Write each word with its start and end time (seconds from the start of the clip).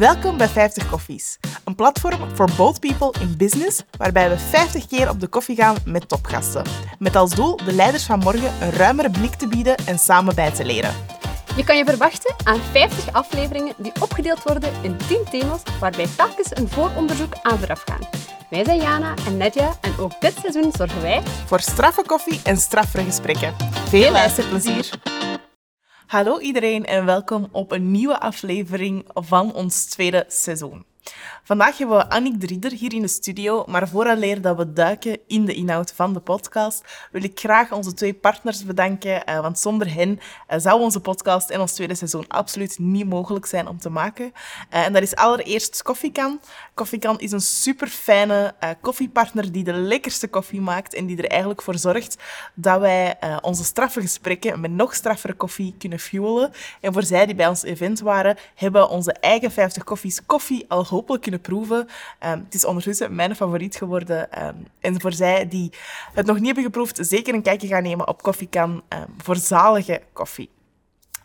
Welkom 0.00 0.36
bij 0.36 0.48
50 0.48 0.90
Koffies, 0.90 1.38
een 1.64 1.74
platform 1.74 2.36
voor 2.36 2.48
both 2.56 2.80
people 2.80 3.20
in 3.20 3.36
business, 3.36 3.82
waarbij 3.98 4.28
we 4.30 4.38
50 4.38 4.86
keer 4.86 5.08
op 5.08 5.20
de 5.20 5.26
koffie 5.26 5.56
gaan 5.56 5.76
met 5.84 6.08
topgasten. 6.08 6.64
Met 6.98 7.16
als 7.16 7.34
doel 7.34 7.56
de 7.56 7.72
leiders 7.72 8.04
van 8.04 8.18
morgen 8.18 8.52
een 8.62 8.70
ruimere 8.70 9.10
blik 9.10 9.34
te 9.34 9.48
bieden 9.48 9.76
en 9.76 9.98
samen 9.98 10.34
bij 10.34 10.50
te 10.50 10.64
leren. 10.64 10.94
Je 11.56 11.64
kan 11.64 11.76
je 11.76 11.84
verwachten 11.84 12.34
aan 12.44 12.60
50 12.70 13.12
afleveringen 13.12 13.74
die 13.76 13.92
opgedeeld 14.00 14.42
worden 14.42 14.72
in 14.82 14.96
10 15.08 15.24
thema's, 15.30 15.62
waarbij 15.80 16.06
telkens 16.16 16.56
een 16.56 16.68
vooronderzoek 16.68 17.34
aan 17.42 17.58
vooraf 17.58 17.84
gaan. 17.86 18.08
Wij 18.50 18.64
zijn 18.64 18.80
Jana 18.80 19.14
en 19.26 19.36
Nedja 19.36 19.76
en 19.80 19.92
ook 19.98 20.20
dit 20.20 20.34
seizoen 20.40 20.72
zorgen 20.76 21.02
wij 21.02 21.22
Voor 21.46 21.60
straffe 21.60 22.02
koffie 22.06 22.40
en 22.44 22.56
straffere 22.56 23.04
gesprekken. 23.04 23.54
Veel 23.88 24.12
luisterplezier! 24.12 25.19
Hallo 26.10 26.38
iedereen 26.38 26.84
en 26.84 27.04
welkom 27.04 27.48
op 27.52 27.72
een 27.72 27.90
nieuwe 27.90 28.20
aflevering 28.20 29.04
van 29.14 29.54
ons 29.54 29.84
tweede 29.84 30.24
seizoen. 30.28 30.84
Vandaag 31.50 31.78
hebben 31.78 31.96
we 31.96 32.10
Annick 32.10 32.40
de 32.40 32.46
Ridder 32.46 32.72
hier 32.72 32.94
in 32.94 33.02
de 33.02 33.08
studio, 33.08 33.64
maar 33.66 33.88
vooraleer 33.88 34.40
dat 34.40 34.56
we 34.56 34.72
duiken 34.72 35.18
in 35.26 35.44
de 35.44 35.54
inhoud 35.54 35.92
van 35.92 36.12
de 36.12 36.20
podcast, 36.20 36.84
wil 37.12 37.22
ik 37.22 37.38
graag 37.38 37.72
onze 37.72 37.94
twee 37.94 38.14
partners 38.14 38.64
bedanken, 38.64 39.24
eh, 39.24 39.40
want 39.40 39.58
zonder 39.58 39.94
hen 39.94 40.20
eh, 40.46 40.58
zou 40.58 40.80
onze 40.80 41.00
podcast 41.00 41.50
en 41.50 41.60
ons 41.60 41.72
tweede 41.72 41.94
seizoen 41.94 42.28
absoluut 42.28 42.78
niet 42.78 43.08
mogelijk 43.08 43.46
zijn 43.46 43.68
om 43.68 43.78
te 43.78 43.90
maken. 43.90 44.32
Eh, 44.68 44.84
en 44.84 44.92
dat 44.92 45.02
is 45.02 45.16
allereerst 45.16 45.82
Koffiekan. 45.82 46.40
Koffiekan 46.74 47.18
is 47.18 47.32
een 47.32 47.40
super 47.40 47.88
fijne 47.88 48.54
koffiepartner 48.80 49.52
die 49.52 49.64
de 49.64 49.72
lekkerste 49.72 50.28
koffie 50.28 50.60
maakt 50.60 50.94
en 50.94 51.06
die 51.06 51.16
er 51.16 51.30
eigenlijk 51.30 51.62
voor 51.62 51.78
zorgt 51.78 52.16
dat 52.54 52.80
wij 52.80 53.18
onze 53.42 53.64
straffe 53.64 54.00
gesprekken 54.00 54.60
met 54.60 54.70
nog 54.70 54.94
straffere 54.94 55.34
koffie 55.34 55.74
kunnen 55.78 55.98
fuelen. 55.98 56.52
En 56.80 56.92
voor 56.92 57.02
zij 57.02 57.26
die 57.26 57.34
bij 57.34 57.48
ons 57.48 57.62
event 57.62 58.00
waren, 58.00 58.36
hebben 58.54 58.88
onze 58.88 59.12
eigen 59.12 59.50
50 59.50 59.84
koffies 59.84 60.26
koffie 60.26 60.64
al 60.68 60.86
hopelijk 60.86 61.22
kunnen 61.22 61.38
proeven. 61.40 61.88
Ehm, 62.18 62.38
het 62.38 62.54
is 62.54 62.64
ondertussen 62.64 63.14
mijn 63.14 63.36
favoriet 63.36 63.76
geworden. 63.76 64.32
Ehm, 64.32 64.54
en 64.80 65.00
voor 65.00 65.12
zij 65.12 65.48
die 65.48 65.72
het 66.14 66.26
nog 66.26 66.36
niet 66.36 66.46
hebben 66.46 66.64
geproefd, 66.64 66.98
zeker 67.00 67.34
een 67.34 67.42
kijkje 67.42 67.66
gaan 67.68 67.82
nemen 67.82 68.08
op 68.08 68.22
Koffiekan 68.22 68.70
um, 68.70 69.14
voor 69.18 69.36
zalige 69.36 70.02
koffie. 70.12 70.50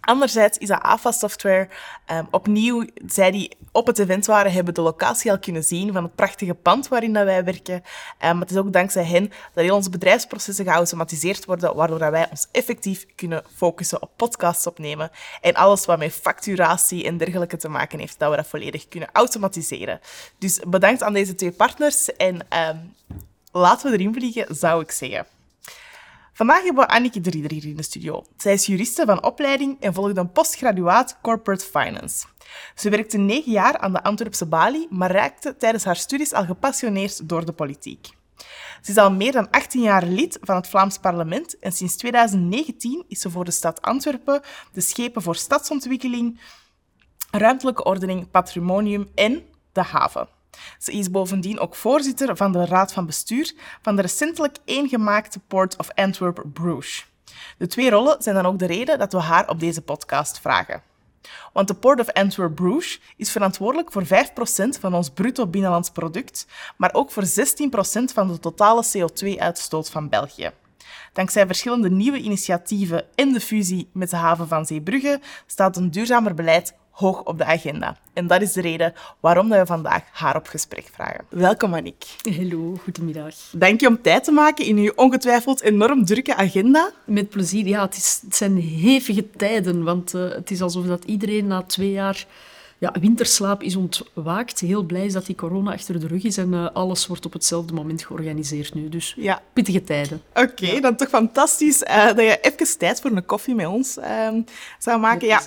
Anderzijds 0.06 0.58
is 0.58 0.67
dat 0.67 0.81
AFA 0.81 1.11
Software. 1.11 1.67
Um, 2.11 2.28
opnieuw, 2.31 2.86
zij 3.06 3.31
die 3.31 3.58
op 3.72 3.88
het 3.88 4.00
event 4.00 4.25
waren, 4.25 4.52
hebben 4.52 4.73
de 4.73 4.81
locatie 4.81 5.31
al 5.31 5.39
kunnen 5.39 5.64
zien 5.64 5.94
van 5.94 6.03
het 6.03 6.16
prachtige 6.16 6.53
pand 6.53 6.88
waarin 6.88 7.14
dat 7.14 7.23
wij 7.23 7.44
werken. 7.44 7.73
Um, 7.75 7.81
maar 8.20 8.39
het 8.39 8.52
is 8.52 8.58
ook 8.58 8.73
dankzij 8.73 9.03
hen 9.03 9.31
dat 9.53 9.64
heel 9.64 9.75
onze 9.75 9.89
bedrijfsprocessen 9.89 10.66
geautomatiseerd 10.66 11.45
worden, 11.45 11.75
waardoor 11.75 12.00
dat 12.00 12.12
wij 12.12 12.28
ons 12.30 12.47
effectief 12.52 13.06
kunnen 13.16 13.44
focussen 13.56 14.02
op 14.02 14.12
podcasts 14.16 14.67
opnemen 14.67 15.12
en 15.42 15.53
alles 15.53 15.86
wat 15.86 15.97
met 15.97 16.14
facturatie 16.14 17.03
en 17.03 17.17
dergelijke 17.17 17.58
te 17.58 17.69
maken 17.69 18.00
heeft, 18.00 18.19
dat 18.19 18.30
we 18.30 18.36
dat 18.36 18.47
volledig 18.47 18.88
kunnen 18.88 19.09
automatiseren. 19.12 20.00
Dus 20.38 20.59
bedankt 20.67 21.03
aan 21.03 21.14
deze 21.14 21.36
twee 21.36 21.52
partners 21.52 22.16
en 22.16 22.36
um, 22.69 22.94
laten 23.52 23.92
we 23.92 23.97
erin 23.97 24.14
vliegen, 24.14 24.56
zou 24.56 24.81
ik 24.81 24.92
zeggen. 24.92 25.25
Vandaag 26.36 26.64
hebben 26.64 26.88
we 26.88 26.94
Anneke 26.94 27.22
de 27.22 27.30
Rieder 27.30 27.52
hier 27.52 27.66
in 27.66 27.75
de 27.75 27.83
studio. 27.83 28.23
Zij 28.38 28.53
is 28.53 28.66
juriste 28.66 29.05
van 29.05 29.23
opleiding 29.23 29.81
en 29.81 29.94
volgt 29.94 30.17
een 30.17 30.31
postgraduaat 30.31 31.17
Corporate 31.22 31.66
Finance. 31.66 32.25
Ze 32.75 32.89
werkte 32.89 33.17
negen 33.17 33.52
jaar 33.52 33.78
aan 33.78 33.94
de 33.94 34.03
Antwerpse 34.03 34.45
Bali, 34.45 34.88
maar 34.89 35.11
raakte 35.11 35.58
tijdens 35.58 35.83
haar 35.83 35.95
studies 35.95 36.33
al 36.33 36.45
gepassioneerd 36.45 37.30
door 37.30 37.45
de 37.45 37.52
politiek. 37.52 38.08
Ze 38.81 38.91
is 38.91 38.97
al 38.97 39.11
meer 39.11 39.31
dan 39.31 39.50
18 39.50 39.81
jaar 39.81 40.06
lid 40.06 40.38
van 40.41 40.56
het 40.56 40.67
Vlaams 40.67 40.97
parlement 40.97 41.59
en 41.59 41.72
sinds 41.72 41.95
2019 41.95 43.06
is 43.08 43.19
ze 43.19 43.30
voor 43.30 43.45
de 43.45 43.52
stad 43.52 43.81
Antwerpen 43.81 44.41
de 44.73 44.81
schepen 44.81 45.22
voor 45.22 45.36
stadsontwikkeling, 45.36 46.39
ruimtelijke 47.31 47.83
ordening, 47.83 48.31
patrimonium 48.31 49.09
en 49.13 49.44
de 49.72 49.81
haven. 49.81 50.34
Ze 50.80 50.92
is 50.92 51.11
bovendien 51.11 51.59
ook 51.59 51.75
voorzitter 51.75 52.38
van 52.38 52.52
de 52.52 52.66
raad 52.66 52.94
van 52.94 53.06
bestuur 53.06 53.53
van 53.81 53.96
de 53.96 54.02
recentelijk 54.02 54.57
eengemaakte 54.66 55.40
Port 55.40 55.78
of 55.78 55.90
Antwerp 55.94 56.44
Bruges. 56.53 57.06
De 57.57 57.68
twee 57.68 57.90
rollen 57.90 58.22
zijn 58.22 58.35
dan 58.35 58.46
ook 58.46 58.59
de 58.59 58.66
reden 58.66 59.00
dat 59.00 59.13
we 59.13 59.19
haar 59.19 59.50
op 59.50 59.59
deze 59.59 59.81
podcast 59.81 60.40
vragen. 60.40 60.81
Want 61.53 61.68
de 61.68 61.74
Port 61.74 62.00
of 62.00 62.13
Antwerp 62.13 62.56
Bruges 62.56 63.02
is 63.18 63.31
verantwoordelijk 63.31 63.91
voor 63.91 64.06
5% 64.06 64.07
van 64.79 64.94
ons 64.94 65.09
bruto 65.09 65.47
binnenlands 65.47 65.90
product, 65.90 66.47
maar 66.78 66.94
ook 66.94 67.12
voor 67.12 67.24
16% 67.24 67.28
van 68.13 68.28
de 68.28 68.40
totale 68.40 68.85
CO2-uitstoot 68.97 69.90
van 69.90 70.09
België. 70.09 70.52
Dankzij 71.13 71.46
verschillende 71.46 71.90
nieuwe 71.90 72.18
initiatieven 72.18 73.06
en 73.16 73.34
de 73.34 73.40
fusie 73.40 73.90
met 73.94 74.09
de 74.09 74.16
haven 74.16 74.47
van 74.47 74.66
Zeebrugge 74.66 75.19
staat 75.46 75.78
een 75.78 75.91
duurzamer 75.91 76.34
beleid 76.34 76.74
hoog 76.95 77.23
op 77.23 77.38
de 77.38 77.45
agenda. 77.45 77.97
En 78.13 78.28
dat 78.28 78.41
is 78.41 78.53
de 78.53 78.61
reden 78.61 78.94
waarom 79.19 79.50
we 79.50 79.66
vandaag 79.66 80.03
haar 80.11 80.35
op 80.35 80.47
gesprek 80.47 80.89
vragen. 80.94 81.25
Welkom, 81.29 81.73
Annick. 81.73 82.06
Hallo, 82.38 82.78
goedemiddag. 82.83 83.35
Dank 83.51 83.81
je 83.81 83.88
om 83.88 84.01
tijd 84.01 84.23
te 84.23 84.31
maken 84.31 84.66
in 84.66 84.78
uw 84.78 84.91
ongetwijfeld 84.95 85.61
enorm 85.61 86.05
drukke 86.05 86.35
agenda. 86.35 86.91
Met 87.05 87.29
plezier. 87.29 87.67
Ja, 87.67 87.81
het, 87.81 87.95
is, 87.95 88.19
het 88.25 88.35
zijn 88.35 88.57
hevige 88.57 89.29
tijden, 89.29 89.84
want 89.84 90.13
uh, 90.13 90.29
het 90.29 90.51
is 90.51 90.61
alsof 90.61 90.85
dat 90.85 91.05
iedereen 91.05 91.47
na 91.47 91.61
twee 91.61 91.91
jaar 91.91 92.25
ja, 92.78 92.94
winterslaap 93.00 93.63
is 93.63 93.75
ontwaakt. 93.75 94.59
Heel 94.59 94.84
blij 94.84 95.05
is 95.05 95.13
dat 95.13 95.25
die 95.25 95.35
corona 95.35 95.73
achter 95.73 96.00
de 96.00 96.07
rug 96.07 96.23
is 96.23 96.38
en 96.38 96.53
uh, 96.53 96.67
alles 96.73 97.07
wordt 97.07 97.25
op 97.25 97.34
hetzelfde 97.34 97.73
moment 97.73 98.05
georganiseerd 98.05 98.73
nu. 98.73 98.89
Dus 98.89 99.13
ja. 99.17 99.41
pittige 99.53 99.84
tijden. 99.84 100.22
Oké, 100.29 100.41
okay, 100.41 100.75
ja. 100.75 100.81
dan 100.81 100.95
toch 100.95 101.09
fantastisch 101.09 101.81
uh, 101.81 102.05
dat 102.05 102.17
je 102.17 102.39
even 102.41 102.78
tijd 102.78 103.01
voor 103.01 103.11
een 103.11 103.25
koffie 103.25 103.55
met 103.55 103.67
ons 103.67 103.97
zou 104.79 105.00
maken. 105.00 105.28
Ja, 105.28 105.41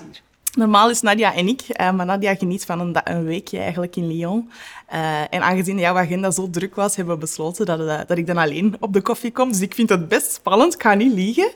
Normaal 0.59 0.91
is 0.91 1.01
Nadia 1.01 1.35
en 1.35 1.49
ik, 1.49 1.63
uh, 1.69 1.93
maar 1.93 2.07
Nadia 2.07 2.35
geniet 2.35 2.65
van 2.65 2.81
een, 2.81 2.97
een, 3.05 3.25
weekje 3.25 3.59
eigenlijk 3.59 3.97
in 3.97 4.07
Lyon. 4.07 4.51
Uh, 4.93 5.21
en 5.21 5.43
aangezien 5.43 5.79
jouw 5.79 5.97
agenda 5.97 6.31
zo 6.31 6.51
druk 6.51 6.75
was, 6.75 6.97
hebben 6.97 7.15
we 7.15 7.21
besloten 7.21 7.67
dat, 7.67 7.81
uh, 7.81 8.01
dat 8.07 8.19
ik 8.19 8.27
dan 8.27 8.37
alleen 8.37 8.77
op 8.81 8.93
de 8.93 9.01
koffie 9.01 9.33
kom. 9.33 9.49
Dus 9.49 9.61
ik 9.61 9.75
vind 9.75 9.89
het 9.89 10.09
best 10.09 10.33
spannend, 10.33 10.75
ik 10.75 10.83
ga 10.83 10.95
niet 10.95 11.13
liegen. 11.13 11.51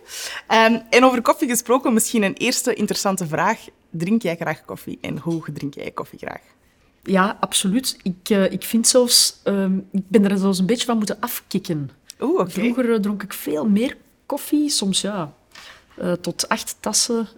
Um, 0.49 0.83
en 0.91 1.05
over 1.05 1.23
koffie 1.23 1.49
gesproken, 1.49 1.93
misschien 1.93 2.23
een 2.23 2.35
eerste 2.35 2.75
interessante 2.75 3.27
vraag. 3.27 3.59
Drink 3.91 4.23
jij 4.23 4.37
graag 4.37 4.65
koffie 4.65 4.99
en 5.01 5.19
hoe 5.19 5.43
drink 5.53 5.75
jij 5.75 5.91
koffie 5.91 6.19
graag? 6.19 6.43
Ja, 7.03 7.37
absoluut. 7.41 7.99
Ik, 8.03 8.29
ik 8.29 8.63
vind 8.63 8.89
zelfs... 8.89 9.41
Um, 9.45 9.89
ik 9.93 10.09
ben 10.09 10.31
er 10.31 10.39
zelfs 10.39 10.59
een 10.59 10.67
beetje 10.67 10.87
van 10.87 10.97
moeten 10.97 11.21
afkicken. 11.21 11.91
Oeh, 12.21 12.41
okay. 12.41 12.53
Vroeger 12.53 13.01
dronk 13.01 13.23
ik 13.23 13.33
veel 13.33 13.69
meer 13.69 13.97
koffie, 14.27 14.69
soms 14.69 15.01
ja, 15.01 15.33
tot 16.21 16.49
acht 16.49 16.77
tassen 16.81 17.29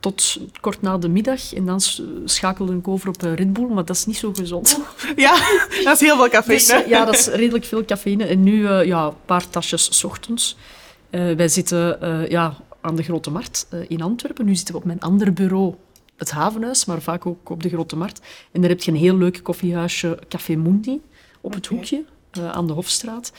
tot 0.00 0.38
kort 0.60 0.82
na 0.82 0.98
de 0.98 1.08
middag. 1.08 1.52
En 1.52 1.66
dan 1.66 1.80
schakelde 2.24 2.76
ik 2.76 2.88
over 2.88 3.08
op 3.08 3.22
Red 3.22 3.52
Bull, 3.52 3.66
maar 3.66 3.84
dat 3.84 3.96
is 3.96 4.06
niet 4.06 4.16
zo 4.16 4.32
gezond. 4.32 4.78
Ja, 5.16 5.34
dat 5.84 5.94
is 5.94 6.00
heel 6.00 6.16
veel 6.16 6.28
cafeïne. 6.28 6.58
Dus, 6.58 6.88
ja, 6.88 7.04
dat 7.04 7.14
is 7.14 7.26
redelijk 7.26 7.64
veel 7.64 7.84
cafeïne. 7.84 8.24
En 8.24 8.42
nu 8.42 8.52
uh, 8.52 8.84
ja, 8.84 9.06
een 9.06 9.14
paar 9.24 9.48
tasjes 9.48 9.98
s 9.98 10.04
ochtends. 10.04 10.56
wij 11.10 11.48
zitten 11.48 11.98
ja, 12.28 12.56
aan 12.80 12.96
de 12.96 13.02
Grote 13.02 13.30
Markt 13.30 13.68
in 13.88 14.02
Antwerpen. 14.02 14.44
Nu 14.44 14.54
zitten 14.54 14.74
we 14.74 14.80
op 14.80 14.86
mijn 14.86 15.00
andere 15.00 15.32
bureau, 15.32 15.74
het 16.16 16.30
Havenhuis, 16.30 16.84
maar 16.84 17.02
vaak 17.02 17.26
ook 17.26 17.50
op 17.50 17.62
de 17.62 17.68
Grote 17.68 17.96
Markt. 17.96 18.20
En 18.52 18.60
daar 18.60 18.70
heb 18.70 18.82
je 18.82 18.90
een 18.90 18.96
heel 18.96 19.16
leuk 19.16 19.42
koffiehuisje, 19.42 20.18
Café 20.28 20.54
Mundi, 20.54 21.00
op 21.40 21.54
het 21.54 21.66
okay. 21.66 21.78
hoekje 21.78 22.04
aan 22.52 22.66
de 22.66 22.72
Hofstraat. 22.72 23.32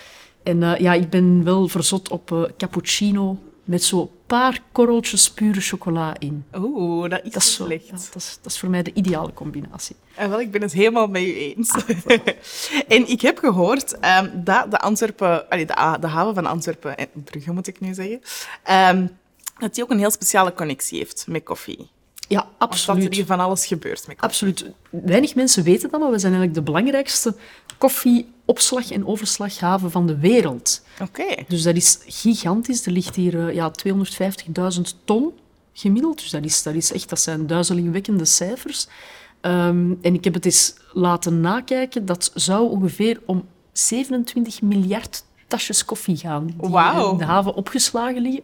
En 0.44 0.60
ja, 0.60 0.94
ik 0.94 1.10
ben 1.10 1.44
wel 1.44 1.68
verzot 1.68 2.10
op 2.10 2.54
cappuccino 2.58 3.38
met 3.64 3.84
zo'n 3.84 4.10
paar 4.26 4.62
korreltjes 4.72 5.32
pure 5.32 5.62
chocola 5.62 6.16
in. 6.20 6.46
Oeh, 6.56 7.10
dat 7.10 7.24
is, 7.24 7.32
dat 7.32 7.42
is 7.42 7.54
slecht. 7.54 7.86
Ja, 7.86 7.92
dat, 7.92 8.16
is, 8.16 8.38
dat 8.42 8.52
is 8.52 8.60
voor 8.60 8.70
mij 8.70 8.84
de 8.84 8.94
ideale 8.94 9.34
combinatie. 9.34 9.96
En 10.16 10.30
wel, 10.30 10.40
ik 10.40 10.52
ben 10.52 10.62
het 10.62 10.72
helemaal 10.72 11.08
met 11.08 11.22
u 11.22 11.34
eens. 11.34 11.72
Ah, 11.72 11.90
en 12.88 13.10
ik 13.10 13.22
heb 13.22 13.38
gehoord 13.38 13.94
um, 13.94 14.44
dat 14.44 14.72
de 14.72 14.80
Antwerpen, 14.80 15.50
allee, 15.50 15.66
de, 15.66 15.98
de, 16.00 16.08
haven 16.08 16.34
van 16.34 16.46
Antwerpen, 16.46 16.98
en 16.98 17.08
Brugge 17.14 17.52
moet 17.52 17.68
ik 17.68 17.80
nu 17.80 17.94
zeggen, 17.94 18.22
um, 18.98 19.18
dat 19.58 19.74
die 19.74 19.84
ook 19.84 19.90
een 19.90 20.00
heel 20.00 20.12
speciale 20.12 20.54
connectie 20.54 20.98
heeft 20.98 21.26
met 21.28 21.44
koffie. 21.44 21.90
Ja, 22.32 22.48
absoluut. 22.58 23.02
dat 23.02 23.10
er 23.10 23.16
hier 23.16 23.26
van 23.26 23.40
alles 23.40 23.66
gebeurt 23.66 24.08
met 24.08 24.18
koffie. 24.18 24.48
Absoluut. 24.48 24.74
Weinig 24.90 25.36
mensen 25.36 25.64
weten 25.64 25.90
dat, 25.90 26.00
maar 26.00 26.12
we 26.12 26.20
zijn 26.20 26.34
eigenlijk 26.34 26.66
de 26.66 26.72
belangrijkste 26.72 27.36
koffieopslag- 27.78 28.92
en 28.92 29.06
overslaghaven 29.06 29.92
van 29.92 30.08
de 30.08 30.18
wereld. 30.18 30.82
Oké. 31.02 31.22
Okay. 31.22 31.46
Dus 31.48 31.64
dat 31.64 31.76
is 31.76 32.00
gigantisch. 32.06 32.86
Er 32.86 32.92
ligt 32.92 33.16
hier 33.16 33.34
uh, 33.34 33.54
ja, 33.54 33.72
250.000 33.88 34.82
ton 35.04 35.32
gemiddeld. 35.74 36.20
Dus 36.20 36.30
dat, 36.30 36.44
is, 36.44 36.64
dat, 36.64 36.74
is 36.74 36.92
echt, 36.92 37.10
dat 37.10 37.20
zijn 37.20 37.48
duizelingwekkende 37.48 38.26
cijfers. 38.26 38.88
Um, 39.42 40.00
en 40.02 40.14
ik 40.14 40.24
heb 40.24 40.34
het 40.34 40.46
eens 40.46 40.74
laten 40.94 41.42
nakijken. 41.42 42.06
Dat 42.06 42.32
zou 42.34 42.70
ongeveer 42.70 43.20
om 43.26 43.46
27 43.72 44.62
miljard 44.62 45.24
tasjes 45.48 45.86
koffie 45.86 46.18
gaan 46.18 46.46
die 46.46 46.56
wow. 46.58 47.12
in 47.12 47.18
de 47.18 47.26
haven 47.26 47.54
opgeslagen 47.54 48.22
liggen. 48.22 48.44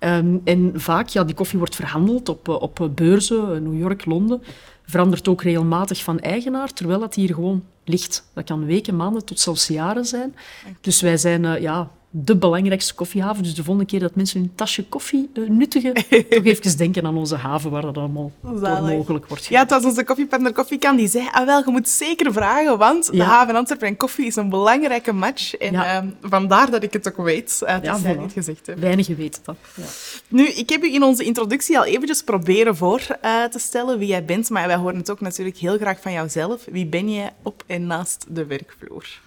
Um, 0.00 0.40
en 0.44 0.72
vaak, 0.74 1.08
ja, 1.08 1.24
die 1.24 1.34
koffie 1.34 1.58
wordt 1.58 1.74
verhandeld 1.74 2.28
op, 2.28 2.48
op 2.48 2.90
beurzen, 2.94 3.62
New 3.62 3.78
York, 3.78 4.04
Londen. 4.04 4.42
Verandert 4.82 5.28
ook 5.28 5.42
regelmatig 5.42 6.02
van 6.02 6.20
eigenaar, 6.20 6.72
terwijl 6.72 7.00
dat 7.00 7.14
hier 7.14 7.34
gewoon 7.34 7.64
ligt. 7.84 8.30
Dat 8.34 8.44
kan 8.44 8.64
weken, 8.64 8.96
maanden 8.96 9.24
tot 9.24 9.40
zelfs 9.40 9.66
jaren 9.66 10.04
zijn. 10.04 10.34
Dus 10.80 11.00
wij 11.00 11.16
zijn 11.16 11.60
ja, 11.60 11.90
de 12.24 12.36
belangrijkste 12.36 12.94
koffiehaven. 12.94 13.42
Dus 13.42 13.54
de 13.54 13.64
volgende 13.64 13.90
keer 13.90 14.00
dat 14.00 14.14
mensen 14.14 14.40
hun 14.40 14.52
tasje 14.54 14.84
koffie 14.84 15.30
uh, 15.34 15.48
nuttigen, 15.48 15.94
toch 16.28 16.44
even 16.44 16.78
denken 16.78 17.06
aan 17.06 17.16
onze 17.16 17.36
haven 17.36 17.70
waar 17.70 17.82
dat 17.82 17.96
allemaal 17.96 18.32
door 18.40 18.82
mogelijk 18.82 19.26
wordt 19.26 19.46
gedaan. 19.46 19.58
Ja, 19.58 19.60
het 19.60 19.70
was 19.70 19.84
onze 19.84 20.04
koffiepartner 20.04 20.52
Koffiekan 20.52 20.96
die 20.96 21.08
zei, 21.08 21.28
ah 21.32 21.46
wel, 21.46 21.62
je 21.64 21.70
moet 21.70 21.88
zeker 21.88 22.32
vragen, 22.32 22.78
want 22.78 23.12
de 23.12 23.22
haven 23.22 23.54
Antwerpen 23.54 23.88
en 23.88 23.96
koffie 23.96 24.26
is 24.26 24.36
een 24.36 24.48
belangrijke 24.48 25.12
match. 25.12 25.54
En 25.54 25.72
ja. 25.72 26.02
uh, 26.02 26.08
vandaar 26.22 26.70
dat 26.70 26.82
ik 26.82 26.92
het 26.92 27.08
ook 27.08 27.16
weet. 27.16 27.60
Uh, 27.62 27.76
ja, 27.82 28.00
voilà. 28.00 28.20
niet 28.20 28.32
gezegd 28.32 28.66
hebben. 28.66 28.84
Weinigen 28.84 29.16
weten 29.16 29.42
dat. 29.44 29.56
Ja. 29.74 29.84
Nu, 30.28 30.46
ik 30.46 30.68
heb 30.68 30.82
u 30.82 30.94
in 30.94 31.02
onze 31.02 31.24
introductie 31.24 31.78
al 31.78 31.84
eventjes 31.84 32.22
proberen 32.22 32.76
voor 32.76 33.00
uh, 33.24 33.44
te 33.44 33.58
stellen 33.58 33.98
wie 33.98 34.08
jij 34.08 34.24
bent, 34.24 34.50
maar 34.50 34.66
wij 34.66 34.76
horen 34.76 34.96
het 34.96 35.10
ook 35.10 35.20
natuurlijk 35.20 35.56
heel 35.56 35.76
graag 35.76 36.00
van 36.00 36.12
jouzelf. 36.12 36.64
Wie 36.70 36.86
ben 36.86 37.10
je 37.10 37.28
op 37.42 37.62
en 37.66 37.86
naast 37.86 38.24
de 38.28 38.46
werkvloer? 38.46 39.20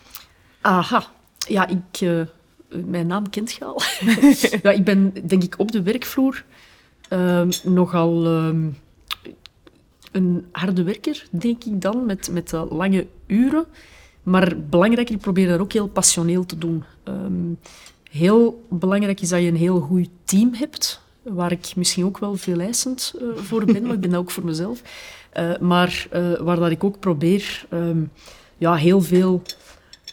Aha. 0.61 1.03
Ja, 1.47 1.67
ik, 1.67 2.27
mijn 2.69 3.07
naam 3.07 3.29
kent 3.29 3.51
je 3.51 3.65
al. 3.65 3.81
ja, 4.63 4.71
ik 4.71 4.83
ben, 4.83 5.13
denk 5.27 5.43
ik, 5.43 5.59
op 5.59 5.71
de 5.71 5.81
werkvloer 5.81 6.45
uh, 7.13 7.47
nogal 7.63 8.25
uh, 8.25 8.65
een 10.11 10.45
harde 10.51 10.83
werker, 10.83 11.25
denk 11.31 11.63
ik 11.63 11.81
dan, 11.81 12.05
met, 12.05 12.29
met 12.31 12.53
uh, 12.53 12.63
lange 12.69 13.07
uren. 13.27 13.65
Maar 14.23 14.59
belangrijk, 14.69 15.09
ik 15.09 15.19
probeer 15.19 15.47
dat 15.47 15.59
ook 15.59 15.73
heel 15.73 15.87
passioneel 15.87 16.45
te 16.45 16.57
doen. 16.57 16.83
Um, 17.03 17.59
heel 18.11 18.65
belangrijk 18.69 19.21
is 19.21 19.29
dat 19.29 19.41
je 19.41 19.47
een 19.47 19.55
heel 19.55 19.79
goed 19.79 20.09
team 20.23 20.53
hebt, 20.53 21.01
waar 21.21 21.51
ik 21.51 21.75
misschien 21.75 22.05
ook 22.05 22.17
wel 22.17 22.35
veel 22.35 22.59
eisend 22.59 23.13
uh, 23.21 23.27
voor 23.35 23.65
ben, 23.65 23.83
maar 23.83 23.93
ik 23.93 23.99
ben 23.99 24.09
dat 24.09 24.19
ook 24.19 24.31
voor 24.31 24.45
mezelf. 24.45 24.81
Uh, 25.37 25.57
maar 25.57 26.07
waar 26.39 26.59
dat 26.59 26.71
ik 26.71 26.83
ook 26.83 26.99
probeer 26.99 27.65
um, 27.73 28.11
ja, 28.57 28.75
heel 28.75 29.01
veel 29.01 29.41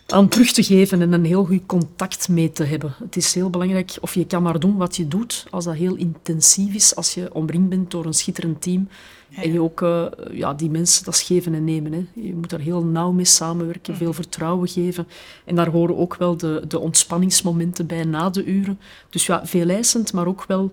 aan 0.07 0.29
terug 0.29 0.53
te 0.53 0.63
geven 0.63 1.01
en 1.01 1.13
een 1.13 1.25
heel 1.25 1.45
goed 1.45 1.67
contact 1.67 2.29
mee 2.29 2.53
te 2.53 2.65
hebben. 2.65 2.95
Het 2.99 3.17
is 3.17 3.35
heel 3.35 3.51
belangrijk, 3.51 3.97
of 4.01 4.15
je 4.15 4.27
kan 4.27 4.43
maar 4.43 4.59
doen 4.59 4.77
wat 4.77 4.97
je 4.97 5.09
doet, 5.09 5.47
als 5.51 5.65
dat 5.65 5.75
heel 5.75 5.95
intensief 5.95 6.75
is, 6.75 6.95
als 6.95 7.15
je 7.15 7.35
omringd 7.35 7.69
bent 7.69 7.91
door 7.91 8.05
een 8.05 8.15
schitterend 8.15 8.63
team. 8.63 8.89
En 9.31 9.53
je 9.53 9.61
ook 9.61 9.81
uh, 9.81 10.07
ja, 10.31 10.55
die 10.55 10.71
mensen 10.71 11.05
dat 11.05 11.19
geven 11.19 11.55
en 11.55 11.65
nemen. 11.65 11.93
Hè. 11.93 12.07
Je 12.15 12.35
moet 12.35 12.51
daar 12.51 12.61
heel 12.61 12.85
nauw 12.85 13.13
mee 13.13 13.25
samenwerken, 13.25 13.93
mm. 13.93 13.99
veel 13.99 14.13
vertrouwen 14.13 14.69
geven. 14.69 15.07
En 15.45 15.55
daar 15.55 15.69
horen 15.69 15.97
ook 15.97 16.17
wel 16.17 16.37
de, 16.37 16.65
de 16.69 16.79
ontspanningsmomenten 16.79 17.87
bij 17.87 18.05
na 18.05 18.31
de 18.31 18.45
uren. 18.45 18.79
Dus 19.11 19.27
ja, 19.27 19.47
veel 19.47 19.69
eisend, 19.69 20.13
maar 20.13 20.27
ook 20.27 20.45
wel 20.47 20.73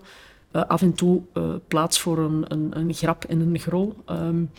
uh, 0.52 0.62
af 0.64 0.82
en 0.82 0.94
toe 0.94 1.22
uh, 1.34 1.54
plaats 1.68 2.00
voor 2.00 2.18
een, 2.18 2.44
een, 2.48 2.78
een, 2.78 2.94
grap 2.94 3.24
en 3.24 3.40
een 3.40 3.58
grol. 3.58 3.94
Um, 4.10 4.50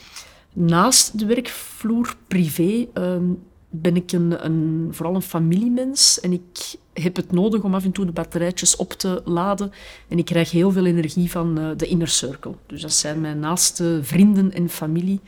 naast 0.54 1.20
de 1.20 1.26
werkvloer 1.26 2.16
privé 2.28 2.88
um, 2.94 3.44
ben 3.82 3.96
ik 3.96 4.12
een, 4.12 4.46
een, 4.46 4.88
vooral 4.92 5.16
een 5.16 5.22
familiemens 5.22 6.20
en 6.20 6.34
ik 6.34 6.76
heb 6.94 7.16
het 7.16 7.32
nodig 7.32 7.62
om 7.62 7.76
af 7.76 7.84
en 7.84 7.92
toe 7.92 8.06
de 8.06 8.12
batterijtjes 8.12 8.76
op 8.76 8.94
te 8.94 9.22
laden. 9.26 9.72
En 10.08 10.18
ik 10.18 10.26
krijg 10.26 10.52
heel 10.52 10.72
veel 10.72 10.86
energie 10.86 11.32
van 11.32 11.60
uh, 11.60 11.70
de 11.78 11.88
inner 11.88 12.08
circle. 12.08 12.54
Dus 12.66 12.82
dat 12.82 12.94
zijn 12.94 13.22
mijn 13.22 13.40
naaste 13.40 14.00
vrienden 14.02 14.54
en 14.54 14.70
familie, 14.70 15.20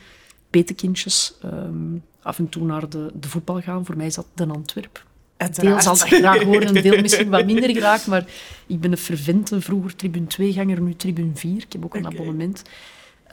petekindjes. 0.50 1.34
Um, 1.44 2.02
af 2.22 2.38
en 2.38 2.48
toe 2.48 2.64
naar 2.64 2.88
de, 2.88 3.10
de 3.14 3.28
voetbal 3.28 3.60
gaan. 3.60 3.84
Voor 3.84 3.96
mij 3.96 4.06
is 4.06 4.14
dat 4.14 4.26
de 4.34 4.46
Antwerp. 4.46 5.06
Deel 5.52 5.80
zal 5.80 5.96
dat 5.96 6.08
graag 6.08 6.42
horen, 6.42 6.76
een 6.76 6.82
deel 6.82 7.00
misschien 7.00 7.28
wat 7.28 7.44
minder 7.44 7.74
graag. 7.74 8.06
Maar 8.06 8.26
ik 8.66 8.80
ben 8.80 8.92
een 8.92 8.98
fervente, 8.98 9.60
vroeger 9.60 9.96
tribune 9.96 10.26
2-ganger, 10.26 10.80
nu 10.80 10.94
tribune 10.94 11.30
4. 11.34 11.56
Ik 11.56 11.72
heb 11.72 11.84
ook 11.84 11.94
een 11.94 12.06
okay. 12.06 12.18
abonnement. 12.18 12.62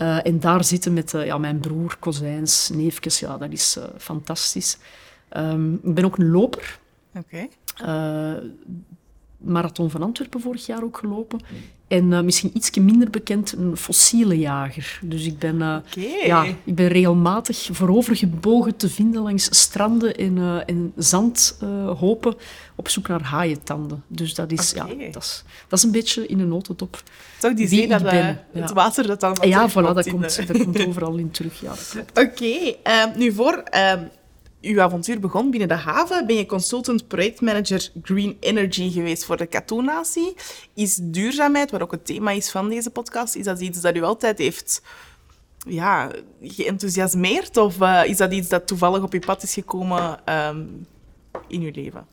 Uh, 0.02 0.26
en 0.26 0.40
daar 0.40 0.64
zitten 0.64 0.94
met 0.94 1.14
uh, 1.14 1.26
ja, 1.26 1.38
mijn 1.38 1.60
broer, 1.60 1.98
kozijns, 2.00 2.70
neefjes. 2.74 3.20
Ja, 3.20 3.38
dat 3.38 3.52
is 3.52 3.78
fantastisch. 3.98 4.78
Um, 5.38 5.74
ik 5.74 5.94
ben 5.94 6.06
ook 6.06 6.18
een 6.18 6.32
loper. 6.32 6.80
Oké. 7.16 7.48
Okay. 7.78 8.42
Marathon 9.38 9.90
van 9.90 10.04
Antwerpen 10.04 10.42
vorig 10.42 10.66
jaar 10.66 10.84
ook 10.84 10.98
gelopen. 10.98 11.40
En 11.88 12.12
uh, 12.12 12.22
misschien 12.22 12.52
iets 12.54 12.72
minder 12.72 13.10
bekend, 13.10 13.52
een 13.52 13.78
fossiele 13.78 14.40
jager. 14.40 15.00
Dus 15.04 15.26
ik 15.26 15.40
ben, 15.40 15.56
uh, 15.56 15.78
okay. 15.92 16.26
ja, 16.26 16.44
ik 16.64 16.76
ben 16.76 16.88
regelmatig 16.88 17.70
voorovergebogen 17.72 18.76
te 18.76 18.90
vinden 18.90 19.22
langs 19.22 19.60
stranden 19.60 20.16
en, 20.16 20.38
uh, 20.38 20.62
en 20.66 20.94
zandhopen 20.96 22.36
op 22.76 22.90
zoek 22.90 23.08
naar 23.08 23.22
haaientanden. 23.22 24.04
Dus 24.08 24.34
dat 24.34 24.52
is, 24.52 24.74
okay. 24.78 24.96
ja, 24.98 25.12
dat 25.12 25.24
is, 25.24 25.44
dat 25.68 25.80
is 25.80 25.86
een 25.86 25.92
beetje 25.92 26.28
in 26.28 26.40
een 26.40 26.48
notendop 26.48 27.04
Toch 27.40 27.54
die 27.54 27.68
zee 27.68 27.88
dat 27.88 28.04
ben. 28.04 28.40
het 28.52 28.72
water 28.72 29.08
dat 29.08 29.20
dan 29.20 29.38
Ja, 29.42 29.70
voilà, 29.70 29.74
dat 29.74 30.10
komt, 30.10 30.48
dat 30.48 30.64
komt 30.64 30.86
overal 30.88 31.16
in 31.16 31.32
terug. 31.32 31.62
Ja, 31.62 31.74
Oké, 32.10 32.22
okay. 32.22 32.78
Ehm, 32.84 33.18
nu 33.18 33.32
voor 33.32 33.54
ehm, 33.54 34.04
uw 34.66 34.82
avontuur 34.82 35.20
begon 35.20 35.50
binnen 35.50 35.68
de 35.68 35.74
haven, 35.74 36.28
ben 36.28 36.36
je 36.36 36.46
consultant 36.46 37.08
projectmanager 37.08 37.92
Green 38.02 38.38
Energy 38.40 38.92
geweest 38.92 39.26
voor 39.26 39.38
de 39.38 39.46
Katoennatie. 39.46 40.34
Is 40.74 41.00
duurzaamheid, 41.02 41.72
wat 41.72 41.82
ook 41.82 41.92
het 41.92 42.06
thema 42.06 42.32
is 42.32 42.52
van 42.52 42.70
deze 42.70 42.90
podcast, 42.90 43.36
is 43.36 43.46
dat 43.46 43.60
iets 43.60 43.82
dat 43.82 43.96
u 43.96 44.02
altijd 44.02 44.38
heeft 44.38 44.82
ja, 45.68 46.12
geenthousiasmeerd? 46.42 47.58
Of 47.58 47.80
uh, 47.80 48.02
is 48.06 48.18
dat 48.18 48.34
iets 48.34 48.50
dat 48.50 48.68
toevallig 48.68 49.04
op 49.04 49.14
je 49.14 49.20
pad 49.20 49.44
is 49.44 49.54
gekomen 49.54 50.20
um, 50.50 50.88
in 51.48 51.62
uw 51.62 51.72
leven? 51.74 52.06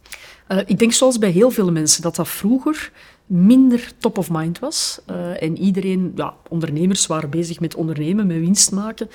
Uh, 0.49 0.59
ik 0.67 0.79
denk 0.79 0.93
zoals 0.93 1.19
bij 1.19 1.31
heel 1.31 1.51
veel 1.51 1.73
mensen 1.73 2.03
dat 2.03 2.17
dat 2.17 2.29
vroeger 2.29 2.93
minder 3.27 3.93
top 3.99 4.19
of 4.19 4.31
mind 4.31 4.59
was. 4.59 5.01
Uh, 5.11 5.43
en 5.43 5.59
iedereen, 5.59 6.13
ja, 6.15 6.35
ondernemers 6.49 7.07
waren 7.07 7.31
bezig 7.31 7.61
met 7.61 7.75
ondernemen, 7.75 8.27
met 8.27 8.39
winst 8.39 8.73
maken. 8.73 9.11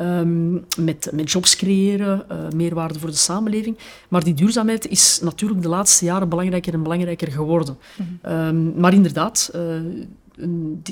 Um, 0.00 0.64
met, 0.78 1.10
met 1.12 1.30
jobs 1.30 1.56
creëren, 1.56 2.24
uh, 2.30 2.48
meerwaarde 2.54 2.98
voor 2.98 3.10
de 3.10 3.16
samenleving. 3.16 3.78
Maar 4.08 4.24
die 4.24 4.34
duurzaamheid 4.34 4.88
is 4.88 5.20
natuurlijk 5.22 5.62
de 5.62 5.68
laatste 5.68 6.04
jaren 6.04 6.28
belangrijker 6.28 6.74
en 6.74 6.82
belangrijker 6.82 7.32
geworden. 7.32 7.76
Mm 7.96 8.18
-hmm. 8.22 8.32
um, 8.32 8.80
maar 8.80 8.94
inderdaad, 8.94 9.50
uh, 9.56 9.62
een 10.36 10.82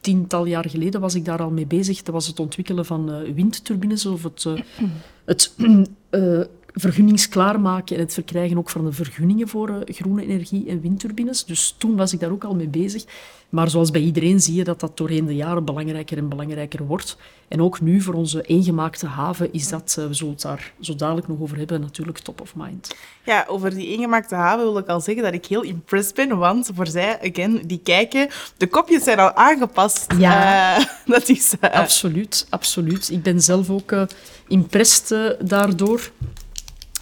tiental 0.00 0.44
jaar 0.44 0.68
geleden 0.68 1.00
was 1.00 1.14
ik 1.14 1.24
daar 1.24 1.42
al 1.42 1.50
mee 1.50 1.66
bezig. 1.66 2.02
Dat 2.02 2.14
was 2.14 2.26
het 2.26 2.40
ontwikkelen 2.40 2.86
van 2.86 3.10
uh, 3.10 3.34
windturbines 3.34 4.06
of 4.06 4.22
het, 4.22 4.46
het 5.24 5.54
vergunningsklaarmaken 6.72 7.96
en 7.96 8.02
het 8.02 8.14
verkrijgen 8.14 8.58
ook 8.58 8.70
van 8.70 8.84
de 8.84 8.92
vergunningen 8.92 9.48
voor 9.48 9.82
groene 9.86 10.26
energie 10.26 10.68
en 10.68 10.80
windturbines. 10.80 11.44
Dus 11.44 11.74
toen 11.78 11.96
was 11.96 12.12
ik 12.12 12.20
daar 12.20 12.30
ook 12.30 12.44
al 12.44 12.54
mee 12.54 12.68
bezig. 12.68 13.04
Maar 13.50 13.70
zoals 13.70 13.90
bij 13.90 14.00
iedereen 14.00 14.40
zie 14.40 14.54
je 14.54 14.64
dat 14.64 14.80
dat 14.80 14.96
doorheen 14.96 15.26
de 15.26 15.34
jaren 15.34 15.64
belangrijker 15.64 16.18
en 16.18 16.28
belangrijker 16.28 16.86
wordt. 16.86 17.16
En 17.48 17.62
ook 17.62 17.80
nu 17.80 18.00
voor 18.00 18.14
onze 18.14 18.42
eengemaakte 18.42 19.06
haven 19.06 19.52
is 19.52 19.68
dat, 19.68 19.94
we 20.08 20.14
zullen 20.14 20.32
het 20.32 20.42
daar 20.42 20.72
zo 20.80 20.94
dadelijk 20.94 21.28
nog 21.28 21.40
over 21.40 21.56
hebben, 21.56 21.80
natuurlijk 21.80 22.18
top 22.18 22.40
of 22.40 22.54
mind. 22.54 22.96
Ja, 23.24 23.44
over 23.48 23.74
die 23.74 23.86
eengemaakte 23.88 24.34
haven 24.34 24.64
wil 24.64 24.78
ik 24.78 24.86
al 24.86 25.00
zeggen 25.00 25.22
dat 25.22 25.32
ik 25.32 25.46
heel 25.46 25.62
impressed 25.62 26.14
ben, 26.14 26.38
want 26.38 26.70
voor 26.74 26.86
zij, 26.86 27.18
again, 27.30 27.62
die 27.66 27.80
kijken, 27.82 28.28
de 28.56 28.66
kopjes 28.66 29.04
zijn 29.04 29.18
al 29.18 29.32
aangepast. 29.32 30.12
Ja, 30.18 30.78
uh, 30.78 30.84
dat 31.14 31.28
is... 31.28 31.54
Uh... 31.60 31.70
Absoluut, 31.70 32.46
absoluut. 32.50 33.10
Ik 33.10 33.22
ben 33.22 33.40
zelf 33.40 33.70
ook 33.70 33.92
uh, 33.92 34.02
impressed 34.48 35.36
daardoor. 35.40 36.10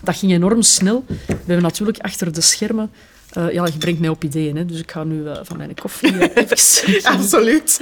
Dat 0.00 0.16
ging 0.16 0.32
enorm 0.32 0.62
snel. 0.62 1.04
We 1.26 1.34
hebben 1.36 1.62
natuurlijk 1.62 1.98
achter 1.98 2.32
de 2.32 2.40
schermen 2.40 2.90
uh, 3.36 3.52
ja, 3.52 3.66
je 3.66 3.78
brengt 3.78 4.00
mij 4.00 4.08
op 4.08 4.24
ideeën, 4.24 4.56
hè, 4.56 4.64
dus 4.64 4.78
ik 4.80 4.90
ga 4.90 5.04
nu 5.04 5.22
uh, 5.22 5.38
van 5.42 5.56
mijn 5.56 5.74
koffie 5.74 6.12
uh, 6.12 6.20
even... 6.34 7.02
Absoluut. 7.02 7.80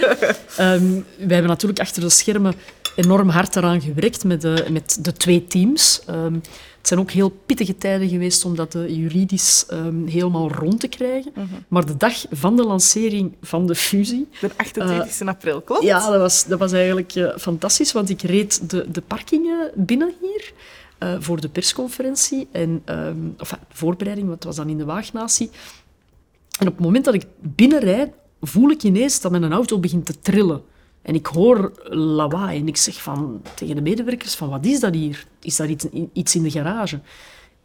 um, 0.61 1.05
wij 1.17 1.35
hebben 1.35 1.47
natuurlijk 1.47 1.81
achter 1.81 2.03
de 2.03 2.09
schermen 2.09 2.55
enorm 2.97 3.29
hard 3.29 3.57
eraan 3.57 3.81
gewerkt 3.81 4.25
met 4.25 4.41
de, 4.41 4.67
met 4.71 4.99
de 5.01 5.13
twee 5.13 5.47
teams. 5.47 6.03
Um, 6.11 6.35
het 6.79 6.95
zijn 6.95 7.01
ook 7.01 7.11
heel 7.11 7.29
pittige 7.47 7.79
tijden 7.79 8.09
geweest 8.09 8.45
om 8.45 8.57
dat 8.57 8.73
juridisch 8.73 9.67
um, 9.73 10.07
helemaal 10.07 10.51
rond 10.51 10.81
te 10.81 10.89
krijgen. 10.89 11.33
-huh. 11.35 11.45
Maar 11.69 11.87
de 11.87 11.97
dag 11.97 12.25
van 12.31 12.57
de 12.57 12.65
lancering 12.65 13.33
van 13.43 13.67
de 13.67 13.75
fusie... 13.75 14.29
De 14.41 14.51
28 14.57 15.29
april, 15.29 15.61
klopt? 15.61 15.83
Ja, 15.83 16.11
dat 16.11 16.21
was, 16.21 16.47
dat 16.47 16.59
was 16.59 16.73
eigenlijk 16.73 17.33
fantastisch, 17.39 17.93
want 17.93 18.11
ik 18.11 18.23
reed 18.23 18.71
de, 18.71 18.87
de 18.91 19.01
parkingen 19.01 19.71
binnen 19.75 20.15
hier... 20.21 20.53
Uh, 21.03 21.15
voor 21.19 21.41
de 21.41 21.49
persconferentie. 21.49 22.49
En, 22.53 22.83
um, 22.87 23.35
of 23.39 23.49
de 23.49 23.57
voorbereiding, 23.69 24.27
want 24.27 24.39
het 24.39 24.55
was 24.55 24.57
dan 24.57 24.69
in 24.69 24.79
de 24.79 24.85
Waagnatie. 24.85 25.51
En 26.59 26.67
op 26.67 26.75
het 26.75 26.85
moment 26.85 27.05
dat 27.05 27.15
ik 27.15 27.27
binnenrijd, 27.41 28.13
voel 28.41 28.71
ik 28.71 28.83
ineens 28.83 29.21
dat 29.21 29.31
mijn 29.31 29.53
auto 29.53 29.79
begint 29.79 30.07
te 30.07 30.19
trillen. 30.21 30.63
En 31.03 31.15
ik 31.15 31.27
hoor 31.27 31.73
lawaai 31.89 32.61
en 32.61 32.69
ik 32.69 32.77
zeg 32.77 33.03
van, 33.03 33.43
tegen 33.55 33.75
de 33.75 33.81
medewerkers 33.81 34.35
van, 34.35 34.49
wat 34.49 34.65
is 34.65 34.81
dat 34.81 34.95
hier? 34.95 35.27
Is 35.41 35.57
daar 35.57 35.69
iets, 35.69 35.87
iets 36.13 36.35
in 36.35 36.43
de 36.43 36.51
garage? 36.51 37.01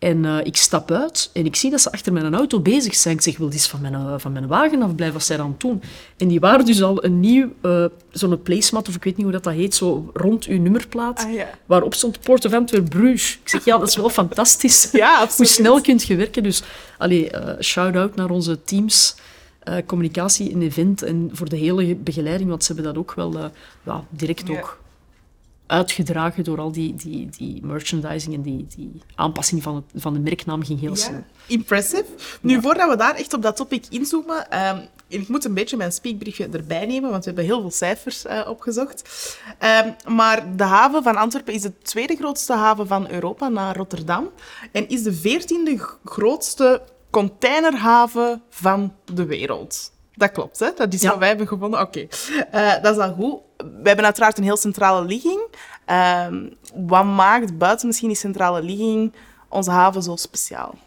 En 0.02 0.24
uh, 0.24 0.38
ik 0.44 0.58
stap 0.58 0.92
uit 0.92 1.30
en 1.34 1.46
ik 1.46 1.56
zie 1.56 1.70
dat 1.70 1.82
ze 1.82 1.92
achter 1.92 2.14
mijn 2.14 2.34
auto 2.34 2.60
bezig 2.60 2.96
zijn. 2.96 3.16
Ik 3.16 3.22
zeg, 3.22 3.38
wil 3.38 3.50
dit 3.50 3.68
van 3.68 3.82
mijn, 3.82 3.94
uh, 3.94 4.14
van 4.18 4.32
mijn 4.32 4.48
wagen 4.48 4.82
afblijven? 4.82 5.18
Wat 5.18 5.26
zij 5.26 5.38
dan 5.38 5.56
doen? 5.58 5.82
En 6.18 6.28
die 6.28 6.40
waren 6.40 6.66
dus 6.66 6.84
al 6.84 7.04
een 7.04 7.20
nieuw, 7.20 7.50
uh, 7.62 7.86
zo'n 8.12 8.42
placemat, 8.42 8.88
of 8.88 8.96
ik 8.96 9.04
weet 9.04 9.16
niet 9.16 9.24
hoe 9.24 9.34
dat, 9.34 9.44
dat 9.44 9.54
heet, 9.54 9.76
zo 9.76 10.12
rond 10.14 10.46
uw 10.46 10.60
nummerplaat, 10.60 11.24
ah, 11.26 11.34
ja. 11.34 11.50
waarop 11.66 11.94
stond 11.94 12.20
Port 12.20 12.46
of 12.46 12.54
Antwerp 12.54 12.90
Bruges. 12.90 13.40
Ik 13.44 13.50
zeg, 13.50 13.66
ja, 13.66 13.78
dat 13.78 13.88
is 13.88 13.96
wel 13.96 14.10
fantastisch. 14.10 14.90
ja, 14.92 15.28
hoe 15.38 15.46
snel 15.46 15.82
kunt 15.82 16.04
je 16.04 16.16
werken. 16.16 16.44
Dus, 16.44 16.64
allee, 16.98 17.30
shout-out 17.60 18.16
naar 18.16 18.30
onze 18.30 18.64
teams. 18.64 19.16
communicatie 19.86 20.52
en 20.52 20.62
event 20.62 21.04
en 21.04 21.30
voor 21.34 21.50
de 21.50 21.58
hele 21.58 21.96
begeleiding, 21.96 22.50
want 22.50 22.64
ze 22.64 22.74
hebben 22.74 22.94
dat 22.94 23.02
ook 23.02 23.14
wel 23.14 23.52
ja, 23.84 24.04
direct 24.10 24.50
ook 24.50 24.81
uitgedragen 25.72 26.44
door 26.44 26.60
al 26.60 26.72
die, 26.72 26.96
die, 26.96 27.30
die 27.38 27.66
merchandising 27.66 28.36
en 28.36 28.42
die, 28.42 28.68
die 28.76 29.02
aanpassing 29.16 29.64
van, 29.64 29.76
het, 29.76 30.02
van 30.02 30.14
de 30.14 30.20
merknaam 30.20 30.64
ging 30.64 30.80
heel 30.80 30.96
snel. 30.96 31.24
Impressive. 31.48 32.06
Nu, 32.42 32.62
voordat 32.62 32.90
we 32.90 32.96
daar 32.96 33.16
echt 33.16 33.34
op 33.34 33.42
dat 33.42 33.56
topic 33.56 33.86
inzoomen, 33.90 34.68
um, 34.70 34.88
ik 35.08 35.28
moet 35.28 35.46
een 35.46 35.54
beetje 35.54 35.78
mijn 35.78 35.92
speakbriefje 35.92 36.50
erbij 36.52 36.86
nemen, 36.86 37.10
want 37.10 37.24
we 37.24 37.30
hebben 37.30 37.46
heel 37.46 37.62
veel 37.62 37.72
cijfers 37.72 38.26
uh, 38.26 38.48
opgezocht. 38.48 39.10
Um, 39.86 40.16
maar 40.16 40.56
de 40.56 40.64
haven 40.64 41.04
van 41.04 41.16
Antwerpen 41.16 41.54
is 41.54 41.62
de 41.62 41.78
tweede 41.78 42.16
grootste 42.16 42.54
haven 42.54 42.88
van 42.88 43.10
Europa 43.10 43.50
na 43.50 43.74
Rotterdam 43.74 44.30
en 44.72 44.90
is 44.90 45.04
de 45.04 45.14
veertiende 45.14 45.78
grootste 46.06 46.82
containerhaven 47.10 48.42
van 48.50 48.94
de 49.14 49.26
wereld. 49.26 49.92
Dat 50.16 50.32
klopt, 50.32 50.60
hè? 50.60 50.70
Dat 50.76 50.94
is 50.94 51.04
wat 51.04 51.18
wij 51.18 51.28
hebben 51.28 51.48
gevonden. 51.48 51.80
Oké, 51.80 52.08
okay. 52.52 52.76
uh, 52.76 52.84
dat 52.84 52.98
is 52.98 53.04
al 53.04 53.14
goed. 53.14 53.40
We 53.58 53.88
hebben 53.88 54.06
uiteraard 54.06 54.38
een 54.38 54.44
heel 54.44 54.58
centrale 54.58 55.06
ligging. 55.06 55.41
Uh, 55.92 56.28
wat 56.74 57.06
maakt 57.06 57.58
buiten 57.58 57.88
misschien 57.88 58.08
die 58.08 58.18
centrale 58.18 58.64
ligging 58.64 59.14
onze 59.48 59.72
haven 59.72 60.04
zo 60.04 60.16
speciaal? 60.16 60.78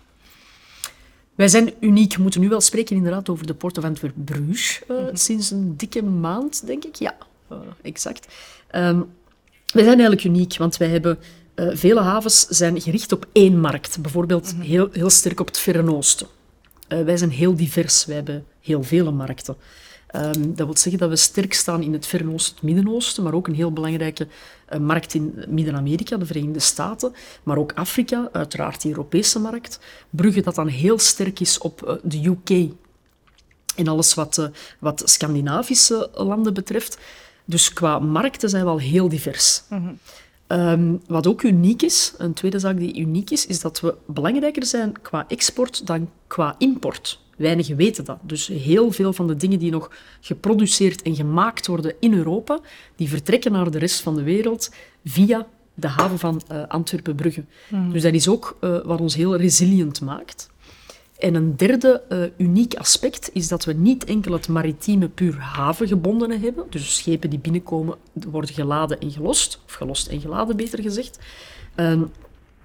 Wij 1.34 1.48
zijn 1.48 1.72
uniek. 1.80 2.16
We 2.16 2.22
moeten 2.22 2.40
nu 2.40 2.48
wel 2.48 2.60
spreken 2.60 2.96
inderdaad 2.96 3.28
over 3.28 3.46
de 3.46 3.54
Port 3.54 3.78
of 3.78 3.84
Antwerp-Bruges. 3.84 4.80
Uh, 4.88 4.98
mm 4.98 5.06
-hmm. 5.06 5.16
Sinds 5.16 5.50
een 5.50 5.76
dikke 5.76 6.02
maand, 6.02 6.66
denk 6.66 6.84
ik. 6.84 6.94
Ja, 6.94 7.16
uh, 7.52 7.58
exact. 7.82 8.34
Um, 8.72 9.10
wij 9.72 9.84
zijn 9.84 9.98
eigenlijk 9.98 10.24
uniek, 10.24 10.56
want 10.56 10.76
wij 10.76 10.88
hebben... 10.88 11.18
Uh, 11.54 11.76
vele 11.76 12.00
havens 12.00 12.46
zijn 12.46 12.80
gericht 12.80 13.12
op 13.12 13.26
één 13.32 13.60
markt. 13.60 13.98
Bijvoorbeeld 14.00 14.52
mm 14.52 14.60
-hmm. 14.60 14.68
heel, 14.68 14.88
heel 14.92 15.10
sterk 15.10 15.40
op 15.40 15.46
het 15.46 15.58
Verre 15.58 15.94
Oosten. 15.94 16.26
wij 16.88 17.16
zijn 17.16 17.30
heel 17.30 17.56
divers. 17.56 18.04
Wij 18.04 18.16
hebben 18.16 18.46
heel 18.60 18.82
vele 18.82 19.10
markten. 19.10 19.56
Um, 20.16 20.54
dat 20.54 20.66
wil 20.66 20.76
zeggen 20.76 21.00
dat 21.00 21.10
we 21.10 21.16
sterk 21.16 21.54
staan 21.54 21.82
in 21.82 21.92
het 21.92 22.06
Verre 22.06 22.32
Oosten, 22.32 22.54
het 22.54 22.64
Midden-Oosten, 22.64 23.22
maar 23.22 23.34
ook 23.34 23.46
een 23.46 23.54
heel 23.54 23.72
belangrijke 23.72 24.26
markt 24.78 25.14
in 25.14 25.44
Midden-Amerika, 25.48 26.16
de 26.16 26.26
Verenigde 26.26 26.60
Staten, 26.60 27.12
maar 27.42 27.56
ook 27.56 27.72
Afrika, 27.72 28.28
uiteraard 28.32 28.82
de 28.82 28.88
Europese 28.88 29.38
markt. 29.38 29.78
Brugge 30.10 30.40
dat 30.40 30.54
dan 30.54 30.66
heel 30.66 30.98
sterk 30.98 31.40
is 31.40 31.58
op 31.58 31.82
uh, 31.86 31.94
de 32.02 32.26
UK 32.26 32.70
en 33.76 33.88
alles 33.88 34.14
wat, 34.14 34.38
uh, 34.38 34.46
wat 34.78 35.02
Scandinavische 35.04 36.10
landen 36.14 36.54
betreft. 36.54 36.98
Dus 37.44 37.72
qua 37.72 37.98
markten 37.98 38.48
zijn 38.48 38.64
we 38.64 38.70
al 38.70 38.78
heel 38.78 39.08
divers. 39.08 39.62
Mm 39.68 39.98
-hmm. 40.46 40.58
um, 40.58 41.00
wat 41.06 41.26
ook 41.26 41.42
uniek 41.42 41.82
is, 41.82 42.14
een 42.18 42.32
tweede 42.32 42.58
zaak 42.58 42.78
die 42.78 42.98
uniek 42.98 43.30
is, 43.30 43.46
is 43.46 43.60
dat 43.60 43.80
we 43.80 43.94
belangrijker 44.06 44.66
zijn 44.66 45.02
qua 45.02 45.24
export 45.28 45.86
dan 45.86 46.10
qua 46.26 46.54
import. 46.58 47.23
Weinigen 47.36 47.76
weten 47.76 48.04
dat. 48.04 48.18
Dus 48.22 48.46
heel 48.46 48.92
veel 48.92 49.12
van 49.12 49.26
de 49.26 49.36
dingen 49.36 49.58
die 49.58 49.70
nog 49.70 49.90
geproduceerd 50.20 51.02
en 51.02 51.14
gemaakt 51.14 51.66
worden 51.66 51.94
in 52.00 52.14
Europa, 52.14 52.60
die 52.96 53.08
vertrekken 53.08 53.52
naar 53.52 53.70
de 53.70 53.78
rest 53.78 54.00
van 54.00 54.14
de 54.14 54.22
wereld 54.22 54.70
via 55.04 55.46
de 55.74 55.88
haven 55.88 56.18
van 56.18 56.42
uh, 56.52 56.62
Antwerpen-Brugge. 56.68 57.44
Mm. 57.68 57.92
Dus 57.92 58.02
dat 58.02 58.12
is 58.12 58.28
ook 58.28 58.56
uh, 58.60 58.84
wat 58.84 59.00
ons 59.00 59.14
heel 59.14 59.36
resilient 59.36 60.00
maakt. 60.00 60.52
En 61.18 61.34
een 61.34 61.56
derde 61.56 62.02
uh, 62.08 62.46
uniek 62.46 62.74
aspect 62.74 63.30
is 63.32 63.48
dat 63.48 63.64
we 63.64 63.72
niet 63.72 64.04
enkel 64.04 64.32
het 64.32 64.48
maritieme 64.48 65.08
puur 65.08 65.36
havengebondene 65.38 66.38
hebben, 66.38 66.64
dus 66.70 66.96
schepen 66.96 67.30
die 67.30 67.38
binnenkomen 67.38 67.96
worden 68.12 68.54
geladen 68.54 69.00
en 69.00 69.10
gelost, 69.10 69.60
of 69.66 69.72
gelost 69.72 70.06
en 70.06 70.20
geladen 70.20 70.56
beter 70.56 70.82
gezegd, 70.82 71.18
um, 71.76 72.10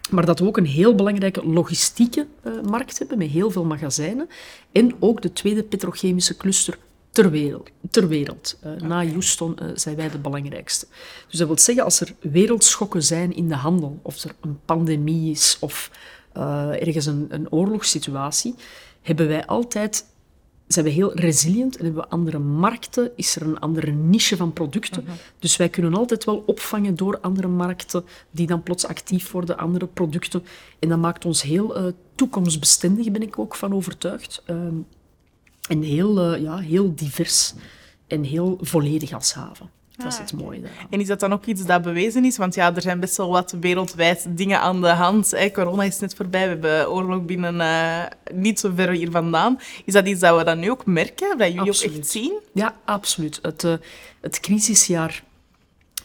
maar 0.09 0.25
dat 0.25 0.39
we 0.39 0.45
ook 0.45 0.57
een 0.57 0.65
heel 0.65 0.95
belangrijke 0.95 1.45
logistieke 1.45 2.27
uh, 2.43 2.61
markt 2.61 2.99
hebben 2.99 3.17
met 3.17 3.29
heel 3.29 3.51
veel 3.51 3.65
magazijnen. 3.65 4.29
En 4.71 4.95
ook 4.99 5.21
de 5.21 5.33
tweede 5.33 5.63
petrochemische 5.63 6.37
cluster 6.37 6.77
ter 7.09 7.31
wereld. 7.31 7.69
Ter 7.89 8.07
wereld. 8.07 8.57
Uh, 8.63 8.71
okay. 8.71 8.87
Na 8.87 9.05
Houston 9.05 9.57
uh, 9.61 9.69
zijn 9.73 9.95
wij 9.95 10.09
de 10.09 10.17
belangrijkste. 10.17 10.87
Dus 11.29 11.39
dat 11.39 11.47
wil 11.47 11.57
zeggen, 11.57 11.83
als 11.83 11.99
er 12.01 12.15
wereldschokken 12.19 13.03
zijn 13.03 13.35
in 13.35 13.47
de 13.47 13.55
handel, 13.55 13.99
of 14.01 14.23
er 14.23 14.35
een 14.41 14.59
pandemie 14.65 15.31
is, 15.31 15.57
of 15.59 15.91
ergens 16.79 17.05
een, 17.05 17.25
een 17.29 17.51
oorlogssituatie, 17.51 18.55
hebben 19.01 19.27
wij 19.27 19.45
altijd 19.45 20.05
zijn 20.73 20.85
we 20.85 20.91
heel 20.91 21.13
resilient 21.13 21.77
en 21.77 21.85
hebben 21.85 22.03
we 22.03 22.09
andere 22.09 22.39
markten, 22.39 23.11
is 23.15 23.35
er 23.35 23.41
een 23.41 23.59
andere 23.59 23.91
niche 23.91 24.37
van 24.37 24.53
producten. 24.53 25.01
Uh 25.01 25.07
-huh. 25.07 25.17
Dus 25.39 25.57
wij 25.57 25.69
kunnen 25.69 25.93
altijd 25.93 26.23
wel 26.23 26.43
opvangen 26.45 26.95
door 26.95 27.19
andere 27.19 27.47
markten 27.47 28.05
die 28.31 28.47
dan 28.47 28.63
plots 28.63 28.85
actief 28.85 29.31
worden, 29.31 29.57
andere 29.57 29.87
producten. 29.87 30.43
En 30.79 30.89
dat 30.89 30.99
maakt 30.99 31.25
ons 31.25 31.41
heel 31.41 31.77
uh, 31.77 31.91
toekomstbestendig, 32.15 33.11
ben 33.11 33.21
ik 33.21 33.39
ook 33.39 33.55
van 33.55 33.73
overtuigd. 33.73 34.43
Uh, 34.47 34.55
en 35.69 35.81
heel, 35.81 36.33
uh, 36.33 36.41
ja, 36.41 36.57
heel 36.57 36.95
divers 36.95 37.53
en 38.07 38.23
heel 38.23 38.57
volledig 38.61 39.13
als 39.13 39.33
haven. 39.33 39.69
Dat 40.03 40.11
is 40.11 40.17
het 40.17 40.33
mooie 40.33 40.61
daaraan. 40.61 40.87
En 40.89 40.99
is 40.99 41.07
dat 41.07 41.19
dan 41.19 41.33
ook 41.33 41.45
iets 41.45 41.65
dat 41.65 41.81
bewezen 41.81 42.25
is? 42.25 42.37
Want 42.37 42.55
ja, 42.55 42.75
er 42.75 42.81
zijn 42.81 42.99
best 42.99 43.17
wel 43.17 43.29
wat 43.29 43.55
wereldwijd 43.59 44.25
dingen 44.29 44.59
aan 44.59 44.81
de 44.81 44.87
hand. 44.87 45.31
Hè. 45.31 45.51
Corona 45.51 45.83
is 45.83 45.99
net 45.99 46.15
voorbij, 46.15 46.43
we 46.43 46.47
hebben 46.47 46.91
oorlog 46.91 47.25
binnen 47.25 47.55
uh, 47.55 48.03
niet 48.33 48.59
zo 48.59 48.71
ver 48.75 48.89
hier 48.89 49.11
vandaan. 49.11 49.59
Is 49.85 49.93
dat 49.93 50.07
iets 50.07 50.19
dat 50.19 50.37
we 50.37 50.43
dan 50.43 50.59
nu 50.59 50.71
ook 50.71 50.85
merken, 50.85 51.37
dat 51.37 51.47
jullie 51.47 51.69
absoluut. 51.69 51.93
ook 51.93 51.99
echt 51.99 52.11
zien? 52.11 52.39
Ja, 52.53 52.75
absoluut. 52.85 53.39
Het, 53.41 53.63
uh, 53.63 53.73
het 54.21 54.39
crisisjaar 54.39 55.23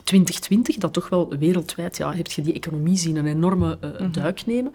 2020, 0.04 0.76
dat 0.76 0.92
toch 0.92 1.08
wel 1.08 1.36
wereldwijd, 1.38 1.96
ja, 1.96 2.14
heb 2.14 2.30
je 2.30 2.42
die 2.42 2.54
economie 2.54 2.96
zien 2.96 3.16
een 3.16 3.26
enorme 3.26 3.78
uh, 3.80 3.90
mm-hmm. 3.90 4.12
duik 4.12 4.46
nemen 4.46 4.72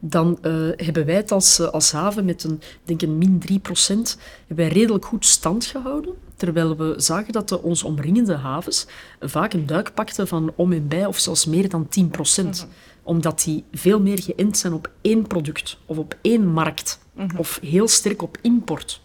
dan 0.00 0.38
uh, 0.42 0.68
hebben 0.76 1.06
wij 1.06 1.14
het 1.14 1.32
als, 1.32 1.60
als 1.60 1.92
haven 1.92 2.24
met 2.24 2.44
een, 2.44 2.60
denk 2.84 3.02
een 3.02 3.18
min 3.18 3.38
3 3.38 3.58
procent 3.58 4.18
wij 4.46 4.68
redelijk 4.68 5.04
goed 5.04 5.26
stand 5.26 5.64
gehouden. 5.64 6.14
Terwijl 6.36 6.76
we 6.76 6.94
zagen 6.96 7.32
dat 7.32 7.48
de 7.48 7.62
ons 7.62 7.82
omringende 7.82 8.34
havens 8.34 8.86
vaak 9.20 9.52
een 9.52 9.66
duik 9.66 9.94
pakten 9.94 10.28
van 10.28 10.52
om 10.56 10.72
en 10.72 10.88
bij 10.88 11.06
of 11.06 11.18
zelfs 11.18 11.46
meer 11.46 11.68
dan 11.68 11.88
10 11.88 12.08
procent. 12.08 12.56
Mm 12.56 12.62
-hmm. 12.62 12.76
Omdat 13.02 13.42
die 13.42 13.64
veel 13.72 14.00
meer 14.00 14.22
geënt 14.22 14.58
zijn 14.58 14.72
op 14.72 14.90
één 15.00 15.26
product 15.26 15.78
of 15.86 15.98
op 15.98 16.16
één 16.22 16.46
markt. 16.46 16.98
Mm 17.12 17.28
-hmm. 17.28 17.38
Of 17.38 17.58
heel 17.62 17.88
sterk 17.88 18.22
op 18.22 18.38
import. 18.42 19.00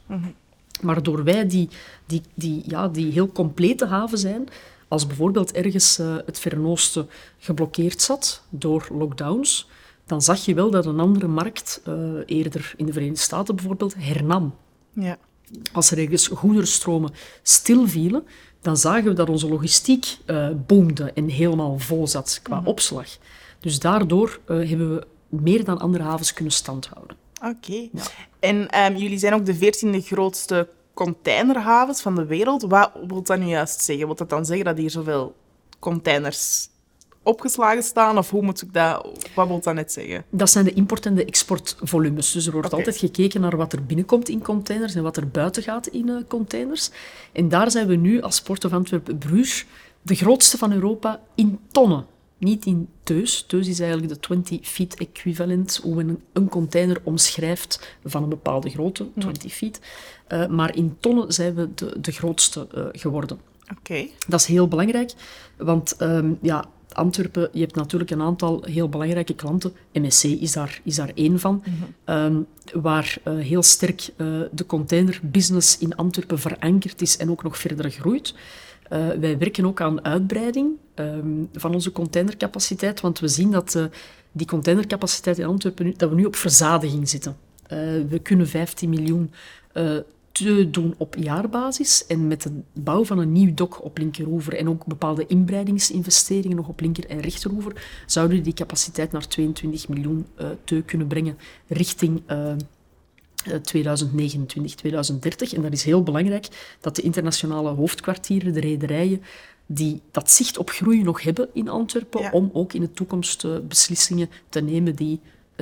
Maar 0.81 1.03
door 1.03 1.23
wij 1.23 1.47
die, 1.47 1.69
die, 2.05 2.21
die, 2.33 2.63
ja, 2.65 2.87
die 2.87 3.11
heel 3.11 3.31
complete 3.31 3.85
haven 3.85 4.17
zijn, 4.17 4.47
als 4.93 5.07
bijvoorbeeld 5.07 5.51
ergens 5.51 5.99
uh, 5.99 6.15
het 6.25 6.39
Verre 6.39 6.67
Oosten 6.67 7.09
geblokkeerd 7.37 8.01
zat 8.01 8.43
door 8.49 8.87
lockdowns, 8.91 9.69
dan 10.05 10.21
zag 10.21 10.45
je 10.45 10.53
wel 10.53 10.71
dat 10.71 10.85
een 10.85 10.99
andere 10.99 11.27
markt, 11.27 11.81
uh, 11.87 11.95
eerder 12.25 12.73
in 12.77 12.85
de 12.85 12.93
Verenigde 12.93 13.21
Staten 13.21 13.55
bijvoorbeeld, 13.55 13.95
hernam. 13.97 14.55
Ja. 14.93 15.17
Als 15.71 15.91
er 15.91 15.97
ergens 15.97 16.27
goederenstromen 16.27 17.11
stilvielen, 17.41 18.23
dan 18.61 18.77
zagen 18.77 19.03
we 19.03 19.13
dat 19.13 19.29
onze 19.29 19.47
logistiek 19.47 20.17
uh, 20.25 20.49
boomde 20.67 21.11
en 21.13 21.27
helemaal 21.27 21.79
vol 21.79 22.07
zat 22.07 22.39
qua 22.43 22.55
mm 22.55 22.59
-hmm. 22.59 22.69
opslag. 22.69 23.07
Dus 23.59 23.79
daardoor 23.79 24.39
uh, 24.47 24.69
hebben 24.69 24.95
we 24.95 25.07
meer 25.29 25.63
dan 25.63 25.79
andere 25.79 26.03
havens 26.03 26.33
kunnen 26.33 26.53
standhouden. 26.53 27.17
Oké. 27.35 27.49
Okay. 27.49 27.89
Ja. 27.93 28.03
En 28.39 28.83
um, 28.85 28.97
jullie 28.97 29.17
zijn 29.17 29.33
ook 29.33 29.45
de 29.45 29.55
veertiende 29.55 30.01
grootste 30.01 30.67
containerhavens 30.93 32.01
van 32.01 32.15
de 32.15 32.25
wereld. 32.25 32.61
Wat 32.61 32.91
wil 33.07 33.23
dat 33.23 33.39
nu 33.39 33.45
juist 33.45 33.81
zeggen? 33.81 34.05
Wil 34.05 34.15
dat 34.15 34.29
dan 34.29 34.45
zeggen 34.45 34.65
dat 34.65 34.77
hier 34.77 34.89
zoveel 34.89 35.35
containers 35.79 36.69
opgeslagen 37.23 37.83
staan? 37.83 38.17
Of 38.17 38.29
hoe 38.29 38.41
moet 38.41 38.61
ik 38.61 38.73
dat, 38.73 39.07
wat 39.35 39.47
wil 39.47 39.59
dat 39.59 39.73
net 39.73 39.91
zeggen? 39.91 40.25
Dat 40.29 40.49
zijn 40.49 40.65
de 40.65 40.73
import- 40.73 41.05
en 41.05 41.15
de 41.15 41.25
exportvolumes. 41.25 42.31
Dus 42.31 42.45
er 42.45 42.51
wordt 42.51 42.67
okay. 42.67 42.79
altijd 42.79 42.97
gekeken 42.97 43.41
naar 43.41 43.57
wat 43.57 43.73
er 43.73 43.85
binnenkomt 43.85 44.29
in 44.29 44.41
containers 44.41 44.95
en 44.95 45.03
wat 45.03 45.17
er 45.17 45.27
buiten 45.27 45.63
gaat 45.63 45.87
in 45.87 46.07
uh, 46.07 46.17
containers. 46.27 46.89
En 47.31 47.49
daar 47.49 47.71
zijn 47.71 47.87
we 47.87 47.95
nu 47.95 48.21
als 48.21 48.41
Port 48.41 48.65
of 48.65 48.73
Antwerp-Bruges 48.73 49.65
de 50.01 50.15
grootste 50.15 50.57
van 50.57 50.71
Europa 50.71 51.21
in 51.35 51.59
tonnen. 51.71 52.05
Niet 52.37 52.65
in 52.65 52.89
teus. 53.03 53.43
Teus 53.47 53.67
is 53.67 53.79
eigenlijk 53.79 54.13
de 54.13 54.19
20 54.19 54.67
feet 54.67 54.95
equivalent, 54.95 55.79
hoe 55.83 55.95
men 55.95 56.23
een 56.33 56.49
container 56.49 57.01
omschrijft 57.03 57.97
van 58.03 58.23
een 58.23 58.29
bepaalde 58.29 58.69
grootte, 58.69 59.07
20 59.19 59.53
feet. 59.53 59.79
Uh, 60.33 60.47
maar 60.47 60.75
in 60.75 60.95
tonnen 60.99 61.33
zijn 61.33 61.55
we 61.55 61.69
de, 61.75 61.99
de 62.01 62.11
grootste 62.11 62.67
uh, 62.75 62.85
geworden. 62.91 63.39
Okay. 63.79 64.11
Dat 64.27 64.39
is 64.39 64.45
heel 64.45 64.67
belangrijk, 64.67 65.13
want 65.57 66.01
um, 66.01 66.37
ja, 66.41 66.65
Antwerpen, 66.91 67.49
je 67.51 67.59
hebt 67.59 67.75
natuurlijk 67.75 68.11
een 68.11 68.21
aantal 68.21 68.63
heel 68.63 68.89
belangrijke 68.89 69.33
klanten. 69.33 69.73
MSC 69.91 70.23
is 70.23 70.51
daar, 70.51 70.81
is 70.83 70.95
daar 70.95 71.11
één 71.15 71.39
van. 71.39 71.63
Mm 71.65 71.73
-hmm. 72.05 72.15
um, 72.15 72.47
waar 72.81 73.17
uh, 73.27 73.39
heel 73.39 73.63
sterk 73.63 74.09
de 74.51 74.65
containerbusiness 74.65 75.77
in 75.77 75.95
Antwerpen 75.95 76.39
verankerd 76.39 77.01
is 77.01 77.17
en 77.17 77.31
ook 77.31 77.43
nog 77.43 77.57
verder 77.57 77.89
groeit. 77.89 78.33
Uh, 78.33 79.07
wij 79.09 79.37
werken 79.37 79.65
ook 79.65 79.81
aan 79.81 80.05
uitbreiding 80.05 80.71
um, 80.95 81.49
van 81.53 81.73
onze 81.73 81.91
containercapaciteit, 81.91 83.01
want 83.01 83.19
we 83.19 83.27
zien 83.27 83.51
dat 83.51 83.89
die 84.31 84.47
containercapaciteit 84.47 85.39
in 85.39 85.45
Antwerpen, 85.45 85.93
dat 85.97 86.09
we 86.09 86.15
nu 86.15 86.25
op 86.25 86.35
verzadiging 86.35 87.09
zitten. 87.09 87.35
we 88.09 88.19
kunnen 88.23 88.47
15 88.47 88.89
miljoen 88.89 89.31
te 90.33 90.69
doen 90.69 90.95
op 90.97 91.15
jaarbasis. 91.19 92.05
En 92.07 92.27
met 92.27 92.41
de 92.41 92.51
bouw 92.73 93.05
van 93.05 93.17
een 93.17 93.31
nieuw 93.31 93.53
dok 93.53 93.83
op 93.83 93.97
linkeroever 93.97 94.55
en 94.57 94.69
ook 94.69 94.85
bepaalde 94.85 95.25
inbreidingsinvesteringen 95.27 96.57
nog 96.57 96.67
op 96.67 96.79
linker- 96.79 97.09
en 97.09 97.19
rechteroever, 97.19 98.03
zouden 98.05 98.37
we 98.37 98.43
die 98.43 98.53
capaciteit 98.53 99.11
naar 99.11 99.27
22 99.27 99.87
miljoen 99.87 100.25
uh, 100.41 100.47
te 100.63 100.83
kunnen 100.85 101.07
brengen 101.07 101.37
richting 101.67 102.21
uh, 102.31 102.53
2029, 103.61 104.75
2030. 104.75 105.53
En 105.53 105.61
dat 105.61 105.73
is 105.73 105.83
heel 105.83 106.03
belangrijk 106.03 106.75
dat 106.81 106.95
de 106.95 107.01
internationale 107.01 107.69
hoofdkwartieren, 107.69 108.53
de 108.53 108.59
rederijen, 108.59 109.21
die 109.65 110.01
dat 110.11 110.31
zicht 110.31 110.57
op 110.57 110.69
groei 110.69 111.03
nog 111.03 111.21
hebben 111.21 111.49
in 111.53 111.69
Antwerpen, 111.69 112.31
om 112.31 112.49
ook 112.53 112.73
in 112.73 112.81
de 112.81 112.91
toekomst 112.91 113.67
beslissingen 113.67 114.29
te 114.49 114.61
nemen 114.61 114.95
die 114.95 115.19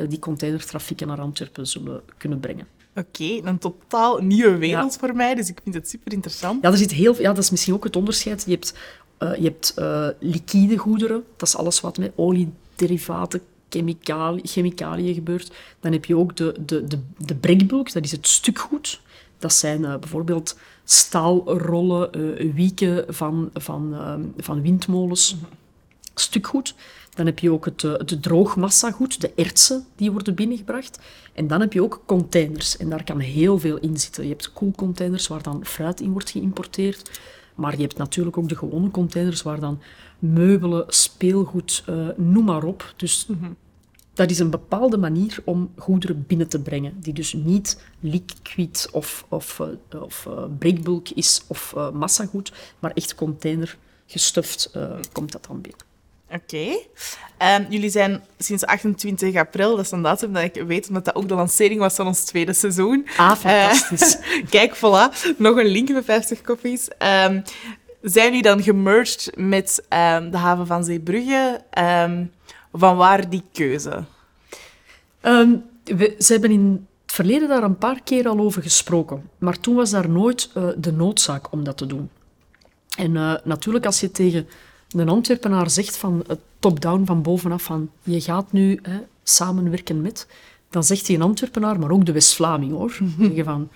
die 0.08 0.20
containertrafieken 0.20 1.08
naar 1.08 1.20
Antwerpen 1.20 1.68
zullen 1.68 2.01
kunnen 2.18 2.40
brengen. 2.40 2.68
Oké, 2.95 3.39
een 3.43 3.57
totaal 3.57 4.17
nieuwe 4.17 4.57
wereld 4.57 4.98
voor 4.98 5.15
mij, 5.15 5.36
dus 5.36 5.50
ik 5.50 5.60
vind 5.63 5.75
het 5.75 5.89
super 5.89 6.13
interessant. 6.13 6.63
Ja, 6.63 6.71
er 6.71 6.77
zit 6.77 6.91
heel, 6.91 7.21
ja, 7.21 7.33
dat 7.33 7.43
is 7.43 7.50
misschien 7.50 7.74
ook 7.74 7.83
het 7.83 7.95
onderscheid. 7.95 8.43
Je 8.45 8.51
hebt, 8.51 8.74
uh, 9.19 9.36
je 9.36 9.43
hebt 9.43 9.74
liquide 10.19 10.77
goederen, 10.77 11.24
dat 11.38 11.48
is 11.48 11.55
alles 11.55 11.81
wat 11.81 11.98
met 11.98 12.12
oliederivaten, 12.15 13.41
chemicaliën, 13.69 14.48
chemicaliën 14.48 15.13
gebeurt. 15.13 15.51
Dan 15.79 15.91
heb 15.91 16.05
je 16.05 16.17
ook 16.17 16.36
de, 16.36 16.55
de, 16.65 16.88
de, 16.88 17.00
de 17.17 17.36
breakbulk, 17.36 17.93
dat 17.93 18.03
is 18.03 18.12
het 18.12 18.27
stukgoed. 18.27 19.01
Dat 19.39 19.53
zijn 19.53 19.81
uh, 19.81 19.95
bijvoorbeeld 19.98 20.57
staalrollen, 20.83 22.12
wieken 22.53 23.05
van, 23.13 23.50
van, 23.53 23.95
van 24.38 24.62
windmolens. 24.62 25.33
Mm 25.33 25.39
-hmm. 25.39 25.60
Stukgoed. 26.15 26.75
Dan 27.15 27.25
heb 27.25 27.39
je 27.39 27.51
ook 27.51 27.65
het, 27.65 27.82
het 27.82 28.22
droogmassagoed, 28.22 29.22
de 29.22 29.32
ertsen 29.36 29.86
die 29.96 30.12
worden 30.12 30.36
binnengebracht. 30.36 31.00
En 31.34 31.48
dan 31.48 31.60
heb 31.60 31.74
je 31.74 31.84
ook 31.84 32.03
containers. 32.06 32.77
En 32.77 32.89
daar 32.89 33.03
kan 33.03 33.20
heel 33.20 33.60
veel 33.60 33.77
in 33.77 33.98
zitten. 33.98 34.24
Je 34.24 34.30
hebt 34.30 34.53
koelcontainers 34.53 35.27
waar 35.27 35.44
dan 35.44 35.65
fruit 35.65 36.01
in 36.01 36.12
wordt 36.12 36.30
geïmporteerd. 36.30 37.20
Maar 37.56 37.75
je 37.75 37.82
hebt 37.82 37.98
natuurlijk 37.98 38.38
ook 38.38 38.50
de 38.50 38.56
gewone 38.56 38.91
containers 38.91 39.41
waar 39.41 39.60
dan 39.60 39.82
meubelen, 40.20 40.84
speelgoed, 40.88 41.84
uh, 41.89 42.08
noem 42.18 42.46
maar 42.46 42.63
op. 42.63 42.94
Dus 42.96 43.25
mm 43.25 43.38
-hmm. 43.39 43.56
dat 44.13 44.30
is 44.30 44.39
een 44.39 44.50
bepaalde 44.50 44.98
manier 44.98 45.41
om 45.46 45.72
goederen 45.77 46.25
binnen 46.27 46.48
te 46.48 46.62
brengen, 46.62 46.94
die 47.00 47.13
dus 47.13 47.34
niet 47.34 47.84
liquid 48.00 48.89
of, 48.91 49.25
of, 49.30 49.60
uh, 49.60 50.01
of 50.01 50.25
uh, 50.30 50.44
breakbulk 50.60 51.10
is 51.10 51.44
of 51.48 51.75
massagoed, 51.94 52.51
maar 52.80 52.91
echt 52.91 53.15
container 53.15 53.77
gestuft 54.06 54.72
komt 55.12 55.32
dat 55.32 55.46
dan 55.48 55.62
binnen. 55.62 55.90
Oké. 56.33 56.43
Okay. 56.43 57.59
Um, 57.59 57.65
jullie 57.69 57.89
zijn 57.89 58.23
sinds 58.38 58.65
28 58.65 59.35
april, 59.35 59.75
dat 59.75 59.85
is 59.85 59.91
een 59.91 60.01
datum 60.01 60.33
dat 60.33 60.43
ik 60.43 60.63
weet, 60.67 60.88
omdat 60.88 61.05
dat 61.05 61.15
ook 61.15 61.27
de 61.27 61.35
lancering 61.35 61.79
was 61.79 61.95
van 61.95 62.07
ons 62.07 62.23
tweede 62.23 62.53
seizoen. 62.53 63.07
Ah, 63.17 63.35
fantastisch. 63.35 64.17
Uh, 64.17 64.45
kijk, 64.50 64.75
voilà. 64.75 65.35
Nog 65.38 65.57
een 65.57 65.65
link 65.65 65.91
bij 65.91 66.03
50 66.03 66.41
koffies. 66.41 66.88
Um, 66.88 67.43
zijn 68.01 68.25
jullie 68.25 68.41
dan 68.41 68.63
gemerged 68.63 69.31
met 69.35 69.83
um, 69.89 70.31
de 70.31 70.38
haven 70.38 70.67
van 70.67 70.83
Zeebrugge? 70.83 71.61
van 72.73 72.97
waar 72.97 73.29
die 73.29 73.43
keuze? 73.51 74.03
We, 75.83 76.15
ze 76.19 76.31
hebben 76.31 76.51
in 76.51 76.88
het 77.01 77.13
verleden 77.13 77.47
daar 77.47 77.63
een 77.63 77.77
paar 77.77 78.01
keer 78.03 78.27
al 78.27 78.39
over 78.39 78.61
gesproken. 78.61 79.29
Maar 79.38 79.59
toen 79.59 79.75
was 79.75 79.89
daar 79.89 80.09
nooit 80.09 80.50
uh, 80.57 80.67
de 80.77 80.91
noodzaak 80.91 81.51
om 81.51 81.63
dat 81.63 81.77
te 81.77 81.85
doen. 81.85 82.09
En 82.97 83.11
uh, 83.15 83.35
natuurlijk, 83.43 83.85
als 83.85 84.00
je 84.00 84.11
tegen 84.11 84.47
een 84.91 85.10
Antwerpenaar 85.10 85.69
zegt 85.69 85.98
van 85.98 86.24
uh, 86.29 86.36
top-down, 86.60 87.05
van 87.05 87.21
bovenaf, 87.21 87.63
van 87.63 87.89
je 88.03 88.21
gaat 88.21 88.51
nu 88.51 88.79
hè, 88.81 89.00
samenwerken 89.24 90.01
met, 90.01 90.27
dan 90.69 90.83
zegt 90.83 91.07
hij 91.07 91.15
een 91.15 91.21
Antwerpenaar, 91.21 91.79
maar 91.79 91.91
ook 91.91 92.05
de 92.05 92.12
West-Vlaming 92.12 92.71
hoor. 92.71 92.98
Zeggen 93.19 93.43
van 93.43 93.69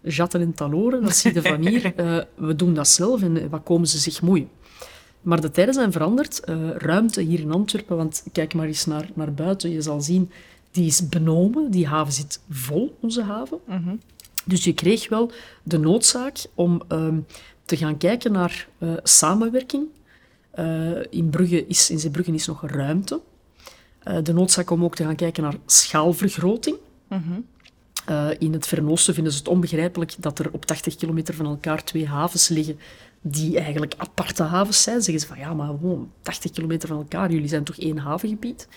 jatten 0.00 0.40
en 0.40 0.54
taloren, 0.54 1.02
dat 1.02 1.16
zie 1.16 1.34
je 1.34 1.42
van 1.42 1.66
hier. 1.66 1.92
Uh, 2.00 2.18
we 2.48 2.56
doen 2.56 2.74
dat 2.74 2.88
zelf 2.88 3.22
en 3.22 3.50
wat 3.50 3.62
komen 3.62 3.88
ze 3.88 3.98
zich 3.98 4.22
moeien. 4.22 4.48
Maar 5.22 5.40
de 5.40 5.50
tijden 5.50 5.74
zijn 5.74 5.92
veranderd. 5.92 6.42
Uh, 6.48 6.70
ruimte 6.70 7.20
hier 7.20 7.40
in 7.40 7.52
Antwerpen, 7.52 7.96
want 7.96 8.24
kijk 8.32 8.54
maar 8.54 8.66
eens 8.66 8.86
naar, 8.86 9.10
naar 9.14 9.32
buiten. 9.34 9.70
Je 9.70 9.82
zal 9.82 10.00
zien, 10.00 10.30
die 10.70 10.86
is 10.86 11.08
benomen. 11.08 11.70
Die 11.70 11.86
haven 11.86 12.12
zit 12.12 12.40
vol, 12.50 12.96
onze 13.00 13.22
haven. 13.22 13.58
-hmm. 13.66 14.00
Dus 14.44 14.64
je 14.64 14.72
kreeg 14.72 15.08
wel 15.08 15.30
de 15.62 15.78
noodzaak 15.78 16.46
om 16.54 16.82
uh, 16.92 17.08
te 17.64 17.76
gaan 17.76 17.96
kijken 17.96 18.32
naar 18.32 18.68
uh, 18.78 18.92
samenwerking. 19.02 19.86
In, 21.10 21.28
Brugge 21.30 21.66
is, 21.66 21.90
in 21.90 21.98
Zeebrugge 21.98 22.32
is 22.32 22.46
nog 22.46 22.62
ruimte. 22.66 23.20
de 24.22 24.32
noodzaak 24.32 24.70
om 24.70 24.84
ook 24.84 24.94
te 24.94 25.04
gaan 25.04 25.16
kijken 25.16 25.42
naar 25.42 25.56
schaalvergroting. 25.66 26.76
Mm 27.08 27.22
-hmm. 27.26 27.44
Uh, 28.10 28.28
in 28.38 28.52
het 28.52 28.66
Verre 28.66 28.90
Oosten 28.90 29.14
vinden 29.14 29.32
ze 29.32 29.38
het 29.38 29.48
onbegrijpelijk 29.48 30.14
dat 30.18 30.38
er 30.38 30.52
op 30.52 30.66
80 30.66 30.96
kilometer 30.96 31.34
van 31.34 31.46
elkaar 31.46 31.84
twee 31.84 32.08
havens 32.08 32.48
liggen 32.48 32.78
die 33.20 33.58
eigenlijk 33.58 33.94
aparte 33.96 34.42
havens 34.42 34.82
zijn. 34.82 35.02
Zeggen 35.02 35.20
ze 35.20 35.26
van 35.26 35.38
ja, 35.38 35.54
maar 35.54 35.66
gewoon 35.66 36.12
80 36.22 36.50
kilometer 36.50 36.88
van 36.88 36.96
elkaar, 36.96 37.30
jullie 37.30 37.48
zijn 37.48 37.64
toch 37.64 37.76
één 37.76 37.98
havengebied? 37.98 38.68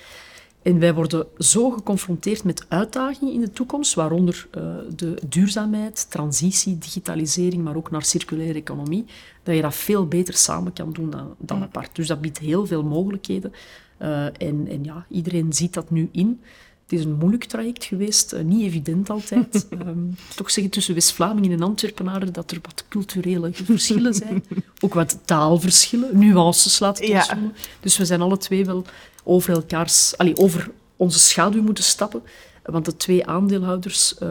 En 0.66 0.80
wij 0.80 0.94
worden 0.94 1.28
zo 1.38 1.70
geconfronteerd 1.70 2.44
met 2.44 2.66
uitdagingen 2.68 3.34
in 3.34 3.40
de 3.40 3.52
toekomst, 3.52 3.94
waaronder 3.94 4.48
uh, 4.58 4.64
de 4.96 5.18
duurzaamheid, 5.30 6.10
transitie, 6.10 6.78
digitalisering, 6.78 7.64
maar 7.64 7.76
ook 7.76 7.92
naar 7.92 8.04
circulaire 8.04 8.60
economie, 8.60 9.06
dat 9.44 9.56
je 9.56 9.62
dat 9.62 9.76
veel 9.76 10.08
beter 10.08 10.34
samen 10.34 10.74
kan 10.74 10.94
doen 10.94 11.10
dan, 11.10 11.36
dan 11.38 11.62
apart. 11.62 11.96
Dus 11.96 12.08
dat 12.08 12.22
biedt 12.22 12.38
heel 12.38 12.66
veel 12.66 12.84
mogelijkheden. 12.84 13.54
Uh, 14.02 14.26
en, 14.26 14.68
en 14.68 14.84
ja, 14.84 15.06
iedereen 15.10 15.54
ziet 15.54 15.74
dat 15.74 15.92
nu 15.92 16.10
in. 16.12 16.42
Het 16.84 17.00
is 17.00 17.06
een 17.06 17.18
moeilijk 17.18 17.44
traject 17.44 17.84
geweest, 17.84 18.34
uh, 18.34 18.42
niet 18.42 18.62
evident 18.62 19.10
altijd. 19.10 19.68
um, 19.72 20.16
toch 20.36 20.52
zeggen 20.52 20.74
tussen 20.74 20.94
West-Vlamingen 20.94 21.52
en 21.52 21.62
Antwerpenaren 21.62 22.34
dat 22.34 22.52
er 22.52 22.60
wat 22.62 22.86
culturele 22.90 23.50
verschillen 23.54 24.14
zijn. 24.14 24.44
Ook 24.84 24.94
wat 24.94 25.20
taalverschillen, 25.26 26.20
nuances 26.20 26.80
laat 26.80 27.02
ik 27.02 27.08
ja. 27.08 27.38
Dus 27.80 27.98
we 27.98 28.06
zijn 28.06 28.22
alle 28.22 28.38
twee 28.38 28.66
wel 28.66 28.86
over 29.26 29.54
elkaars, 29.54 30.18
allee, 30.18 30.38
over 30.38 30.72
onze 30.96 31.20
schaduw 31.20 31.62
moeten 31.62 31.84
stappen. 31.84 32.24
Want 32.64 32.86
de 32.86 32.98
twee 32.98 33.28
aandeelhouders 33.28 34.16
uh, 34.24 34.30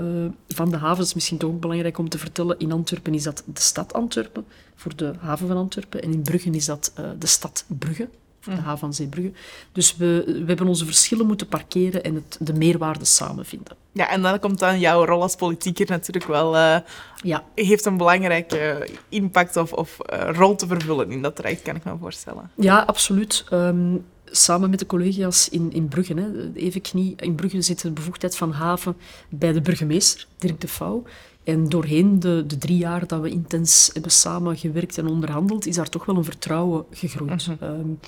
van 0.49 0.71
de 0.71 0.77
haven, 0.77 1.05
is 1.05 1.15
misschien 1.15 1.39
toch 1.39 1.51
ook 1.51 1.61
belangrijk 1.61 1.99
om 1.99 2.09
te 2.09 2.19
vertellen. 2.19 2.59
In 2.59 2.73
Antwerpen 2.73 3.15
is 3.15 3.23
dat 3.23 3.43
de 3.47 3.61
stad 3.61 3.93
Antwerpen, 3.93 4.45
voor 4.75 4.97
de 4.97 5.13
haven 5.19 5.49
van 5.49 5.57
Antwerpen. 5.57 6.03
En 6.03 6.13
in 6.13 6.23
Brugge 6.23 6.51
is 6.51 6.65
dat 6.65 6.93
uh, 6.99 7.07
de 7.19 7.27
stad 7.27 7.65
Brugge, 7.67 8.09
de 8.45 8.51
haven 8.51 8.79
van 8.79 8.95
Zeebrugge. 8.95 9.33
Dus 9.73 9.97
we, 9.97 10.23
we 10.27 10.45
hebben 10.47 10.67
onze 10.67 10.85
verschillen 10.85 11.27
moeten 11.27 11.47
parkeren 11.47 12.05
en 12.05 12.15
het, 12.15 12.37
de 12.41 12.53
meerwaarde 12.53 13.05
samenvinden. 13.05 13.77
Ja, 13.93 14.09
en 14.09 14.23
dan 14.23 14.39
komt 14.39 14.59
dan 14.59 14.81
jouw 14.81 15.05
rol 15.05 15.23
als 15.23 15.35
politieker 15.35 15.87
natuurlijk 15.89 16.27
wel... 16.27 16.55
Uh, 16.55 16.77
ja. 17.23 17.45
Heeft 17.55 17.85
een 17.85 17.97
belangrijke 17.97 18.89
impact 19.09 19.57
of, 19.57 19.73
of 19.73 19.97
rol 20.33 20.57
te 20.57 20.67
vervullen 20.67 21.11
in 21.11 21.23
dat 21.23 21.37
traject, 21.37 21.63
kan 21.63 21.77
ik 21.77 21.85
me 21.85 21.97
voorstellen. 22.01 22.51
Ja, 22.55 22.81
absoluut. 22.81 23.45
Um, 23.53 24.05
samen 24.37 24.71
met 24.71 24.79
de 24.79 24.87
collega's 24.87 25.49
in, 25.49 25.73
in 25.73 25.89
Brugge. 25.89 26.15
Hè. 26.15 26.53
Even 26.55 26.81
knie, 26.81 27.15
in 27.17 27.35
Brugge 27.35 27.63
zit 27.63 27.81
de 27.81 27.91
bevoegdheid 27.91 28.37
van 28.37 28.53
haven 28.53 28.97
bij 29.29 29.53
de 29.53 29.61
burgemeester, 29.61 30.27
Dirk 30.39 30.61
de 30.61 30.69
Vouw. 30.69 31.03
En 31.45 31.69
doorheen 31.69 32.21
de, 32.21 32.45
de, 32.47 32.59
drie 32.59 32.77
jaar 32.77 33.07
dat 33.07 33.21
we 33.21 33.31
intens 33.31 33.91
hebben 33.93 34.11
samengewerkt 34.11 34.99
en 34.99 35.07
onderhandeld, 35.07 35.67
is 35.67 35.77
daar 35.77 35.89
toch 35.89 36.05
wel 36.05 36.17
een 36.17 36.25
vertrouwen 36.25 36.85
gegroeid. 36.91 37.47
Uh 37.51 37.55
-huh. 37.59 37.79
um, 37.79 37.99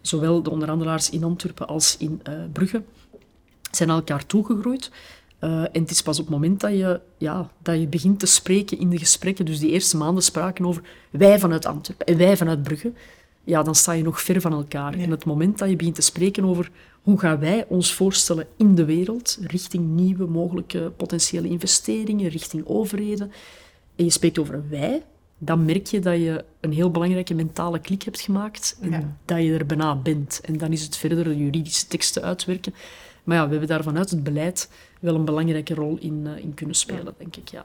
zowel 0.00 0.42
de 0.42 0.50
onderhandelaars 0.50 1.10
in 1.10 1.24
Antwerpen 1.24 1.66
als 1.66 1.96
in 1.96 2.20
uh, 2.28 2.34
Brugge 2.52 2.82
zijn 3.70 3.88
elkaar 3.88 4.26
toegegroeid. 4.26 4.90
Uh, 5.40 5.60
en 5.60 5.80
het 5.82 5.90
is 5.90 6.02
pas 6.02 6.18
op 6.18 6.24
het 6.24 6.34
moment 6.34 6.60
dat 6.60 6.70
je, 6.70 7.00
ja, 7.18 7.50
dat 7.62 7.80
je 7.80 7.86
begint 7.86 8.18
te 8.18 8.26
spreken 8.26 8.78
in 8.78 8.90
de 8.90 8.98
gesprekken, 8.98 9.44
dus 9.44 9.58
die 9.58 9.70
eerste 9.70 9.96
maanden 9.96 10.22
spraken 10.22 10.66
over 10.66 10.82
wij 11.10 11.38
vanuit 11.38 11.66
Antwerpen 11.66 12.06
en 12.06 12.16
wij 12.16 12.36
vanuit 12.36 12.62
Brugge, 12.62 12.92
ja, 13.44 13.62
dan 13.62 13.74
sta 13.74 13.92
je 13.92 14.02
nog 14.02 14.22
ver 14.22 14.40
van 14.40 14.52
elkaar. 14.52 14.96
Ja. 14.96 15.04
En 15.04 15.10
het 15.10 15.24
moment 15.24 15.58
dat 15.58 15.68
je 15.68 15.76
begint 15.76 15.94
te 15.94 16.02
spreken 16.02 16.44
over 16.44 16.70
hoe 17.02 17.18
gaan 17.18 17.38
wij 17.38 17.64
ons 17.68 17.94
voorstellen 17.94 18.46
in 18.56 18.74
de 18.74 18.84
wereld, 18.84 19.38
richting 19.40 19.88
nieuwe 19.88 20.26
mogelijke 20.26 20.92
potentiële 20.96 21.48
investeringen, 21.48 22.28
richting 22.28 22.66
overheden, 22.66 23.32
en 23.96 24.04
je 24.04 24.10
spreekt 24.10 24.38
over 24.38 24.68
wij, 24.68 25.02
dan 25.38 25.64
merk 25.64 25.86
je 25.86 26.00
dat 26.00 26.16
je 26.16 26.44
een 26.60 26.72
heel 26.72 26.90
belangrijke 26.90 27.34
mentale 27.34 27.78
klik 27.78 28.02
hebt 28.02 28.20
gemaakt 28.20 28.76
en 28.80 28.90
ja. 28.90 29.16
dat 29.24 29.42
je 29.42 29.54
er 29.54 29.66
bijna 29.66 29.96
bent. 29.96 30.40
En 30.44 30.58
dan 30.58 30.72
is 30.72 30.82
het 30.82 30.96
verder 30.96 31.24
de 31.24 31.36
juridische 31.36 31.86
teksten 31.86 32.22
uitwerken. 32.22 32.74
Maar 33.24 33.36
ja, 33.36 33.44
we 33.44 33.50
hebben 33.50 33.68
daar 33.68 33.82
vanuit 33.82 34.10
het 34.10 34.22
beleid 34.22 34.70
wel 35.00 35.14
een 35.14 35.24
belangrijke 35.24 35.74
rol 35.74 35.96
in, 36.00 36.22
uh, 36.26 36.44
in 36.44 36.54
kunnen 36.54 36.76
spelen, 36.76 37.04
ja. 37.04 37.14
denk 37.18 37.36
ik, 37.36 37.48
ja. 37.48 37.64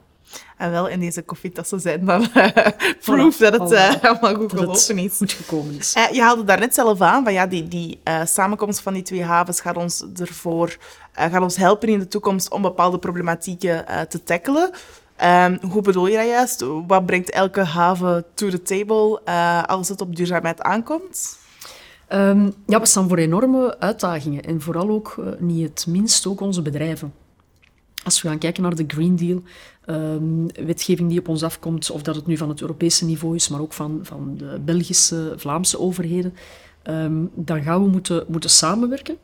En 0.56 0.70
wel 0.70 0.88
in 0.88 1.00
deze 1.00 1.22
koffietassen 1.22 1.80
zijn 1.80 2.04
dan 2.04 2.26
uh, 2.34 2.46
proof 3.04 3.34
voilà, 3.34 3.38
dat 3.38 3.60
het 3.60 3.72
uh, 3.72 4.02
allemaal 4.02 4.34
goed 4.34 4.50
gelopen 4.50 4.98
is. 4.98 5.16
goed 5.16 5.32
gekomen 5.32 5.78
is. 5.78 5.94
Uh, 5.96 6.10
je 6.10 6.20
haalde 6.20 6.44
daar 6.44 6.58
net 6.58 6.74
zelf 6.74 7.00
aan, 7.00 7.24
van 7.24 7.32
ja, 7.32 7.46
die, 7.46 7.68
die 7.68 8.00
samenkomst 8.24 8.80
van 8.80 8.92
die 8.92 9.02
twee 9.02 9.24
havens 9.24 9.60
gaat 9.60 9.76
ons 9.76 10.04
ervoor 10.16 10.76
gaat 11.12 11.42
ons 11.42 11.56
helpen 11.56 11.88
in 11.88 11.98
de 11.98 12.08
toekomst 12.08 12.50
om 12.50 12.62
bepaalde 12.62 12.98
problematieken 12.98 13.84
te 14.08 14.22
tackelen. 14.22 14.70
Um, 15.24 15.58
hoe 15.70 15.82
bedoel 15.82 16.06
je 16.06 16.16
dat 16.16 16.26
juist? 16.26 16.64
Wat 16.86 17.06
brengt 17.06 17.30
elke 17.30 17.60
haven 17.60 18.24
to 18.34 18.48
the 18.48 18.62
table 18.62 19.20
als 19.66 19.88
het 19.88 20.00
op 20.00 20.16
duurzaamheid 20.16 20.62
aankomt? 20.62 21.38
Um, 22.08 22.52
ja, 22.66 22.80
we 22.80 22.86
staan 22.86 23.08
voor 23.08 23.18
enorme 23.18 23.78
uitdagingen. 23.78 24.42
En 24.42 24.60
vooral 24.60 24.88
ook, 24.88 25.16
niet 25.38 25.68
het 25.68 25.86
minst, 25.86 26.26
ook 26.26 26.40
onze 26.40 26.62
bedrijven. 26.62 27.12
Als 28.04 28.22
we 28.22 28.28
gaan 28.28 28.38
kijken 28.38 28.62
naar 28.62 28.74
de 28.74 28.84
Green 28.86 29.16
Deal, 29.16 29.42
um, 29.90 30.46
wetgeving 30.66 31.08
die 31.08 31.18
op 31.18 31.28
ons 31.28 31.42
afkomt, 31.42 31.90
of 31.90 32.02
dat 32.02 32.14
het 32.14 32.26
nu 32.26 32.36
van 32.36 32.48
het 32.48 32.60
Europese 32.60 33.04
niveau 33.04 33.34
is, 33.34 33.48
maar 33.48 33.60
ook 33.60 33.72
van, 33.72 34.00
van 34.02 34.34
de 34.36 34.60
Belgische, 34.64 35.32
Vlaamse 35.36 35.78
overheden, 35.78 36.34
um, 36.84 37.30
dan 37.34 37.62
gaan 37.62 37.82
we 37.82 37.88
moeten, 37.88 38.24
moeten 38.28 38.50
samenwerken. 38.50 39.16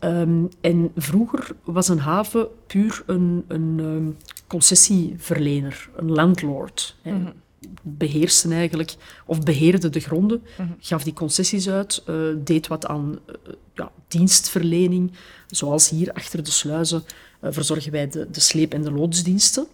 Um, 0.00 0.48
en 0.60 0.90
vroeger 0.96 1.50
was 1.64 1.88
een 1.88 1.98
haven 1.98 2.48
puur 2.66 3.02
een, 3.06 3.44
een 3.48 4.16
concessieverlener, 4.46 5.88
een 5.96 6.12
landlord. 6.12 6.96
Mm 7.02 7.12
-hmm. 7.12 7.32
beheerste 7.82 8.48
eigenlijk, 8.48 8.94
of 9.26 9.40
beheerde 9.40 9.88
de 9.88 10.00
gronden, 10.00 10.42
gaf 10.80 11.02
die 11.02 11.12
concessies 11.12 11.68
uit, 11.68 12.02
eh, 12.06 12.14
deed 12.44 12.66
wat 12.66 12.86
aan 12.86 13.18
eh, 13.26 13.34
ja, 13.74 13.92
dienstverlening, 14.08 15.12
zoals 15.46 15.90
hier 15.90 16.12
achter 16.12 16.44
de 16.44 16.50
sluizen 16.50 17.04
uh, 17.42 17.50
verzorgen 17.52 17.92
wij 17.92 18.08
de, 18.08 18.30
de 18.30 18.40
sleep- 18.40 18.72
en 18.72 18.82
de 18.82 18.92
loodsdiensten. 18.92 19.66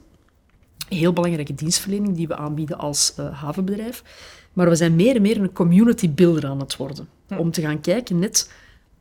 Heel 0.92 1.12
belangrijke 1.12 1.55
dienstverlening 1.55 2.16
die 2.16 2.28
we 2.28 2.37
aanbieden 2.37 2.78
als 2.78 3.14
havenbedrijf. 3.33 4.02
Maar 4.52 4.68
we 4.68 4.74
zijn 4.74 4.96
meer 4.96 5.16
en 5.16 5.22
meer 5.22 5.40
een 5.40 5.52
community 5.52 6.11
builder 6.11 6.46
aan 6.46 6.61
het 6.61 6.76
worden. 6.76 7.09
Om 7.38 7.50
te 7.50 7.61
gaan 7.61 7.81
kijken 7.81 8.18
net 8.18 8.50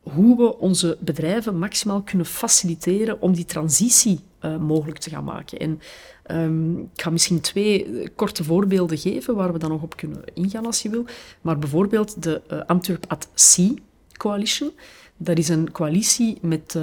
hoe 0.02 0.36
we 0.36 0.58
onze 0.58 0.96
bedrijven 1.00 1.58
maximaal 1.58 2.02
kunnen 2.02 2.26
faciliteren 2.26 3.20
om 3.20 3.32
die 3.32 3.44
transitie 3.44 4.20
uh, 4.44 4.56
mogelijk 4.56 4.98
te 4.98 5.10
gaan 5.10 5.24
maken. 5.24 5.58
En 5.58 5.80
um, 6.30 6.78
ik 6.94 7.02
ga 7.02 7.10
misschien 7.10 7.40
twee 7.40 7.84
eh, 7.84 8.08
korte 8.16 8.44
voorbeelden 8.44 8.98
geven 8.98 9.34
waar 9.34 9.52
we 9.52 9.58
dan 9.58 9.70
nog 9.70 9.82
op 9.82 9.96
kunnen 9.96 10.24
ingaan 10.34 10.66
als 10.66 10.82
je 10.82 10.88
wil. 10.88 11.04
Maar 11.40 11.58
bijvoorbeeld 11.58 12.22
de 12.22 12.42
uh, 12.52 12.60
Antwerp 12.66 13.04
at 13.08 13.28
Sea 13.34 13.70
Coalition. 14.16 14.70
Dat 15.16 15.38
is 15.38 15.48
een 15.48 15.72
coalitie 15.72 16.38
met 16.40 16.78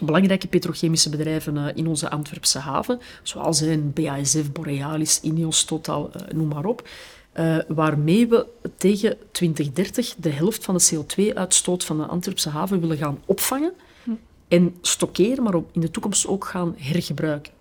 belangrijke 0.00 0.46
petrochemische 0.46 1.10
bedrijven 1.10 1.76
in 1.76 1.86
onze 1.86 2.10
Antwerpse 2.10 2.58
haven, 2.58 3.00
zoals 3.22 3.60
een 3.60 3.92
BASF, 3.92 4.52
Borealis, 4.52 5.20
Ineos, 5.20 5.64
Total, 5.64 6.10
noem 6.34 6.48
maar 6.48 6.64
op. 6.64 6.88
Uh, 7.34 7.58
waarmee 7.68 8.28
we 8.28 8.46
tegen 8.76 9.16
2030 9.30 10.14
de 10.18 10.30
helft 10.30 10.64
van 10.64 10.76
de 10.76 10.94
CO2-uitstoot 10.94 11.84
van 11.84 11.96
de 11.96 12.06
Antwerpse 12.06 12.48
haven 12.48 12.80
willen 12.80 12.96
gaan 12.96 13.22
opvangen 13.24 13.72
hm. 14.04 14.10
en 14.48 14.74
stockeren, 14.80 15.42
maar 15.42 15.54
in 15.54 15.80
de 15.80 15.90
toekomst 15.90 16.26
ook 16.26 16.44
gaan 16.44 16.74
hergebruiken. 16.78 17.52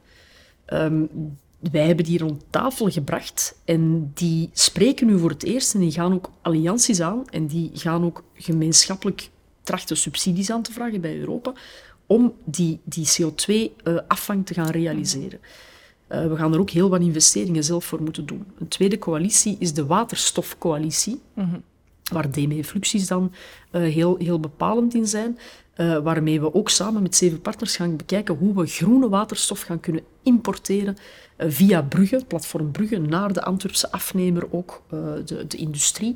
Um, 0.73 1.09
wij 1.71 1.85
hebben 1.85 2.05
die 2.05 2.19
rond 2.19 2.43
tafel 2.49 2.89
gebracht 2.89 3.55
en 3.65 4.11
die 4.13 4.49
spreken 4.53 5.07
nu 5.07 5.19
voor 5.19 5.29
het 5.29 5.43
eerst 5.43 5.73
en 5.73 5.79
die 5.79 5.91
gaan 5.91 6.13
ook 6.13 6.29
allianties 6.41 7.01
aan 7.01 7.29
en 7.29 7.47
die 7.47 7.71
gaan 7.73 8.05
ook 8.05 8.23
gemeenschappelijk 8.35 9.29
trachten 9.63 9.97
subsidies 9.97 10.51
aan 10.51 10.61
te 10.61 10.71
vragen 10.71 11.01
bij 11.01 11.17
Europa 11.19 11.53
om 12.11 12.33
die, 12.45 12.79
die 12.83 13.07
CO2-afvang 13.07 14.39
uh, 14.39 14.45
te 14.45 14.53
gaan 14.53 14.69
realiseren. 14.69 15.39
Uh, 16.09 16.27
we 16.27 16.35
gaan 16.35 16.53
er 16.53 16.59
ook 16.59 16.69
heel 16.69 16.89
wat 16.89 17.01
investeringen 17.01 17.63
zelf 17.63 17.85
voor 17.85 18.01
moeten 18.01 18.25
doen. 18.25 18.45
Een 18.59 18.67
tweede 18.67 18.97
coalitie 18.97 19.55
is 19.59 19.73
de 19.73 19.85
waterstofcoalitie, 19.85 21.21
mm 21.33 21.49
-hmm. 21.49 21.63
waar 22.11 22.31
DME 22.31 22.63
Fluxis 22.63 23.07
dan 23.07 23.31
uh, 23.71 23.81
heel, 23.81 24.17
heel 24.17 24.39
bepalend 24.39 24.93
in 24.93 25.07
zijn. 25.07 25.39
Uh, 25.77 25.97
waarmee 25.97 26.41
we 26.41 26.53
ook 26.53 26.69
samen 26.69 27.01
met 27.01 27.15
zeven 27.15 27.41
partners 27.41 27.75
gaan 27.75 27.95
bekijken 27.95 28.35
hoe 28.35 28.53
we 28.53 28.65
groene 28.65 29.09
waterstof 29.09 29.61
gaan 29.61 29.79
kunnen 29.79 30.03
importeren 30.23 30.97
via 31.37 31.81
Brugge, 31.81 32.23
platform 32.27 32.71
Brugge, 32.71 32.97
naar 32.97 33.33
de 33.33 33.43
Antwerpse 33.43 33.91
afnemer, 33.91 34.53
ook 34.53 34.81
de, 35.25 35.45
de 35.47 35.57
industrie. 35.57 36.15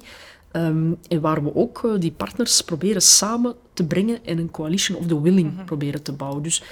Um, 0.56 0.98
en 1.08 1.22
waar 1.22 1.44
we 1.44 1.56
ook 1.56 1.96
die 2.00 2.12
partners 2.12 2.62
proberen 2.62 3.02
samen 3.02 3.56
te 3.74 3.86
brengen 3.86 4.26
en 4.26 4.38
een 4.38 4.52
coalition 4.52 4.98
of 4.98 5.08
the 5.08 5.22
willing 5.22 5.50
mm 5.50 5.58
-hmm. 5.58 5.66
proberen 5.66 6.04
te 6.04 6.12
bouwen. 6.12 6.44
Dus 6.44 6.64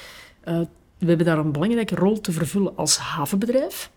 we 0.98 1.10
hebben 1.10 1.26
daar 1.26 1.38
een 1.38 1.52
belangrijke 1.52 1.96
rol 1.96 2.22
te 2.22 2.32
vervullen 2.32 2.78
als 2.78 2.98
havenbedrijf. 2.98 3.92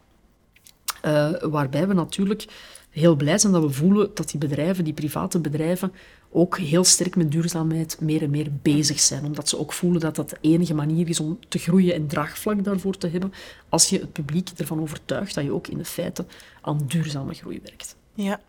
Uh, 1.04 1.30
waarbij 1.40 1.88
we 1.88 1.94
natuurlijk 1.94 2.46
heel 2.90 3.16
blij 3.16 3.38
zijn 3.38 3.52
dat 3.52 3.62
we 3.62 3.70
voelen 3.70 4.10
dat 4.14 4.30
die 4.30 4.40
bedrijven, 4.40 4.84
die 4.84 4.92
private 4.92 5.38
bedrijven, 5.38 5.92
ook 6.30 6.58
heel 6.58 6.84
sterk 6.84 7.16
met 7.16 7.30
duurzaamheid 7.30 8.00
meer 8.00 8.22
en 8.22 8.30
meer 8.30 8.48
bezig 8.62 9.00
zijn. 9.00 9.24
Omdat 9.24 9.48
ze 9.48 9.58
ook 9.58 9.72
voelen 9.72 10.00
dat 10.00 10.16
dat 10.16 10.30
de 10.30 10.36
enige 10.40 10.74
manier 10.74 11.08
is 11.08 11.20
om 11.20 11.38
te 11.48 11.58
groeien 11.58 11.94
en 11.94 12.06
draagvlak 12.06 12.64
daarvoor 12.64 12.98
te 12.98 13.08
hebben. 13.08 13.32
Als 13.68 13.88
je 13.88 13.98
het 13.98 14.12
publiek 14.12 14.50
ervan 14.56 14.80
overtuigt 14.80 15.34
dat 15.34 15.44
je 15.44 15.52
ook 15.52 15.66
in 15.66 15.78
de 15.78 15.84
feiten 15.84 16.28
aan 16.60 16.80
duurzame 16.86 17.34
groei 17.34 17.60
werkt. 17.62 17.96
Ja, 18.14 18.40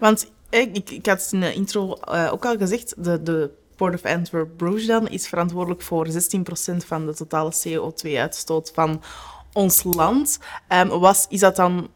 want 0.00 0.30
ik, 0.60 0.90
ik 0.90 1.06
had 1.06 1.28
in 1.32 1.40
de 1.40 1.54
intro 1.54 1.98
uh, 2.08 2.28
ook 2.32 2.44
al 2.44 2.56
gezegd, 2.56 3.04
de, 3.04 3.22
de 3.22 3.50
Port 3.76 3.94
of 3.94 4.04
Antwerp 4.04 4.56
Bruges 4.56 4.86
dan 4.86 5.08
is 5.08 5.28
verantwoordelijk 5.28 5.82
voor 5.82 6.06
16% 6.06 6.10
van 6.86 7.06
de 7.06 7.14
totale 7.14 7.52
CO2-uitstoot 7.68 8.70
van 8.74 9.02
ons 9.52 9.82
land. 9.82 10.38
Um, 10.68 10.88
was, 10.88 11.26
is 11.28 11.40
dat 11.40 11.56
dan 11.56 11.88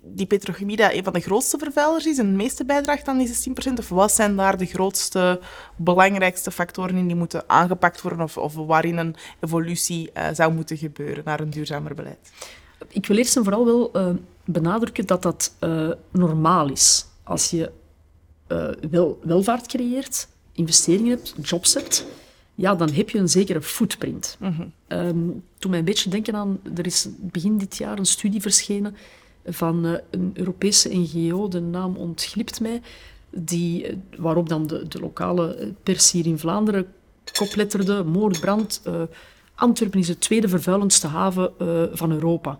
die 0.00 0.26
petrochemie 0.26 0.76
dat 0.76 0.92
een 0.92 1.04
van 1.04 1.12
de 1.12 1.20
grootste 1.20 1.58
vervuilers 1.58 2.06
is 2.06 2.18
en 2.18 2.30
de 2.30 2.36
meeste 2.36 2.64
bijdraagt 2.64 3.08
aan 3.08 3.18
die 3.18 3.28
16%? 3.28 3.72
Of 3.76 3.88
wat 3.88 4.12
zijn 4.12 4.36
daar 4.36 4.56
de 4.56 4.66
grootste, 4.66 5.40
belangrijkste 5.76 6.50
factoren 6.50 6.96
in 6.96 7.06
die 7.06 7.16
moeten 7.16 7.44
aangepakt 7.46 8.02
worden 8.02 8.20
of, 8.20 8.36
of 8.36 8.54
waarin 8.54 8.96
een 8.96 9.16
evolutie 9.40 10.10
uh, 10.16 10.26
zou 10.32 10.52
moeten 10.52 10.76
gebeuren 10.76 11.24
naar 11.24 11.40
een 11.40 11.50
duurzamer 11.50 11.94
beleid? 11.94 12.32
Ik 12.88 13.06
wil 13.06 13.16
eerst 13.16 13.36
en 13.36 13.44
vooral 13.44 13.64
wel 13.64 13.90
benadrukken 14.44 15.06
dat 15.06 15.22
dat 15.22 15.56
normaal 16.10 16.70
is. 16.70 17.06
Als 17.24 17.50
je 17.50 17.72
wel, 18.90 19.18
welvaart 19.22 19.66
creëert, 19.66 20.28
investeringen 20.52 21.10
hebt, 21.10 21.34
jobs 21.42 21.74
hebt, 21.74 22.06
ja, 22.54 22.74
dan 22.74 22.90
heb 22.90 23.10
je 23.10 23.18
een 23.18 23.28
zekere 23.28 23.62
footprint. 23.62 24.36
Mm 24.40 24.54
-hmm. 24.56 24.98
um, 24.98 25.42
toen 25.58 25.70
mij 25.70 25.78
een 25.78 25.84
beetje 25.84 26.10
denken 26.10 26.34
aan, 26.34 26.60
er 26.74 26.86
is 26.86 27.08
begin 27.20 27.58
dit 27.58 27.76
jaar 27.76 27.98
een 27.98 28.06
studie 28.06 28.40
verschenen 28.40 28.96
van 29.46 29.86
uh, 29.86 29.92
een 30.10 30.30
Europese 30.34 30.88
NGO, 30.88 31.48
de 31.48 31.60
naam 31.60 31.96
ontglipt 31.96 32.60
mij, 32.60 32.82
die, 33.30 33.88
uh, 33.88 33.96
waarop 34.18 34.48
dan 34.48 34.66
de, 34.66 34.88
de 34.88 35.00
lokale 35.00 35.74
pers 35.82 36.12
hier 36.12 36.26
in 36.26 36.38
Vlaanderen 36.38 36.86
kopletterde, 37.32 38.04
moord, 38.04 38.40
brand, 38.40 38.82
uh, 38.86 39.02
Antwerpen 39.54 40.00
is 40.00 40.06
de 40.06 40.18
tweede 40.18 40.48
vervuilendste 40.48 41.06
haven 41.06 41.52
van 41.92 42.12
Europa. 42.12 42.58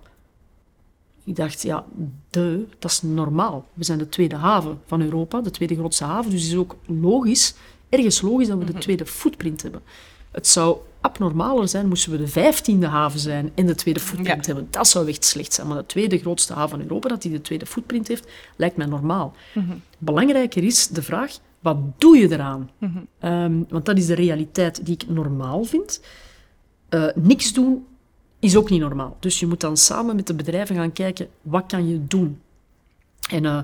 Ik 1.24 1.36
dacht, 1.36 1.62
ja, 1.62 1.84
de, 2.30 2.66
dat 2.78 2.90
is 2.90 3.02
normaal. 3.02 3.66
We 3.74 3.84
zijn 3.84 3.98
de 3.98 4.08
tweede 4.08 4.36
haven 4.36 4.80
van 4.86 5.02
Europa, 5.02 5.40
de 5.40 5.50
tweede 5.50 5.74
grootste 5.74 6.04
haven, 6.04 6.30
dus 6.30 6.42
het 6.42 6.50
is 6.50 6.58
ook 6.58 6.76
logisch 6.86 7.54
ergens 7.92 8.20
logisch 8.20 8.48
dat 8.48 8.58
we 8.58 8.64
de 8.64 8.72
mhm. 8.72 8.80
tweede 8.80 9.06
footprint 9.06 9.62
hebben. 9.62 9.82
Het 10.30 10.46
zou 10.46 10.78
abnormaler 11.00 11.68
zijn 11.68 11.88
moesten 11.88 12.12
we 12.12 12.18
de 12.18 12.28
vijftiende 12.28 12.86
haven 12.86 13.20
zijn 13.20 13.50
en 13.54 13.66
de 13.66 13.74
tweede 13.74 14.00
footprint 14.00 14.46
hebben. 14.46 14.66
Dat 14.70 14.88
zou 14.88 15.08
echt 15.08 15.24
slecht 15.24 15.52
zijn. 15.52 15.66
Maar 15.66 15.76
de 15.76 15.86
tweede 15.86 16.18
grootste 16.18 16.52
haven 16.52 16.70
van 16.70 16.80
Europa, 16.80 17.08
dat 17.08 17.22
die 17.22 17.30
de 17.30 17.40
tweede 17.40 17.66
footprint 17.66 18.08
heeft, 18.08 18.28
lijkt 18.56 18.76
mij 18.76 18.86
normaal. 18.86 19.34
Mhm. 19.54 19.72
Belangrijker 19.98 20.64
is 20.64 20.88
de 20.88 21.02
vraag, 21.02 21.38
wat 21.60 21.76
doe 21.98 22.16
je 22.16 22.32
eraan? 22.32 22.70
Mhm. 22.78 22.98
Ehm, 23.18 23.62
want 23.68 23.84
dat 23.84 23.98
is 23.98 24.06
de 24.06 24.14
realiteit 24.14 24.86
die 24.86 24.94
ik 24.94 25.08
normaal 25.08 25.64
vind. 25.64 26.00
Uh, 26.90 27.04
niks 27.14 27.52
doen 27.52 27.86
is 28.42 28.56
ook 28.56 28.70
niet 28.70 28.80
normaal. 28.80 29.16
Dus 29.20 29.40
je 29.40 29.46
moet 29.46 29.60
dan 29.60 29.76
samen 29.76 30.16
met 30.16 30.26
de 30.26 30.34
bedrijven 30.34 30.76
gaan 30.76 30.92
kijken, 30.92 31.28
wat 31.42 31.64
kan 31.66 31.88
je 31.88 32.06
doen? 32.06 32.40
En 33.30 33.44
uh, 33.44 33.58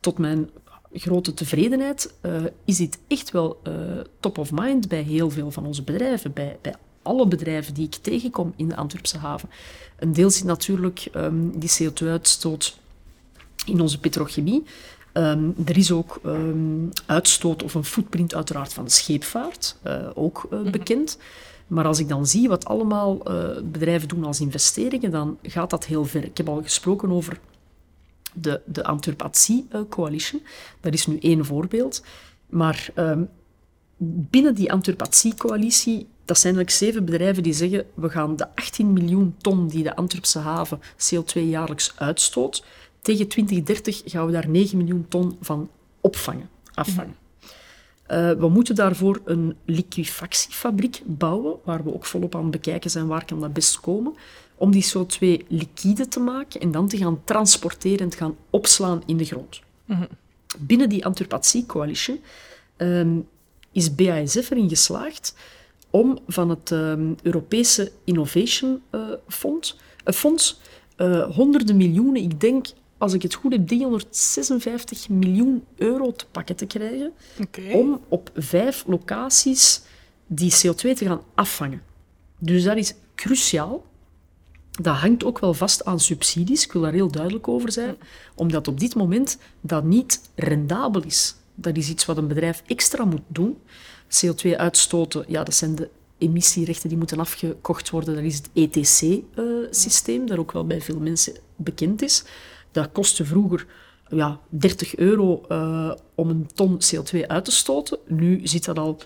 tot 0.00 0.18
mijn 0.18 0.50
grote 0.92 1.34
tevredenheid 1.34 2.14
uh, 2.22 2.42
is 2.64 2.76
dit 2.76 2.98
echt 3.08 3.30
wel 3.30 3.60
uh, 3.68 3.72
top 4.20 4.38
of 4.38 4.52
mind 4.52 4.88
bij 4.88 5.02
heel 5.02 5.30
veel 5.30 5.50
van 5.50 5.66
onze 5.66 5.82
bedrijven, 5.82 6.32
bij, 6.32 6.58
bij 6.60 6.74
alle 7.02 7.26
bedrijven 7.26 7.74
die 7.74 7.86
ik 7.86 7.94
tegenkom 7.94 8.52
in 8.56 8.68
de 8.68 8.76
Antwerpse 8.76 9.18
haven. 9.18 9.48
Een 9.98 10.12
deel 10.12 10.30
zit 10.30 10.44
natuurlijk 10.44 11.08
um, 11.14 11.58
die 11.58 11.70
CO2-uitstoot 11.70 12.78
in 13.66 13.80
onze 13.80 14.00
petrochemie. 14.00 14.62
Um, 15.12 15.54
er 15.64 15.76
is 15.76 15.92
ook 15.92 16.20
um, 16.26 16.88
uitstoot 17.06 17.62
of 17.62 17.74
een 17.74 17.84
footprint 17.84 18.34
uiteraard 18.34 18.72
van 18.72 18.84
de 18.84 18.90
scheepvaart, 18.90 19.76
ook 20.14 20.46
mhm. 20.50 20.70
bekend. 20.70 21.18
Maar 21.70 21.84
als 21.84 21.98
ik 21.98 22.08
dan 22.08 22.26
zie 22.26 22.48
wat 22.48 22.64
allemaal 22.64 23.18
bedrijven 23.64 24.08
doen 24.08 24.24
als 24.24 24.40
investeringen, 24.40 25.10
dan 25.10 25.38
gaat 25.42 25.70
dat 25.70 25.84
heel 25.84 26.04
ver. 26.04 26.24
Ik 26.24 26.36
heb 26.36 26.48
al 26.48 26.62
gesproken 26.62 27.10
over 27.10 27.40
de, 28.32 28.60
de 28.66 28.84
Antwerp-Sea 28.84 29.62
Coalition. 29.88 30.42
Dat 30.80 30.92
is 30.92 31.06
nu 31.06 31.18
één 31.18 31.44
voorbeeld. 31.44 32.02
Maar 32.46 32.90
um, 32.96 33.28
binnen 34.30 34.54
die 34.54 34.72
Antwerp-Sea 34.72 35.32
Coalitie, 35.36 36.06
dat 36.24 36.38
zijn 36.38 36.54
eigenlijk 36.56 36.70
zeven 36.70 37.04
bedrijven 37.04 37.42
die 37.42 37.52
zeggen 37.52 37.86
we 37.94 38.10
gaan 38.10 38.36
de 38.36 38.54
18 38.54 38.92
miljoen 38.92 39.34
ton 39.38 39.68
die 39.68 39.82
de 39.82 39.96
Antwerpse 39.96 40.38
haven 40.38 40.80
CO2 40.80 41.40
jaarlijks 41.40 41.92
uitstoot, 41.96 42.64
tegen 43.02 43.28
2030 43.28 44.02
gaan 44.04 44.26
we 44.26 44.32
daar 44.32 44.48
9 44.48 44.76
miljoen 44.76 45.06
ton 45.08 45.36
van 45.40 45.70
opvangen, 46.00 46.48
afvangen. 46.74 47.14
Uh, 48.10 48.30
we 48.30 48.48
moeten 48.48 48.74
daarvoor 48.74 49.20
een 49.24 49.56
liquefactiefabriek 49.64 51.02
bouwen, 51.04 51.56
waar 51.64 51.84
we 51.84 51.94
ook 51.94 52.06
volop 52.06 52.34
aan 52.34 52.42
het 52.42 52.50
bekijken 52.50 52.90
zijn 52.90 53.06
waar 53.06 53.24
kan 53.24 53.40
dat 53.40 53.52
best 53.52 53.80
komen 53.80 54.14
om 54.56 54.70
die 54.70 54.84
CO2 54.84 55.46
liquide 55.48 56.08
te 56.08 56.20
maken 56.20 56.60
en 56.60 56.70
dan 56.70 56.88
te 56.88 56.96
gaan 56.96 57.20
transporteren 57.24 57.98
en 57.98 58.08
te 58.08 58.16
gaan 58.16 58.36
opslaan 58.50 59.02
in 59.06 59.16
de 59.16 59.24
grond. 59.24 59.60
Mm 59.84 60.08
Binnen 60.58 60.88
die 60.88 61.04
Antwerpatie 61.04 61.66
Coalition 61.66 62.20
um, 62.76 63.28
is 63.72 63.94
BASF 63.94 64.50
erin 64.50 64.68
geslaagd 64.68 65.34
om 65.90 66.18
van 66.26 66.50
het 66.50 66.70
um, 66.70 67.16
Europese 67.22 67.92
Innovation 68.04 68.82
uh, 68.90 69.00
Fonds, 69.28 69.78
uh, 70.04 70.14
fonds 70.14 70.60
honderden 71.30 71.76
miljoenen, 71.76 72.22
ik 72.22 72.40
denk 72.40 72.66
als 73.00 73.12
ik 73.12 73.22
het 73.22 73.34
goed 73.34 73.52
heb, 73.52 73.66
356 73.66 75.08
miljoen 75.08 75.64
euro 75.76 76.12
te 76.12 76.26
pakken 76.30 76.56
te 76.56 76.66
krijgen 76.66 77.12
okay. 77.40 77.72
om 77.72 78.00
op 78.08 78.30
vijf 78.34 78.84
locaties 78.86 79.82
die 80.26 80.52
CO2 80.52 80.74
te 80.74 81.04
gaan 81.04 81.22
afvangen. 81.34 81.82
Dus 82.38 82.64
dat 82.64 82.76
is 82.76 82.94
cruciaal 83.14 83.88
dat 84.70 84.96
hangt 84.96 85.24
ook 85.24 85.38
wel 85.38 85.54
vast 85.54 85.84
aan 85.84 86.00
subsidies. 86.00 86.64
Ik 86.64 86.72
wil 86.72 86.82
daar 86.82 86.92
heel 86.92 87.10
duidelijk 87.10 87.48
over 87.48 87.72
zijn. 87.72 87.96
Omdat 88.34 88.68
op 88.68 88.80
dit 88.80 88.94
moment 88.94 89.38
dat 89.60 89.84
niet 89.84 90.20
rendabel 90.34 91.02
is. 91.02 91.34
Dat 91.54 91.76
is 91.76 91.88
iets 91.88 92.04
wat 92.04 92.16
een 92.16 92.28
bedrijf 92.28 92.62
extra 92.66 93.04
moet 93.04 93.22
doen. 93.26 93.58
CO2 94.08 94.56
uitstoten, 94.56 95.24
ja, 95.28 95.44
dat 95.44 95.54
zijn 95.54 95.74
de 95.74 95.88
emissierechten 96.18 96.88
die 96.88 96.98
moeten 96.98 97.18
afgekocht 97.18 97.90
worden. 97.90 98.14
Dat 98.14 98.24
is 98.24 98.36
het 98.36 98.50
ETC-systeem, 98.52 100.26
dat 100.26 100.38
ook 100.38 100.52
wel 100.52 100.66
bij 100.66 100.80
veel 100.80 100.98
mensen 100.98 101.34
bekend 101.56 102.02
is. 102.02 102.24
Dat 102.70 102.92
kostte 102.92 103.24
vroeger 103.24 103.66
ja, 104.10 104.40
30 104.48 104.96
euro 104.96 105.44
uh, 105.48 105.92
om 106.14 106.30
een 106.30 106.48
ton 106.54 106.78
CO2 106.94 107.26
uit 107.26 107.44
te 107.44 107.50
stoten. 107.50 107.98
Nu 108.06 108.40
zit 108.46 108.64
dat 108.64 108.78
al, 108.78 108.98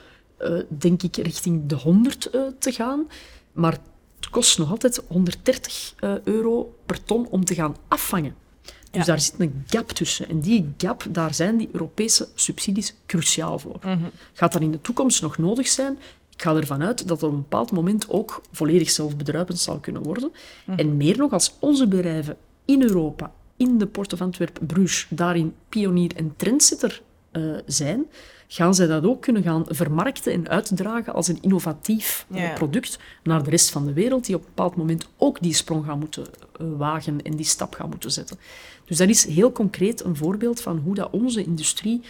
uh, 0.42 0.62
denk 0.68 1.02
ik, 1.02 1.16
richting 1.16 1.66
de 1.66 1.74
100 1.74 2.34
uh, 2.34 2.42
te 2.58 2.72
gaan. 2.72 3.06
Maar 3.52 3.72
het 4.16 4.30
kost 4.30 4.58
nog 4.58 4.70
altijd 4.70 5.02
130 5.08 5.94
euro 6.24 6.74
per 6.86 7.04
ton 7.04 7.28
om 7.30 7.44
te 7.44 7.54
gaan 7.54 7.76
afvangen. 7.88 8.34
Dus 8.62 8.72
ja. 8.90 9.04
daar 9.04 9.20
zit 9.20 9.34
een 9.38 9.64
gap 9.66 9.90
tussen. 9.90 10.28
En 10.28 10.40
die 10.40 10.72
gap, 10.76 11.06
daar 11.10 11.34
zijn 11.34 11.56
die 11.56 11.68
Europese 11.72 12.28
subsidies 12.34 12.94
cruciaal 13.06 13.58
voor. 13.58 13.78
Mm 13.84 13.92
-hmm. 13.92 14.10
Gaat 14.32 14.52
dat 14.52 14.62
in 14.62 14.70
de 14.70 14.80
toekomst 14.80 15.22
nog 15.22 15.38
nodig 15.38 15.68
zijn? 15.68 15.98
Ik 16.30 16.42
ga 16.42 16.54
ervan 16.54 16.82
uit 16.82 16.98
dat 16.98 17.08
dat 17.08 17.22
op 17.22 17.30
een 17.30 17.36
bepaald 17.36 17.72
moment 17.72 18.08
ook 18.08 18.40
volledig 18.52 18.90
zelfbedruipend 18.90 19.58
zal 19.58 19.78
kunnen 19.78 20.02
worden. 20.02 20.28
Mm 20.28 20.34
-hmm. 20.64 20.74
En 20.78 20.96
meer 20.96 21.16
nog, 21.16 21.32
als 21.32 21.54
onze 21.58 21.88
bedrijven 21.88 22.36
in 22.64 22.82
Europa 22.82 23.32
in 23.56 23.78
de 23.78 23.86
Port 23.86 24.12
of 24.12 24.20
Antwerp-Bruges 24.20 25.06
daarin 25.10 25.54
pionier 25.68 26.10
en 26.16 26.34
trendsetter 26.36 27.02
uh, 27.32 27.58
zijn, 27.66 28.06
gaan 28.48 28.74
zij 28.74 28.86
dat 28.86 29.04
ook 29.04 29.22
kunnen 29.22 29.42
gaan 29.42 29.64
vermarkten 29.68 30.32
en 30.32 30.48
uitdragen 30.48 31.14
als 31.14 31.28
een 31.28 31.38
innovatief 31.40 32.26
uh, 32.30 32.38
yeah. 32.38 32.54
product 32.54 32.98
naar 33.22 33.42
de 33.42 33.50
rest 33.50 33.70
van 33.70 33.86
de 33.86 33.92
wereld, 33.92 34.26
die 34.26 34.34
op 34.34 34.40
een 34.40 34.48
bepaald 34.54 34.76
moment 34.76 35.08
ook 35.16 35.40
die 35.40 35.54
sprong 35.54 35.84
gaan 35.84 35.98
moeten 35.98 36.26
uh, 36.60 36.66
wagen 36.76 37.22
en 37.22 37.36
die 37.36 37.46
stap 37.46 37.74
gaan 37.74 37.88
moeten 37.88 38.10
zetten. 38.10 38.38
Dus 38.84 38.96
dat 38.96 39.08
is 39.08 39.26
heel 39.26 39.52
concreet 39.52 40.04
een 40.04 40.16
voorbeeld 40.16 40.60
van 40.60 40.78
hoe 40.78 40.94
dat 40.94 41.10
onze 41.10 41.44
industrie 41.44 42.00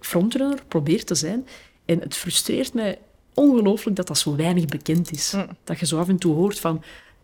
frontrunner 0.00 0.62
probeert 0.68 1.06
te 1.06 1.14
zijn. 1.14 1.46
En 1.84 2.00
het 2.00 2.16
frustreert 2.16 2.74
mij 2.74 2.98
ongelooflijk 3.34 3.96
dat 3.96 4.06
dat 4.06 4.18
zo 4.18 4.36
weinig 4.36 4.64
bekend 4.64 5.10
is. 5.10 5.32
Mm. 5.32 5.46
Dat 5.64 5.78
je 5.78 5.86
zo 5.86 5.98
af 5.98 6.08
en 6.08 6.18
toe 6.18 6.34
hoort 6.34 6.60
van, 6.60 6.82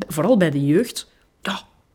vooral 0.08 0.37
bij 0.37 0.50
de 0.50 0.64
jeugd, 0.64 1.12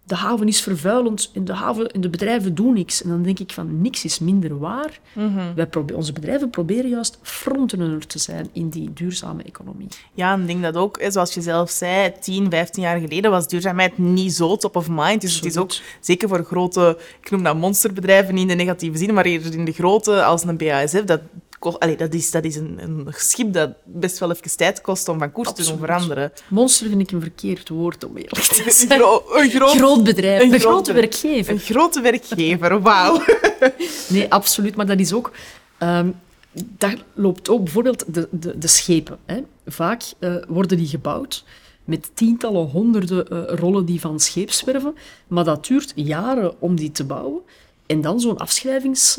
de 0.09 0.15
haven 0.15 0.47
is 0.47 0.61
vervuilend 0.61 1.31
en 1.33 1.45
de, 1.45 1.53
haven, 1.53 1.91
en 1.91 2.01
de 2.01 2.09
bedrijven 2.09 2.55
doen 2.55 2.73
niks. 2.73 3.03
En 3.03 3.09
dan 3.09 3.23
denk 3.23 3.39
ik 3.39 3.51
van, 3.51 3.81
niks 3.81 4.05
is 4.05 4.19
minder 4.19 4.59
waar. 4.59 4.99
Mm 5.13 5.35
-hmm. 5.35 5.53
Wij 5.55 5.67
onze 5.95 6.13
bedrijven 6.13 6.49
proberen 6.49 6.89
juist 6.89 7.19
frontrunner 7.21 8.07
te 8.07 8.19
zijn 8.19 8.49
in 8.53 8.69
die 8.69 8.93
duurzame 8.93 9.43
economie. 9.43 9.87
Ja, 10.13 10.33
en 10.33 10.41
ik 10.41 10.47
denk 10.47 10.63
dat 10.63 10.75
ook, 10.75 10.99
zoals 11.07 11.33
je 11.33 11.41
zelf 11.41 11.69
zei, 11.69 12.11
10, 12.19 12.49
15 12.49 12.83
jaar 12.83 12.99
geleden 12.99 13.31
was 13.31 13.47
duurzaamheid 13.47 13.97
niet 13.97 14.33
zo 14.33 14.55
top 14.55 14.75
of 14.75 14.87
mind. 14.89 15.21
Dus 15.21 15.35
Absoluut. 15.35 15.55
het 15.55 15.71
is 15.71 15.81
ook, 15.81 15.85
zeker 15.99 16.29
voor 16.29 16.43
grote, 16.43 16.97
ik 17.21 17.31
noem 17.31 17.43
dat 17.43 17.55
monsterbedrijven, 17.55 18.33
niet 18.33 18.49
in 18.49 18.57
de 18.57 18.63
negatieve 18.63 18.97
zin, 18.97 19.13
maar 19.13 19.25
eerder 19.25 19.53
in 19.53 19.65
de 19.65 19.71
grote, 19.71 20.23
als 20.23 20.43
een 20.43 20.57
BASF, 20.57 21.03
dat 21.03 21.21
Allee, 21.59 21.97
dat 21.97 22.13
is, 22.13 22.31
dat 22.31 22.43
is 22.43 22.55
een, 22.55 22.77
een, 22.81 23.07
schip 23.15 23.53
dat 23.53 23.69
best 23.83 24.19
wel 24.19 24.31
even 24.31 24.57
tijd 24.57 24.81
kost 24.81 25.07
om 25.07 25.19
van 25.19 25.31
koers 25.31 25.47
Absoluut. 25.47 25.71
te 25.71 25.77
doen 25.77 25.85
veranderen. 25.87 26.31
Monster 26.47 26.87
vind 26.87 27.01
ik 27.01 27.11
een 27.11 27.21
verkeerd 27.21 27.69
woord 27.69 28.03
om 28.03 28.17
eerlijk 28.17 28.35
te 28.35 28.71
zijn. 28.71 28.91
Een, 28.91 28.97
gro 28.97 29.23
een 29.33 29.49
groot, 29.49 29.75
groot, 29.75 30.03
bedrijf, 30.03 30.41
een, 30.41 30.53
een 30.53 30.59
grote 30.59 30.93
werkgever. 30.93 31.53
Een 31.53 31.59
grote 31.59 32.01
werkgever, 32.01 32.81
wauw. 32.81 33.23
nee, 34.09 34.31
absoluut. 34.31 34.75
Maar 34.75 34.85
dat 34.85 34.99
is 34.99 35.13
ook... 35.13 35.31
Um, 35.79 36.15
daar 36.53 36.97
loopt 37.13 37.49
ook 37.49 37.63
bijvoorbeeld 37.63 38.13
de, 38.13 38.27
de, 38.31 38.57
de 38.57 38.67
schepen. 38.67 39.17
Hè. 39.25 39.41
Vaak 39.65 40.03
uh, 40.19 40.35
worden 40.47 40.77
die 40.77 40.87
gebouwd 40.87 41.43
met 41.83 42.11
tientallen, 42.13 42.65
honderden 42.65 43.25
uh, 43.33 43.57
rollen 43.59 43.85
die 43.85 43.99
van 43.99 44.19
scheepswerven. 44.19 44.95
Maar 45.27 45.43
dat 45.43 45.65
duurt 45.65 45.91
jaren 45.95 46.61
om 46.61 46.75
die 46.75 46.91
te 46.91 47.03
bouwen. 47.03 47.41
En 47.85 48.01
dan 48.01 48.19
zo'n 48.19 48.37
afschrijvings... 48.37 49.17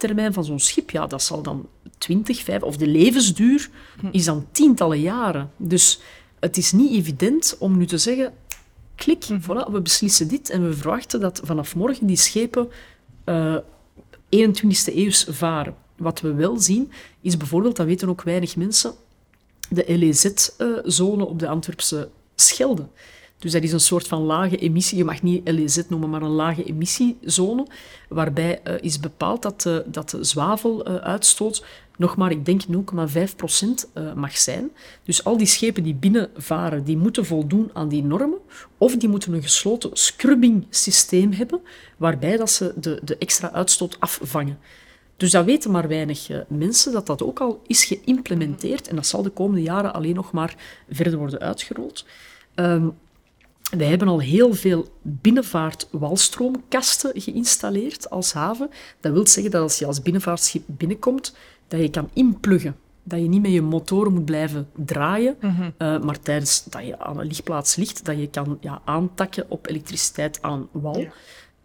Termijn 0.00 0.32
van 0.32 0.44
zo'n 0.44 0.60
schip, 0.60 0.90
ja, 0.90 1.06
dat 1.06 1.22
zal 1.22 1.42
dan 1.42 1.68
20, 1.98 2.42
5, 2.42 2.62
of 2.62 2.76
de 2.76 2.86
levensduur 2.86 3.70
is 4.10 4.24
dan 4.24 4.46
tientallen 4.52 5.00
jaren. 5.00 5.50
Dus 5.56 6.00
het 6.40 6.56
is 6.56 6.72
niet 6.72 6.92
evident 6.92 7.56
om 7.58 7.76
nu 7.76 7.86
te 7.86 7.98
zeggen, 7.98 8.32
klik, 8.94 9.28
mm. 9.28 9.40
voilà, 9.42 9.70
we 9.72 9.80
beslissen 9.80 10.28
dit 10.28 10.50
en 10.50 10.68
we 10.68 10.74
verwachten 10.74 11.20
dat 11.20 11.40
vanaf 11.44 11.74
morgen 11.74 12.06
die 12.06 12.16
schepen 12.16 12.68
uh, 13.24 13.56
21e 14.36 14.94
eeuws 14.94 15.26
varen. 15.28 15.74
Wat 15.96 16.20
we 16.20 16.34
wel 16.34 16.58
zien, 16.58 16.92
is 17.20 17.36
bijvoorbeeld, 17.36 17.76
dat 17.76 17.86
weten 17.86 18.08
ook 18.08 18.22
weinig 18.22 18.56
mensen, 18.56 18.94
de 19.68 19.84
LEZ-zone 19.98 21.24
op 21.24 21.38
de 21.38 21.48
Antwerpse 21.48 22.08
Schelde. 22.34 22.86
Dus 23.40 23.52
dat 23.52 23.62
is 23.62 23.72
een 23.72 23.80
soort 23.80 24.06
van 24.06 24.22
lage 24.22 24.56
emissie, 24.56 24.98
je 24.98 25.04
mag 25.04 25.22
niet 25.22 25.48
LEZ 25.48 25.82
noemen, 25.88 26.10
maar 26.10 26.22
een 26.22 26.28
lage 26.28 26.64
emissiezone, 26.64 27.66
waarbij 28.08 28.60
uh, 28.64 28.74
is 28.80 29.00
bepaald 29.00 29.42
dat, 29.42 29.64
uh, 29.66 29.76
dat 29.86 30.10
de 30.10 30.24
zwaveluitstoot 30.24 31.64
nog 31.96 32.16
maar, 32.16 32.30
ik 32.30 32.44
denk, 32.44 32.62
0,5% 32.62 32.70
uh, 33.94 34.12
mag 34.12 34.36
zijn. 34.36 34.70
Dus 35.04 35.24
al 35.24 35.36
die 35.36 35.46
schepen 35.46 35.82
die 35.82 35.94
binnenvaren, 35.94 36.84
die 36.84 36.96
moeten 36.96 37.26
voldoen 37.26 37.70
aan 37.72 37.88
die 37.88 38.02
normen, 38.02 38.38
of 38.78 38.96
die 38.96 39.08
moeten 39.08 39.32
een 39.32 39.42
gesloten 39.42 39.90
scrubbing 39.92 40.66
systeem 40.70 41.32
hebben, 41.32 41.60
waarbij 41.96 42.36
dat 42.36 42.50
ze 42.50 42.72
de, 42.76 43.00
de 43.04 43.16
extra 43.16 43.52
uitstoot 43.52 43.96
afvangen. 44.00 44.58
Dus 45.16 45.30
dat 45.30 45.44
weten 45.44 45.70
maar 45.70 45.88
weinig 45.88 46.28
mensen, 46.48 46.92
dat 46.92 47.06
dat 47.06 47.22
ook 47.22 47.40
al 47.40 47.62
is 47.66 47.84
geïmplementeerd 47.84 48.88
en 48.88 48.96
dat 48.96 49.06
zal 49.06 49.22
de 49.22 49.30
komende 49.30 49.62
jaren 49.62 49.94
alleen 49.94 50.14
nog 50.14 50.32
maar 50.32 50.56
verder 50.90 51.18
worden 51.18 51.40
uitgerold. 51.40 52.04
Um, 52.54 52.94
wij 53.70 53.86
hebben 53.86 54.08
al 54.08 54.20
heel 54.20 54.54
veel 54.54 54.88
binnenvaart-walstroomkasten 55.02 57.20
geïnstalleerd 57.20 58.10
als 58.10 58.32
haven. 58.32 58.70
Dat 59.00 59.12
wil 59.12 59.26
zeggen 59.26 59.52
dat 59.52 59.62
als 59.62 59.78
je 59.78 59.86
als 59.86 60.02
binnenvaartschip 60.02 60.62
binnenkomt, 60.66 61.36
dat 61.68 61.80
je 61.80 61.90
kan 61.90 62.10
inpluggen. 62.12 62.76
Dat 63.02 63.20
je 63.20 63.28
niet 63.28 63.42
met 63.42 63.52
je 63.52 63.62
motoren 63.62 64.12
moet 64.12 64.24
blijven 64.24 64.68
draaien, 64.76 65.36
mm 65.40 65.50
-hmm. 65.50 65.72
uh, 65.78 66.00
maar 66.00 66.20
tijdens 66.20 66.64
dat 66.64 66.86
je 66.86 66.98
aan 66.98 67.18
een 67.18 67.26
lichtplaats 67.26 67.76
ligt, 67.76 68.04
dat 68.04 68.18
je 68.18 68.28
kan 68.28 68.58
ja, 68.60 68.82
aantakken 68.84 69.44
op 69.48 69.66
elektriciteit 69.66 70.42
aan 70.42 70.68
wal. 70.70 70.98
Ja. 70.98 71.12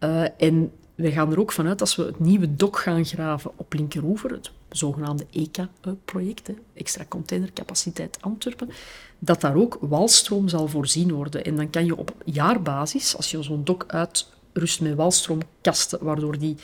Uh, 0.00 0.48
en 0.48 0.72
wij 0.94 1.12
gaan 1.12 1.32
er 1.32 1.40
ook 1.40 1.52
vanuit, 1.52 1.80
als 1.80 1.96
we 1.96 2.02
het 2.02 2.20
nieuwe 2.20 2.54
dok 2.54 2.78
gaan 2.78 3.04
graven 3.04 3.50
op 3.56 3.72
Linkeroever, 3.72 4.30
het 4.30 4.50
zogenaamde 4.68 5.26
ECA-project, 5.32 6.50
extra 6.74 7.04
containercapaciteit 7.08 8.18
Antwerpen, 8.20 8.70
dat 9.18 9.40
daar 9.40 9.56
ook 9.56 9.78
walstroom 9.80 10.48
zal 10.48 10.68
voorzien 10.68 11.12
worden. 11.12 11.44
En 11.44 11.56
dan 11.56 11.70
kan 11.70 11.84
je 11.84 11.96
op 11.96 12.14
jaarbasis, 12.24 13.16
als 13.16 13.30
je 13.30 13.42
zo'n 13.42 13.64
dok 13.64 13.84
uitrust 13.86 14.80
met 14.80 14.94
walstroomkasten, 14.94 16.04
waardoor 16.04 16.38
die 16.38 16.56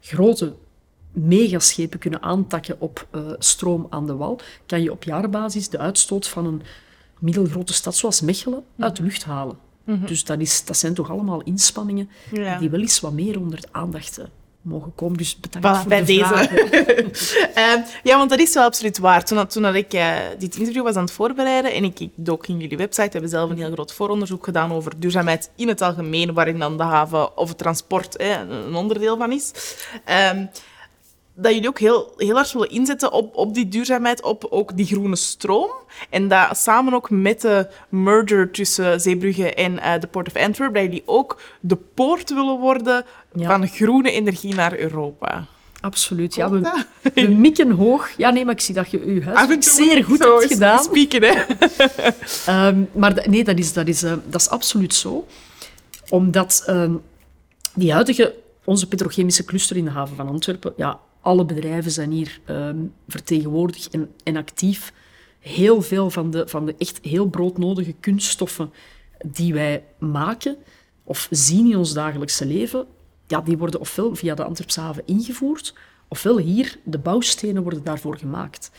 grote 0.00 0.54
megaschepen 1.12 1.98
kunnen 1.98 2.22
aantakken 2.22 2.80
op 2.80 3.06
uh, 3.14 3.30
stroom 3.38 3.86
aan 3.90 4.06
de 4.06 4.14
wal, 4.16 4.40
kan 4.66 4.82
je 4.82 4.92
op 4.92 5.04
jaarbasis 5.04 5.68
de 5.68 5.78
uitstoot 5.78 6.28
van 6.28 6.46
een 6.46 6.62
middelgrote 7.18 7.72
stad 7.72 7.96
zoals 7.96 8.20
Mechelen 8.20 8.64
uit 8.78 8.96
de 8.96 9.02
lucht 9.02 9.24
halen. 9.24 9.58
Mm 9.84 9.94
-hmm. 9.94 10.06
Dus 10.06 10.24
dat, 10.24 10.40
is, 10.40 10.64
dat 10.64 10.76
zijn 10.76 10.94
toch 10.94 11.10
allemaal 11.10 11.42
inspanningen 11.42 12.10
ja. 12.32 12.58
die 12.58 12.70
wel 12.70 12.80
eens 12.80 13.00
wat 13.00 13.12
meer 13.12 13.40
onder 13.40 13.60
de 13.60 13.68
aandacht 13.70 14.18
uh, 14.18 14.24
mogen 14.62 14.94
komen. 14.94 15.18
Dus 15.18 15.40
bedankt 15.40 15.78
voilà, 15.78 15.80
voor 15.80 15.88
bij 15.88 15.98
de 15.98 16.04
deze. 16.04 16.50
uh, 17.56 17.86
ja, 18.10 18.16
want 18.16 18.30
dat 18.30 18.38
is 18.38 18.54
wel 18.54 18.64
absoluut 18.64 18.98
waar. 18.98 19.24
Toen, 19.24 19.46
toen 19.46 19.62
dat 19.62 19.74
ik 19.74 19.94
uh, 19.94 20.16
dit 20.38 20.56
interview 20.56 20.82
was 20.82 20.94
aan 20.94 21.04
het 21.04 21.12
voorbereiden 21.12 21.72
en 21.72 21.84
ik, 21.84 22.00
ik 22.00 22.10
dook 22.14 22.46
in 22.46 22.58
jullie 22.58 22.76
website, 22.76 23.10
hebben 23.10 23.30
zelf 23.30 23.50
een 23.50 23.58
heel 23.58 23.72
groot 23.72 23.92
vooronderzoek 23.92 24.44
gedaan 24.44 24.72
over 24.72 25.00
duurzaamheid 25.00 25.50
in 25.56 25.68
het 25.68 25.80
algemeen, 25.80 26.34
waarin 26.34 26.58
dan 26.58 26.76
de 26.76 26.82
haven 26.82 27.36
of 27.36 27.48
het 27.48 27.58
transport 27.58 28.20
een 28.20 28.74
onderdeel 28.74 29.16
van 29.16 29.32
is. 29.32 29.52
Um, 30.34 30.50
dat 31.40 31.52
jullie 31.52 31.68
ook 31.68 31.78
heel, 31.78 32.12
heel 32.16 32.34
hard 32.34 32.52
willen 32.52 32.70
inzetten 32.70 33.12
op, 33.12 33.36
op 33.36 33.54
die 33.54 33.68
duurzaamheid, 33.68 34.22
op 34.22 34.46
ook 34.50 34.76
die 34.76 34.86
groene 34.86 35.16
stroom. 35.16 35.70
En 36.10 36.28
dat 36.28 36.58
samen 36.58 36.94
ook 36.94 37.10
met 37.10 37.40
de 37.40 37.68
merger 37.88 38.50
tussen 38.50 39.00
Zeebrugge 39.00 39.54
en 39.54 39.72
uh, 39.72 39.92
de 40.00 40.06
Port 40.06 40.26
of 40.26 40.36
Antwerp, 40.36 40.74
dat 40.74 40.82
jullie 40.82 41.02
ook 41.06 41.40
de 41.60 41.76
poort 41.76 42.34
willen 42.34 42.58
worden 42.58 43.04
ja. 43.34 43.48
van 43.48 43.68
groene 43.68 44.10
energie 44.10 44.54
naar 44.54 44.78
Europa. 44.78 45.46
Absoluut, 45.80 46.34
ja. 46.34 46.50
We, 46.50 46.84
we, 47.14 47.28
mikken 47.28 47.70
hoog. 47.70 48.10
Ja, 48.16 48.30
nee, 48.30 48.44
maar 48.44 48.54
ik 48.54 48.60
zie 48.60 48.74
dat 48.74 48.90
je 48.90 49.14
je 49.14 49.22
huiswerk 49.22 49.62
zeer 49.62 50.04
goed 50.04 50.18
hebt 50.18 50.44
gedaan. 50.44 50.82
Spieken, 50.82 51.22
hè. 51.22 51.44
um, 52.68 52.88
maar 53.00 53.24
nee, 53.28 53.44
dat 53.44 53.58
is, 53.58 53.72
dat, 53.72 53.88
is, 53.88 54.04
uh, 54.04 54.12
dat 54.26 54.40
is 54.40 54.48
absoluut 54.48 54.94
zo. 54.94 55.26
Omdat 56.08 56.64
um, 56.68 57.02
die 57.74 57.92
huidige, 57.92 58.34
onze 58.64 58.88
petrochemische 58.88 59.44
cluster 59.44 59.76
in 59.76 59.84
de 59.84 59.90
haven 59.90 60.16
van 60.16 60.28
Antwerpen, 60.28 60.72
ja, 60.76 61.00
alle 61.20 61.44
bedrijven 61.44 61.90
zijn 61.90 62.10
hier 62.10 62.40
um, 62.50 62.92
vertegenwoordigd 63.08 63.90
en, 63.90 64.10
en, 64.22 64.36
actief. 64.36 64.92
Heel 65.38 65.82
veel 65.82 66.10
van 66.10 66.30
de, 66.30 66.48
van 66.48 66.66
de 66.66 66.74
echt 66.78 66.98
heel 67.02 67.26
broodnodige 67.26 67.94
kunststoffen 68.00 68.72
die 69.26 69.54
wij 69.54 69.84
maken 69.98 70.56
of 71.04 71.28
zien 71.30 71.70
in 71.70 71.76
ons 71.76 71.92
dagelijkse 71.92 72.46
leven, 72.46 72.86
ja, 73.30 73.40
die 73.40 73.58
worden 73.58 73.80
ofwel 73.80 74.14
via 74.14 74.34
de 74.34 74.44
Antwerpse 74.44 74.80
haven 74.80 75.02
ingevoerd, 75.06 75.74
ofwel 76.08 76.38
hier, 76.38 76.78
de 76.84 76.98
bouwstenen 76.98 77.62
worden 77.62 77.84
daarvoor 77.84 78.18
gemaakt. 78.18 78.70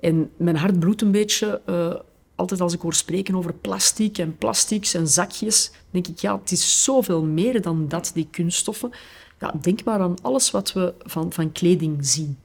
En 0.00 0.30
mijn 0.36 0.56
hart 0.56 0.78
bloedt 0.78 1.02
een 1.02 1.10
beetje 1.10 1.60
uh, 1.66 1.94
altijd 2.34 2.60
als 2.60 2.72
ik 2.72 2.80
hoor 2.80 2.94
spreken 2.94 3.34
over 3.34 3.52
plastic 3.52 4.18
en 4.18 4.36
plastics 4.36 4.94
en 4.94 5.08
zakjes, 5.08 5.70
denk 5.90 6.06
ik, 6.06 6.18
ja, 6.18 6.38
het 6.38 6.52
is 6.52 6.84
zoveel 6.84 7.22
meer 7.22 7.62
dan 7.62 7.88
dat, 7.88 8.10
die 8.14 8.28
kunststoffen. 8.30 8.90
Ja, 9.40 9.54
denk 9.60 9.84
maar 9.84 10.00
aan 10.00 10.16
alles 10.22 10.50
wat 10.50 10.72
we 10.72 10.94
van, 10.98 11.32
van 11.32 11.52
kleding 11.52 11.96
zien. 12.00 12.38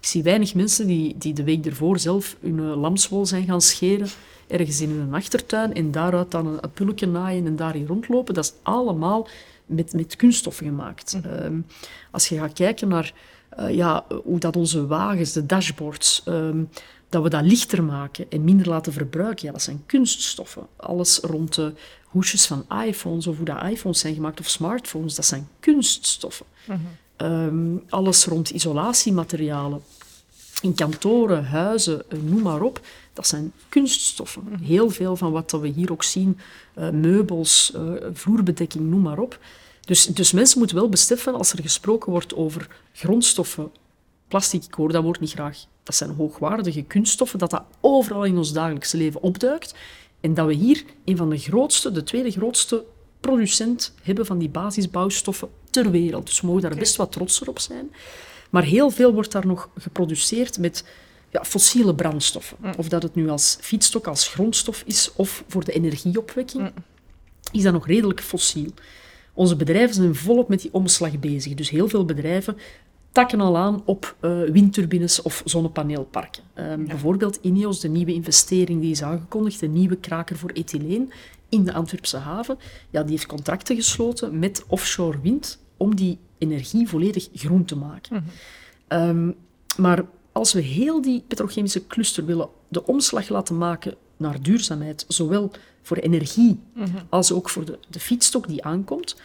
Ik 0.00 0.06
zie 0.08 0.22
weinig 0.22 0.54
mensen 0.54 0.86
die, 0.86 1.18
die 1.18 1.32
de 1.32 1.44
week 1.44 1.66
ervoor 1.66 1.98
zelf 1.98 2.36
hun 2.40 2.58
uh, 2.58 2.80
lamswol 2.80 3.26
zijn 3.26 3.44
gaan 3.44 3.60
scheren, 3.60 4.08
ergens 4.46 4.80
in 4.80 4.90
een 4.90 5.14
achtertuin, 5.14 5.74
en 5.74 5.90
daaruit 5.90 6.30
dan 6.30 6.46
een, 6.46 6.58
een 6.60 6.70
pulletje 6.70 7.06
naaien 7.06 7.46
en 7.46 7.56
daarin 7.56 7.86
rondlopen. 7.86 8.34
Dat 8.34 8.44
is 8.44 8.52
allemaal 8.62 9.28
met, 9.66 9.92
met 9.92 10.16
kunststoffen 10.16 10.66
gemaakt. 10.66 11.18
Ehm, 11.24 11.60
als 12.10 12.28
je 12.28 12.38
gaat 12.38 12.52
kijken 12.52 12.88
naar 12.88 13.12
uh, 13.58 13.74
ja, 13.74 14.04
hoe 14.24 14.38
dat 14.38 14.56
onze 14.56 14.86
wagens, 14.86 15.32
de 15.32 15.46
dashboards, 15.46 16.22
um, 16.28 16.68
dat 17.08 17.22
we 17.22 17.28
dat 17.28 17.44
lichter 17.44 17.84
maken 17.84 18.30
en 18.30 18.44
minder 18.44 18.68
laten 18.68 18.92
verbruiken, 18.92 19.46
ja, 19.46 19.52
dat 19.52 19.62
zijn 19.62 19.82
kunststoffen. 19.86 20.66
Alles 20.76 21.18
rond 21.18 21.54
de 21.54 21.72
hoesjes 22.04 22.46
van 22.46 22.66
iPhones 22.86 23.26
of 23.26 23.36
hoe 23.36 23.44
dat 23.44 23.62
iPhones 23.62 24.00
zijn 24.00 24.14
gemaakt 24.14 24.40
of 24.40 24.48
smartphones, 24.48 25.14
dat 25.14 25.24
zijn 25.24 25.48
kunststoffen. 25.60 26.46
Um, 27.16 27.82
alles 27.88 28.24
rond 28.24 28.50
isolatiematerialen, 28.50 29.82
in 30.62 30.74
kantoren, 30.74 31.44
huizen, 31.44 32.02
uh, 32.08 32.22
noem 32.22 32.42
maar 32.42 32.62
op, 32.62 32.80
dat 33.12 33.26
zijn 33.26 33.52
kunststoffen. 33.68 34.42
Heel 34.62 34.90
veel 34.90 35.16
van 35.16 35.32
wat 35.32 35.50
we 35.50 35.68
hier 35.68 35.92
ook 35.92 36.02
zien, 36.02 36.38
uh, 36.78 36.90
meubels, 36.90 37.72
uh, 37.76 37.92
vloerbedekking, 38.12 38.90
noem 38.90 39.00
maar 39.00 39.18
op. 39.18 39.38
Dus, 39.80 40.06
dus 40.06 40.32
mensen 40.32 40.58
moeten 40.58 40.76
wel 40.76 40.88
beseffen, 40.88 41.34
als 41.34 41.52
er 41.52 41.62
gesproken 41.62 42.10
wordt 42.10 42.34
over 42.34 42.80
grondstoffen, 42.92 43.70
plastic, 44.28 44.64
ik 44.64 44.74
hoor 44.74 44.92
dat 44.92 45.02
woord 45.02 45.20
niet 45.20 45.30
graag, 45.30 45.64
dat 45.82 45.94
zijn 45.94 46.10
hoogwaardige 46.10 46.82
kunststoffen, 46.82 47.38
dat 47.38 47.50
dat 47.50 47.64
overal 47.80 48.24
in 48.24 48.36
ons 48.36 48.52
dagelijkse 48.52 48.96
leven 48.96 49.22
opduikt. 49.22 49.74
En 50.20 50.34
dat 50.34 50.46
we 50.46 50.54
hier 50.54 50.84
een 51.04 51.16
van 51.16 51.30
de 51.30 51.38
grootste, 51.38 51.92
de 51.92 52.02
tweede 52.02 52.30
grootste 52.30 52.84
producent 53.20 53.94
hebben 54.02 54.26
van 54.26 54.38
die 54.38 54.48
basisbouwstoffen 54.48 55.48
ter 55.70 55.90
wereld. 55.90 56.26
Dus 56.26 56.40
we 56.40 56.46
mogen 56.46 56.62
daar 56.62 56.74
best 56.74 56.96
wat 56.96 57.12
trotser 57.12 57.48
op 57.48 57.58
zijn. 57.58 57.90
Maar 58.50 58.62
heel 58.62 58.90
veel 58.90 59.12
wordt 59.12 59.32
daar 59.32 59.46
nog 59.46 59.68
geproduceerd 59.78 60.58
met 60.58 60.84
ja, 61.32 61.44
fossiele 61.44 61.94
brandstoffen. 61.94 62.56
Mm. 62.60 62.72
Of 62.76 62.88
dat 62.88 63.02
het 63.02 63.14
nu 63.14 63.28
als 63.28 63.56
fietsstok, 63.60 64.06
als 64.06 64.28
grondstof 64.28 64.82
is, 64.86 65.12
of 65.16 65.44
voor 65.48 65.64
de 65.64 65.72
energieopwekking, 65.72 66.62
mm. 66.62 66.84
is 67.52 67.62
dat 67.62 67.72
nog 67.72 67.86
redelijk 67.86 68.20
fossiel. 68.20 68.70
Onze 69.34 69.56
bedrijven 69.56 69.94
zijn 69.94 70.14
volop 70.14 70.48
met 70.48 70.60
die 70.60 70.72
omslag 70.74 71.18
bezig. 71.18 71.54
Dus 71.54 71.70
heel 71.70 71.88
veel 71.88 72.04
bedrijven 72.04 72.56
takken 73.12 73.40
al 73.40 73.56
aan 73.56 73.82
op 73.84 74.16
uh, 74.20 74.42
windturbines 74.50 75.22
of 75.22 75.42
zonnepaneelparken. 75.44 76.42
Um, 76.54 76.64
ja. 76.64 76.76
Bijvoorbeeld 76.76 77.38
Ineos, 77.42 77.80
de 77.80 77.88
nieuwe 77.88 78.12
investering 78.12 78.80
die 78.80 78.90
is 78.90 79.02
aangekondigd, 79.02 79.60
de 79.60 79.66
nieuwe 79.66 79.96
kraker 79.96 80.36
voor 80.36 80.50
ethyleen 80.50 81.12
in 81.48 81.64
de 81.64 81.72
Antwerpse 81.72 82.16
haven, 82.16 82.58
ja, 82.90 83.02
die 83.02 83.10
heeft 83.10 83.26
contracten 83.26 83.76
gesloten 83.76 84.38
met 84.38 84.64
offshore 84.66 85.20
wind 85.20 85.58
om 85.76 85.96
die 85.96 86.18
energie 86.38 86.88
volledig 86.88 87.28
groen 87.34 87.64
te 87.64 87.76
maken. 87.76 88.16
Mm 88.16 88.24
-hmm. 88.88 89.08
um, 89.08 89.34
maar 89.76 90.04
als 90.32 90.52
we 90.52 90.60
heel 90.60 91.02
die 91.02 91.24
petrochemische 91.28 91.86
cluster 91.86 92.24
willen 92.24 92.48
de 92.68 92.86
omslag 92.86 93.28
laten 93.28 93.58
maken 93.58 93.94
naar 94.16 94.42
duurzaamheid, 94.42 95.04
zowel 95.08 95.50
voor 95.82 95.96
energie 95.96 96.60
mm 96.74 96.84
-hmm. 96.84 97.00
als 97.08 97.32
ook 97.32 97.50
voor 97.50 97.64
de, 97.64 97.78
de 97.88 98.00
fietsstok 98.00 98.48
die 98.48 98.64
aankomt, 98.64 99.16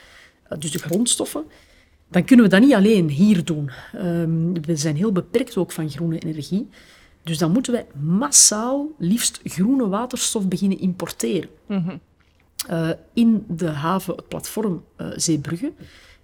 uh, 0.52 0.60
dus 0.60 0.72
de 0.72 0.80
grondstoffen, 0.80 1.46
dan 2.08 2.24
kunnen 2.24 2.46
we 2.46 2.52
dat 2.52 2.62
niet 2.62 2.74
alleen 2.74 3.10
hier 3.10 3.44
doen. 3.44 3.72
Um, 3.96 4.62
we 4.66 4.76
zijn 4.76 4.96
heel 4.96 5.12
beperkt 5.12 5.58
ook 5.58 5.72
van 5.72 5.90
groene 5.90 6.20
energie. 6.20 6.70
Dus 7.24 7.38
dan 7.38 7.52
moeten 7.52 7.74
wij 7.74 7.86
massaal 8.02 8.88
liefst 8.98 9.40
groene 9.44 9.88
waterstof 9.88 10.48
beginnen 10.48 10.80
importeren. 10.80 11.50
Mm 11.68 11.78
-hmm. 11.78 12.00
uh, 12.70 12.90
in 13.14 13.46
de 13.48 13.68
haven, 13.68 14.16
het 14.16 14.28
platform 14.28 14.84
uh, 14.98 15.08
Zeebrugge, 15.16 15.72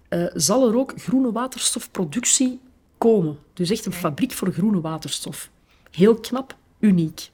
uh, 0.08 0.26
zal 0.34 0.68
er 0.68 0.76
ook 0.76 0.92
groene 0.96 1.32
waterstofproductie 1.32 2.60
komen. 2.98 3.38
Dus 3.52 3.70
echt 3.70 3.86
een 3.86 3.92
fabriek 3.92 4.32
voor 4.32 4.52
groene 4.52 4.80
waterstof. 4.80 5.50
Heel 5.90 6.14
knap, 6.14 6.56
uniek. 6.78 7.30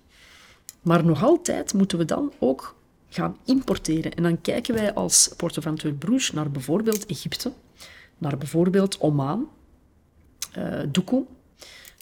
Maar 0.83 1.05
nog 1.05 1.23
altijd 1.23 1.75
moeten 1.75 1.99
we 1.99 2.05
dan 2.05 2.33
ook 2.38 2.77
gaan 3.09 3.37
importeren. 3.44 4.14
En 4.14 4.23
dan 4.23 4.40
kijken 4.40 4.75
wij 4.75 4.94
als 4.94 5.31
Port 5.37 5.59
of 5.59 5.66
Antwerp-Bruges 5.66 6.33
naar 6.33 6.51
bijvoorbeeld 6.51 7.07
Egypte, 7.07 7.53
naar 8.18 8.38
bijvoorbeeld 8.38 9.01
Oman, 9.01 9.49
uh, 10.59 11.12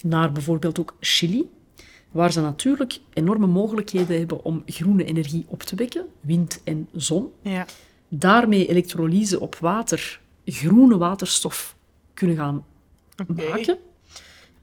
naar 0.03 0.31
bijvoorbeeld 0.31 0.79
ook 0.79 0.95
Chili, 0.99 1.49
waar 2.11 2.31
ze 2.31 2.41
natuurlijk 2.41 2.99
enorme 3.13 3.47
mogelijkheden 3.47 4.17
hebben 4.17 4.43
om 4.43 4.63
groene 4.65 5.03
energie 5.03 5.45
op 5.47 5.63
te 5.63 5.75
wekken, 5.75 6.05
wind 6.21 6.61
en 6.63 6.87
zon. 6.93 7.31
Ja. 7.41 7.65
Daarmee 8.07 8.67
elektrolyse 8.67 9.39
op 9.39 9.55
water, 9.55 10.21
groene 10.45 10.97
waterstof 10.97 11.75
kunnen 12.13 12.35
gaan 12.35 12.65
okay. 13.27 13.49
maken 13.49 13.77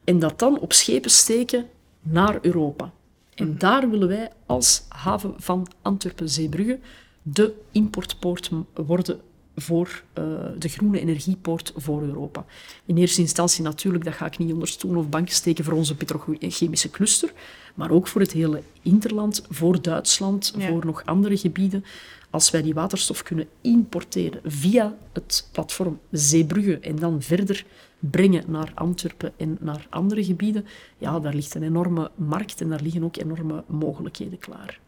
en 0.04 0.18
dat 0.18 0.38
dan 0.38 0.60
op 0.60 0.72
schepen 0.72 1.10
steken 1.10 1.66
naar 2.02 2.38
Europa. 2.42 2.92
En 3.34 3.44
mm-hmm. 3.44 3.58
daar 3.58 3.90
willen 3.90 4.08
wij 4.08 4.30
als 4.46 4.84
haven 4.88 5.34
van 5.36 5.66
Antwerpen-Zeebrugge 5.82 6.78
de 7.22 7.54
importpoort 7.70 8.50
worden 8.74 9.20
voor 9.56 10.02
uh, 10.18 10.24
de 10.58 10.68
groene 10.68 11.00
energiepoort 11.00 11.72
voor 11.76 12.02
Europa. 12.02 12.44
In 12.84 12.96
eerste 12.96 13.20
instantie 13.20 13.62
natuurlijk, 13.62 14.04
dat 14.04 14.14
ga 14.14 14.26
ik 14.26 14.38
niet 14.38 14.52
onder 14.52 14.68
stoel 14.68 14.96
of 14.96 15.08
bank 15.08 15.28
steken 15.28 15.64
voor 15.64 15.74
onze 15.74 15.94
petrochemische 15.94 16.90
cluster, 16.90 17.32
maar 17.74 17.90
ook 17.90 18.06
voor 18.06 18.20
het 18.20 18.32
hele 18.32 18.62
interland, 18.82 19.44
voor 19.50 19.82
Duitsland, 19.82 20.54
ja. 20.58 20.68
voor 20.68 20.86
nog 20.86 21.04
andere 21.04 21.36
gebieden. 21.36 21.84
Als 22.30 22.50
wij 22.50 22.62
die 22.62 22.74
waterstof 22.74 23.22
kunnen 23.22 23.48
importeren 23.60 24.40
via 24.44 24.96
het 25.12 25.48
platform 25.52 26.00
Zeebrugge 26.10 26.78
en 26.78 26.96
dan 26.96 27.22
verder 27.22 27.64
brengen 28.10 28.44
naar 28.46 28.72
Antwerpen 28.74 29.32
en 29.36 29.56
naar 29.60 29.86
andere 29.90 30.24
gebieden, 30.24 30.66
ja, 30.98 31.20
daar 31.20 31.34
ligt 31.34 31.54
een 31.54 31.62
enorme 31.62 32.10
markt 32.14 32.60
en 32.60 32.68
daar 32.68 32.80
liggen 32.82 33.04
ook 33.04 33.16
enorme 33.16 33.64
mogelijkheden 33.66 34.38
klaar. 34.38 34.78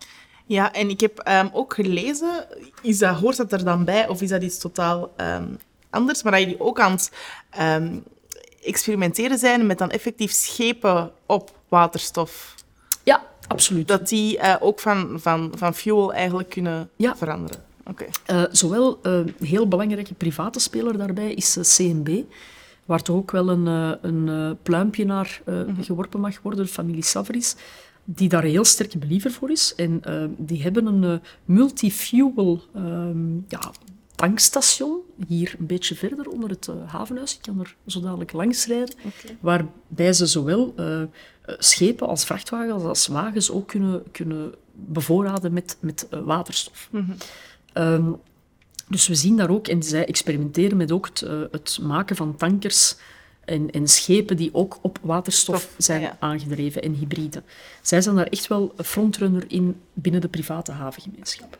Ja, 0.46 0.72
en 0.72 0.88
ik 0.90 1.00
heb 1.00 1.28
um, 1.28 1.50
ook 1.52 1.74
gelezen, 1.74 2.46
is 2.82 2.98
dat, 2.98 3.16
hoort 3.16 3.36
dat 3.36 3.52
er 3.52 3.64
dan 3.64 3.84
bij 3.84 4.08
of 4.08 4.22
is 4.22 4.28
dat 4.28 4.42
iets 4.42 4.58
totaal 4.58 5.12
um, 5.16 5.58
anders? 5.90 6.22
Maar 6.22 6.32
dat 6.32 6.40
jullie 6.40 6.60
ook 6.60 6.80
aan 6.80 6.92
het 6.92 7.12
um, 7.60 8.04
experimenteren 8.62 9.38
zijn 9.38 9.66
met 9.66 9.78
dan 9.78 9.90
effectief 9.90 10.30
schepen 10.30 11.12
op 11.26 11.50
waterstof. 11.68 12.54
Ja, 13.02 13.22
absoluut. 13.48 13.88
Dat 13.88 14.08
die 14.08 14.38
uh, 14.38 14.56
ook 14.60 14.80
van, 14.80 15.20
van, 15.20 15.52
van 15.56 15.74
fuel 15.74 16.12
eigenlijk 16.12 16.48
kunnen 16.48 16.90
ja. 16.96 17.16
veranderen. 17.16 17.64
Okay. 17.86 18.08
Uh, 18.30 18.42
zowel 18.50 18.98
uh, 19.02 19.12
een 19.12 19.34
heel 19.42 19.68
belangrijke 19.68 20.14
private 20.14 20.60
speler 20.60 20.98
daarbij 20.98 21.34
is 21.34 21.76
CNB, 21.76 22.22
waar 22.88 23.02
toch 23.02 23.16
ook 23.16 23.30
wel 23.30 23.48
een, 23.48 23.66
een 24.02 24.56
pluimpje 24.62 25.04
naar 25.04 25.42
mm 25.46 25.54
-hmm. 25.54 25.82
geworpen 25.82 26.20
mag 26.20 26.42
worden, 26.42 26.64
de 26.64 26.70
familie 26.70 27.02
Savris 27.02 27.56
die 28.04 28.28
daar 28.28 28.44
een 28.44 28.50
heel 28.50 28.64
sterke 28.64 28.98
believer 28.98 29.30
voor 29.30 29.50
is. 29.50 29.74
En 29.74 30.02
uh, 30.08 30.24
die 30.36 30.62
hebben 30.62 30.86
een 30.86 31.20
multi-fuel 31.44 32.62
um, 32.76 33.44
ja, 33.48 33.72
tankstation, 34.14 35.00
hier 35.26 35.54
een 35.58 35.66
beetje 35.66 35.94
verder 35.94 36.28
onder 36.28 36.50
het 36.50 36.70
havenhuis. 36.86 37.34
Ik 37.34 37.42
kan 37.42 37.60
er 37.60 37.76
zo 37.86 38.00
dadelijk 38.00 38.32
langs 38.32 38.66
rijden. 38.66 38.94
Okay. 38.96 39.36
Waarbij 39.40 40.12
ze 40.12 40.26
zowel 40.26 40.74
schepen 41.58 42.06
als 42.06 42.24
vrachtwagens 42.24 42.82
als 42.82 43.06
wagens 43.06 43.50
ook 43.50 43.68
kunnen, 43.68 44.02
kunnen 44.12 44.54
bevoorraden 44.72 45.52
met, 45.52 45.76
met 45.80 46.08
waterstof. 46.24 46.88
Mm 46.90 47.06
-hmm. 47.72 47.82
um, 47.82 48.16
dus 48.88 49.08
we 49.08 49.14
zien 49.14 49.36
daar 49.36 49.50
ook, 49.50 49.68
en 49.68 49.82
zij 49.82 50.06
experimenteren 50.06 50.76
met 50.76 50.92
ook 50.92 51.06
het, 51.06 51.20
het 51.50 51.78
maken 51.82 52.16
van 52.16 52.36
tankers 52.36 52.96
en, 53.44 53.70
en, 53.70 53.88
schepen 53.88 54.36
die 54.36 54.54
ook 54.54 54.78
op 54.82 54.98
waterstof 55.02 55.60
Stof, 55.60 55.74
zijn 55.78 56.00
ja. 56.00 56.16
aangedreven 56.20 56.82
en 56.82 56.92
hybride. 56.92 57.42
Zij 57.82 58.00
zijn 58.00 58.16
daar 58.16 58.26
echt 58.26 58.46
wel 58.46 58.74
frontrunner 58.76 59.44
in 59.48 59.80
binnen 59.92 60.20
de 60.20 60.28
private 60.28 60.72
havengemeenschap. 60.72 61.58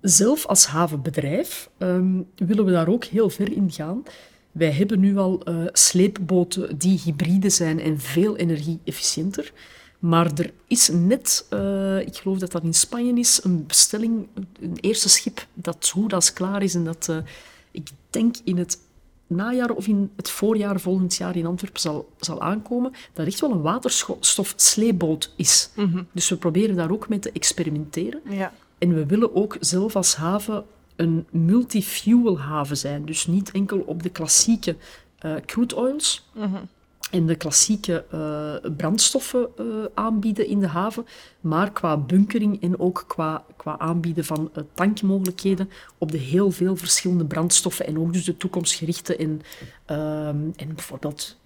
Zelf 0.00 0.46
als 0.46 0.66
havenbedrijf 0.66 1.70
um, 1.78 2.26
willen 2.36 2.64
we 2.64 2.72
daar 2.72 2.88
ook 2.88 3.04
heel 3.04 3.30
ver 3.30 3.52
in 3.52 3.70
gaan. 3.70 4.02
Wij 4.52 4.70
hebben 4.70 5.00
nu 5.00 5.16
al 5.16 5.40
uh, 5.48 5.66
sleepboten 5.72 6.78
die 6.78 7.00
hybride 7.04 7.50
zijn 7.50 7.80
en 7.80 8.00
veel 8.00 8.36
energie-efficiënter. 8.36 9.52
Maar 10.02 10.30
er 10.34 10.52
is 10.66 10.88
net, 10.92 11.46
uh, 11.50 12.00
ik 12.00 12.16
geloof 12.16 12.38
dat 12.38 12.52
dat 12.52 12.62
in 12.62 12.74
Spanje 12.74 13.12
is, 13.12 13.44
een 13.44 13.66
bestelling, 13.66 14.26
een 14.60 14.76
eerste 14.80 15.08
schip 15.08 15.46
dat 15.54 15.88
goed 15.92 16.12
als 16.12 16.32
klaar 16.32 16.62
is 16.62 16.74
en 16.74 16.84
dat, 16.84 17.06
uh, 17.10 17.16
ik 17.70 17.88
denk 18.10 18.36
in 18.44 18.58
het 18.58 18.78
najaar 19.26 19.70
of 19.70 19.86
in 19.86 20.10
het 20.16 20.30
voorjaar 20.30 20.80
volgend 20.80 21.16
jaar 21.16 21.36
in 21.36 21.46
Antwerpen 21.46 21.80
zal, 21.80 22.08
zal 22.20 22.40
aankomen, 22.40 22.92
dat 23.12 23.26
echt 23.26 23.40
wel 23.40 23.50
een 23.50 23.62
waterstofsleeboot 23.62 25.32
is. 25.36 25.70
Mm 25.76 25.92
-hmm. 25.92 26.06
Dus 26.12 26.28
we 26.28 26.36
proberen 26.36 26.76
daar 26.76 26.90
ook 26.90 27.08
mee 27.08 27.18
te 27.18 27.32
experimenteren. 27.32 28.20
Ja. 28.28 28.52
En 28.78 28.94
we 28.94 29.06
willen 29.06 29.34
ook 29.34 29.56
zelf 29.60 29.96
als 29.96 30.14
haven 30.14 30.64
een 30.96 31.26
multi-fuel 31.30 32.40
haven 32.40 32.76
zijn. 32.76 33.04
Dus 33.04 33.26
niet 33.26 33.50
enkel 33.50 33.78
op 33.78 34.02
de 34.02 34.10
klassieke 34.10 34.76
uh, 35.24 35.34
crude 35.46 35.76
oils, 35.76 36.28
mm 36.34 36.42
-hmm. 36.42 36.68
En 37.12 37.26
de 37.26 37.36
klassieke 37.36 38.04
uh, 38.14 38.72
brandstoffen 38.76 39.48
uh, 39.60 39.66
aanbieden 39.94 40.46
in 40.46 40.60
de 40.60 40.66
haven, 40.66 41.06
maar 41.40 41.72
qua 41.72 41.96
bunkering 41.96 42.62
en 42.62 42.78
ook 42.78 43.04
qua, 43.06 43.44
qua 43.56 43.78
aanbieden 43.78 44.24
van 44.24 44.50
uh, 44.56 44.64
tankmogelijkheden 44.74 45.70
op 45.98 46.12
de 46.12 46.18
heel 46.18 46.50
veel 46.50 46.76
verschillende 46.76 47.24
brandstoffen 47.24 47.86
en 47.86 47.98
ook 47.98 48.12
dus 48.12 48.24
de 48.24 48.36
toekomstgerichte 48.36 49.16
en, 49.16 49.42
ehm, 49.86 50.36
en 50.56 50.74
bijvoorbeeld 50.74 51.36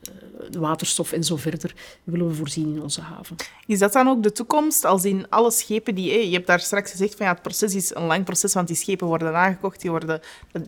waterstof 0.59 1.13
en 1.13 1.25
zo 1.25 1.37
verder 1.37 1.75
willen 2.05 2.29
we 2.29 2.35
voorzien 2.35 2.75
in 2.75 2.83
onze 2.83 3.01
haven. 3.01 3.37
Is 3.67 3.79
dat 3.79 3.93
dan 3.93 4.09
ook 4.09 4.23
de 4.23 4.33
toekomst, 4.33 4.85
als 4.85 5.05
in 5.05 5.27
alle 5.29 5.51
schepen 5.51 5.95
die... 5.95 6.29
je 6.29 6.35
hebt 6.35 6.47
daar 6.47 6.61
straks 6.61 6.91
gezegd 6.91 7.15
van 7.15 7.27
ja, 7.27 7.33
het 7.33 7.43
proces 7.43 7.75
is 7.75 7.95
een 7.95 8.07
lang 8.07 8.25
proces, 8.25 8.55
want 8.55 8.67
die 8.67 8.77
schepen 8.77 9.07
worden 9.07 9.37
aangekocht, 9.37 9.81
die 9.81 9.91
worden, 9.91 10.21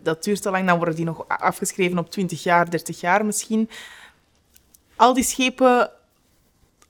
dat 0.03 0.25
duurt 0.25 0.43
te 0.43 0.51
lang, 0.51 0.67
dan 0.67 0.77
worden 0.77 0.95
die 0.95 1.05
nog 1.05 1.29
afgeschreven 1.29 1.99
op 1.99 2.11
20 2.11 2.43
jaar, 2.43 2.71
30 2.71 3.01
jaar 3.01 3.27
misschien 3.27 3.69
al 4.99 5.15
die 5.15 5.25
schepen 5.25 5.91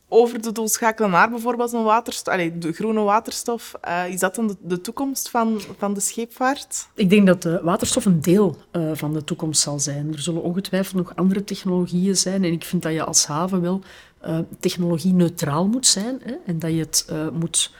over 0.09 0.43
de 0.43 0.53
doel 0.53 0.69
schakelen 0.69 1.11
naar 1.11 1.31
bijvoorbeeld 1.31 1.73
een 1.73 1.83
waterstof, 1.83 2.35
de 2.59 2.73
groene 2.73 3.01
waterstof. 3.01 3.75
Uh, 3.89 4.09
is 4.09 4.21
dat 4.21 4.35
dan 4.35 4.57
de, 4.63 4.81
toekomst 4.81 5.31
van, 5.31 5.61
van 5.79 5.95
de 5.95 6.01
scheepvaart? 6.01 6.89
Ik 6.95 7.11
denk 7.11 7.27
dat 7.27 7.43
de 7.43 7.61
waterstof 7.63 8.05
een 8.05 8.21
deel 8.21 8.57
uh, 8.73 8.91
van 8.95 9.13
de 9.13 9.25
toekomst 9.25 9.61
zal 9.61 9.79
zijn. 9.81 10.13
Er 10.13 10.21
zullen 10.21 10.43
ongetwijfeld 10.43 10.97
nog 10.97 11.17
andere 11.17 11.45
technologieën 11.45 12.17
zijn. 12.17 12.45
En 12.45 12.53
ik 12.53 12.65
vind 12.65 12.83
dat 12.83 12.93
je 12.93 13.05
als 13.05 13.27
haven 13.27 13.61
wel 13.61 13.81
uh, 14.27 14.39
technologie-neutraal 14.61 15.67
moet 15.67 15.87
zijn. 15.87 16.21
Hè, 16.25 16.35
en 16.47 16.59
dat 16.59 16.71
je 16.71 16.79
het 16.79 17.07
moet 17.33 17.73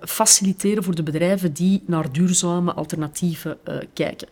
faciliteren 0.00 0.82
voor 0.82 0.94
de 0.94 1.02
bedrijven 1.02 1.52
die 1.52 1.82
naar 1.86 2.12
duurzame 2.12 2.72
alternatieven 2.72 3.58
kijken. 3.92 4.28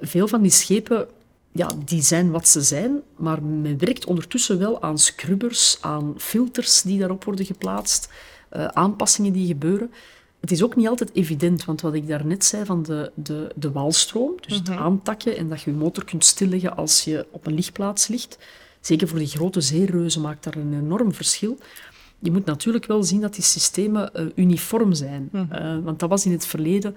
veel 0.00 0.28
van 0.28 0.42
die 0.42 0.50
schepen 0.50 1.08
ja, 1.52 1.70
die 1.84 2.02
zijn 2.02 2.30
wat 2.30 2.48
ze 2.48 2.60
zijn, 2.60 3.00
maar 3.16 3.42
men 3.42 3.78
werkt 3.78 4.04
ondertussen 4.04 4.58
wel 4.58 4.82
aan 4.82 4.98
scrubbers, 4.98 5.78
aan 5.80 6.14
filters 6.16 6.82
die 6.82 6.98
daarop 6.98 7.24
worden 7.24 7.44
geplaatst, 7.44 8.12
uh, 8.52 8.64
aanpassingen 8.64 9.32
die 9.32 9.46
gebeuren. 9.46 9.90
Het 10.40 10.50
is 10.50 10.62
ook 10.62 10.76
niet 10.76 10.88
altijd 10.88 11.14
evident, 11.14 11.64
want 11.64 11.80
wat 11.80 11.94
ik 11.94 12.08
daarnet 12.08 12.44
zei 12.44 12.64
van 12.64 12.82
de, 12.82 13.12
de, 13.14 13.52
de 13.56 13.72
walstroom, 13.72 14.32
dus 14.40 14.56
het 14.56 14.68
mhm. 14.68 14.78
aantakken 14.78 15.36
en 15.36 15.48
dat 15.48 15.62
je 15.62 15.70
je 15.70 15.76
motor 15.76 16.04
kunt 16.04 16.24
stilleggen 16.24 16.76
als 16.76 17.04
je 17.04 17.26
op 17.30 17.46
een 17.46 17.54
lichtplaats 17.54 18.08
ligt, 18.08 18.38
zeker 18.80 19.08
voor 19.08 19.18
die 19.18 19.28
grote 19.28 19.60
zeereuzen 19.60 20.20
maakt 20.20 20.44
daar 20.44 20.56
een 20.56 20.74
enorm 20.74 21.12
verschil. 21.12 21.58
Je 22.18 22.30
moet 22.30 22.44
natuurlijk 22.44 22.86
wel 22.86 23.02
zien 23.02 23.20
dat 23.20 23.34
die 23.34 23.44
systemen 23.44 24.10
uh, 24.14 24.26
uniform 24.34 24.92
zijn, 24.92 25.28
mhm. 25.32 25.54
uh, 25.54 25.84
want 25.84 25.98
dat 25.98 26.08
was 26.08 26.26
in 26.26 26.32
het 26.32 26.46
verleden 26.46 26.96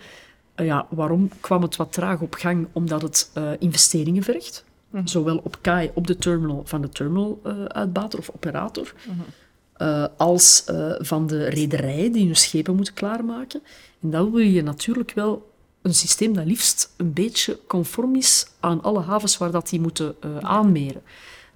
ja, 0.55 0.87
waarom 0.89 1.29
kwam 1.39 1.61
het 1.61 1.75
wat 1.75 1.93
traag 1.93 2.21
op 2.21 2.33
gang? 2.33 2.67
Omdat 2.71 3.01
het 3.01 3.31
uh, 3.37 3.51
investeringen 3.59 4.23
vergt. 4.23 4.65
Mhm. 4.89 5.07
Zowel 5.07 5.37
op 5.37 5.57
KAI, 5.61 5.91
op 5.93 6.07
de 6.07 6.17
terminal 6.17 6.61
van 6.65 6.81
de 6.81 6.89
terminaluitbater 6.89 8.19
uh, 8.19 8.27
of 8.27 8.35
operator, 8.35 8.93
mhm. 9.07 10.07
als 10.17 10.63
van 10.97 11.27
de 11.27 11.45
rederijen 11.45 12.11
die 12.11 12.25
hun 12.25 12.35
schepen 12.35 12.75
moeten 12.75 12.93
klaarmaken. 12.93 13.61
En 14.01 14.09
dan 14.09 14.31
wil 14.31 14.41
je 14.41 14.63
natuurlijk 14.63 15.11
wel 15.11 15.51
een 15.81 15.93
systeem 15.93 16.33
dat 16.33 16.45
liefst 16.45 16.93
een 16.97 17.13
beetje 17.13 17.59
conform 17.67 18.15
is 18.15 18.47
aan 18.59 18.81
alle 18.81 19.01
havens 19.01 19.37
waar 19.37 19.51
dat 19.51 19.69
die 19.69 19.79
moeten 19.79 20.15
aanmeren. 20.41 21.01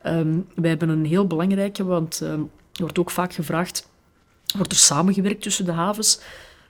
Um, 0.05 0.47
wij 0.55 0.69
hebben 0.69 0.89
een 0.89 1.05
heel 1.05 1.27
belangrijke, 1.27 1.83
want 1.83 2.21
um, 2.21 2.51
er 2.73 2.81
wordt 2.81 2.99
ook 2.99 3.11
vaak 3.11 3.33
gevraagd, 3.33 3.89
wordt 4.57 4.71
er 4.71 4.77
samengewerkt 4.77 5.41
tussen 5.41 5.65
de 5.65 5.71
havens? 5.71 6.19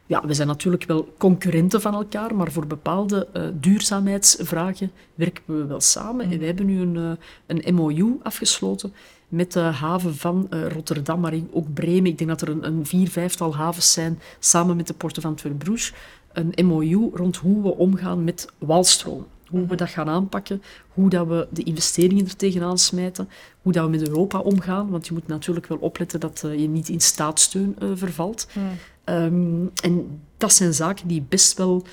Ja, 0.07 0.25
we 0.25 0.33
zijn 0.33 0.47
natuurlijk 0.47 0.83
wel 0.83 1.13
concurrenten 1.17 1.81
van 1.81 1.93
elkaar, 1.93 2.35
maar 2.35 2.51
voor 2.51 2.67
bepaalde 2.67 3.27
uh, 3.33 3.43
duurzaamheidsvragen 3.53 4.91
werken 5.15 5.43
we 5.45 5.65
wel 5.65 5.81
samen. 5.81 6.25
En 6.25 6.31
mm. 6.31 6.39
we 6.39 6.45
hebben 6.45 6.65
nu 6.65 6.81
een, 6.81 6.95
uh, 6.95 7.11
een 7.45 7.75
MOU 7.75 8.19
afgesloten 8.23 8.93
met 9.27 9.51
de 9.51 9.59
haven 9.59 10.15
van 10.15 10.47
uh, 10.49 10.67
Rotterdam, 10.67 11.19
maar 11.19 11.33
ook 11.51 11.73
Bremen. 11.73 12.05
Ik 12.05 12.17
denk 12.17 12.29
dat 12.29 12.41
er 12.41 12.49
een, 12.49 12.65
een 12.65 12.85
vier, 12.85 13.09
vijftal 13.09 13.55
havens 13.55 13.93
zijn, 13.93 14.19
samen 14.39 14.75
met 14.75 14.87
de 14.87 14.93
Porten 14.93 15.21
van 15.21 15.35
Twerbroes. 15.35 15.93
Een 16.33 16.65
MOU 16.65 17.09
rond 17.13 17.37
hoe 17.37 17.61
we 17.61 17.75
omgaan 17.75 18.23
met 18.23 18.49
walstroom. 18.57 19.25
Hoe 19.47 19.59
we 19.59 19.63
mm-hmm. 19.63 19.77
dat 19.77 19.89
gaan 19.89 20.09
aanpakken, 20.09 20.61
hoe 20.87 21.09
dat 21.09 21.27
we 21.27 21.47
de 21.49 21.63
investeringen 21.63 22.25
er 22.25 22.35
tegenaan 22.35 22.77
smijten, 22.77 23.29
hoe 23.61 23.71
dat 23.71 23.85
we 23.85 23.89
met 23.89 24.07
Europa 24.07 24.39
omgaan, 24.39 24.89
want 24.89 25.07
je 25.07 25.13
moet 25.13 25.27
natuurlijk 25.27 25.67
wel 25.67 25.77
opletten 25.77 26.19
dat 26.19 26.41
je 26.41 26.67
niet 26.67 26.89
in 26.89 26.99
staatssteun 26.99 27.75
vervalt. 27.95 28.47
Mm. 28.53 28.63
Um, 29.09 29.71
en 29.83 30.21
dat 30.37 30.53
zijn 30.53 30.73
zaken 30.73 31.07
die 31.07 31.25
best 31.29 31.57
wel 31.57 31.83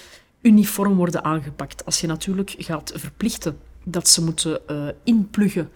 uniform 0.40 0.96
worden 0.96 1.24
aangepakt. 1.24 1.84
Als 1.84 2.00
je 2.00 2.06
natuurlijk 2.06 2.54
gaat 2.58 2.92
verplichten 2.94 3.58
dat 3.84 4.08
ze 4.08 4.24
moeten 4.24 4.60
uh, 4.70 4.88
inpluggen 5.04 5.70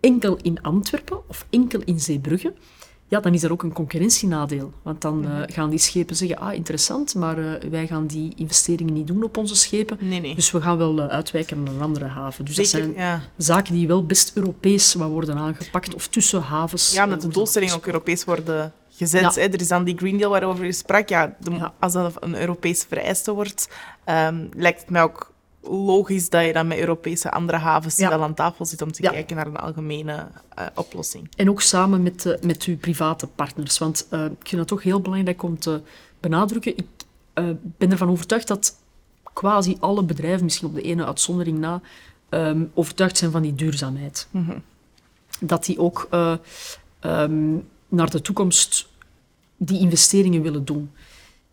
enkel 0.00 0.38
in 0.42 0.62
Antwerpen 0.62 1.28
of 1.28 1.46
enkel 1.50 1.80
in 1.84 2.00
Zeebrugge, 2.00 2.54
ja, 3.08 3.20
dan 3.20 3.34
is 3.34 3.42
er 3.42 3.52
ook 3.52 3.62
een 3.62 3.72
concurrentienadeel. 3.72 4.72
Want 4.82 5.00
dan 5.00 5.24
uh, 5.24 5.40
gaan 5.46 5.70
die 5.70 5.78
schepen 5.78 6.16
zeggen, 6.16 6.38
ah, 6.38 6.54
interessant, 6.54 7.14
maar 7.14 7.38
uh, 7.38 7.52
wij 7.70 7.86
gaan 7.86 8.06
die 8.06 8.32
investeringen 8.36 8.94
niet 8.94 9.06
doen 9.06 9.22
op 9.22 9.36
onze 9.36 9.56
schepen. 9.56 9.98
Nee, 10.00 10.20
nee. 10.20 10.34
Dus 10.34 10.50
we 10.50 10.60
gaan 10.60 10.78
wel 10.78 11.00
uitwijken 11.00 11.62
naar 11.62 11.74
een 11.74 11.80
andere 11.80 12.04
haven. 12.04 12.44
Dus 12.44 12.54
Zeker, 12.54 12.86
dat 12.86 12.94
zijn 12.94 13.06
ja. 13.06 13.22
zaken 13.36 13.74
die 13.74 13.86
wel 13.86 14.06
best 14.06 14.32
Europees 14.34 14.94
worden 14.94 15.36
aangepakt, 15.36 15.94
of 15.94 16.08
tussen 16.08 16.42
havens. 16.42 16.92
Ja, 16.92 17.06
dat 17.06 17.20
de 17.20 17.28
doelstellingen 17.28 17.74
ook 17.74 17.86
Europees 17.86 18.24
worden 18.24 18.72
gezet. 18.96 19.34
Hè? 19.34 19.40
Er 19.40 19.60
is 19.60 19.68
dan 19.68 19.84
die 19.84 19.96
Green 19.98 20.16
Deal 20.16 20.30
waarover 20.30 20.64
je 20.64 20.72
sprak. 20.72 21.08
Ja, 21.08 21.36
Als 21.78 21.92
dat 21.92 22.22
een 22.22 22.40
Europees 22.40 22.84
vereiste 22.88 23.32
wordt, 23.32 23.68
um, 24.04 24.48
lijkt 24.52 24.80
het 24.80 24.90
mij 24.90 25.02
ook 25.02 25.34
logisch 25.70 26.30
dat 26.30 26.44
je 26.44 26.52
dan 26.52 26.66
met 26.66 26.78
Europese 26.78 27.30
andere 27.30 27.58
havens 27.58 27.96
ja. 27.96 28.08
wel 28.08 28.22
aan 28.22 28.34
tafel 28.34 28.64
zit 28.64 28.82
om 28.82 28.92
te 28.92 29.02
kijken 29.02 29.36
naar 29.36 29.46
een 29.46 29.56
algemene 29.56 30.26
uh, 30.58 30.66
oplossing. 30.74 31.30
En 31.36 31.50
ook 31.50 31.60
samen 31.60 32.02
met, 32.02 32.24
uh, 32.24 32.34
met 32.40 32.62
uw 32.62 32.76
private 32.76 33.26
partners. 33.26 33.78
Want 33.78 34.06
uh, 34.10 34.24
ik 34.24 34.48
vind 34.48 34.60
het 34.60 34.68
toch 34.68 34.82
heel 34.82 35.00
belangrijk 35.00 35.42
om 35.42 35.58
te 35.58 35.80
benadrukken. 36.20 36.76
Ik 36.76 36.86
ben 37.76 37.90
ervan 37.90 38.10
overtuigd 38.10 38.48
dat 38.48 38.76
quasi 39.32 39.76
alle 39.80 40.02
bedrijven, 40.02 40.44
misschien 40.44 40.68
op 40.68 40.74
de 40.74 40.82
ene 40.82 41.06
uitzondering 41.06 41.58
na, 41.58 41.80
um, 42.30 42.70
overtuigd 42.74 43.16
zijn 43.16 43.30
van 43.30 43.42
die 43.42 43.54
duurzaamheid. 43.54 44.28
Mm 44.30 44.44
-hmm. 44.44 44.62
Dat 45.40 45.64
die 45.64 45.78
ook 45.78 46.08
um, 47.00 47.68
naar 47.88 48.10
de 48.10 48.22
toekomst 48.22 48.88
die 49.56 49.80
investeringen 49.80 50.42
willen 50.42 50.64
doen. 50.64 50.90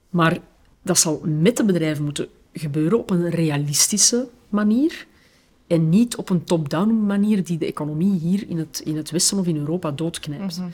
Maar 0.09 0.39
dat 0.81 0.97
zal 0.99 1.21
met 1.25 1.57
de 1.57 1.65
bedrijven 1.65 2.03
moeten 2.03 2.27
gebeuren 2.53 2.99
op 2.99 3.09
een 3.09 3.29
realistische 3.29 4.27
manier 4.49 5.07
en 5.67 5.89
niet 5.89 6.15
op 6.15 6.29
een 6.29 6.43
top-down 6.43 7.05
manier 7.05 7.43
die 7.43 7.57
de 7.57 7.65
economie 7.65 8.19
hier 8.19 8.49
in 8.49 8.57
het, 8.57 8.81
in 8.85 8.97
het 8.97 9.11
Westen 9.11 9.37
of 9.37 9.47
in 9.47 9.57
Europa 9.57 9.91
doodknijpt. 9.91 10.57
Mm 10.57 10.71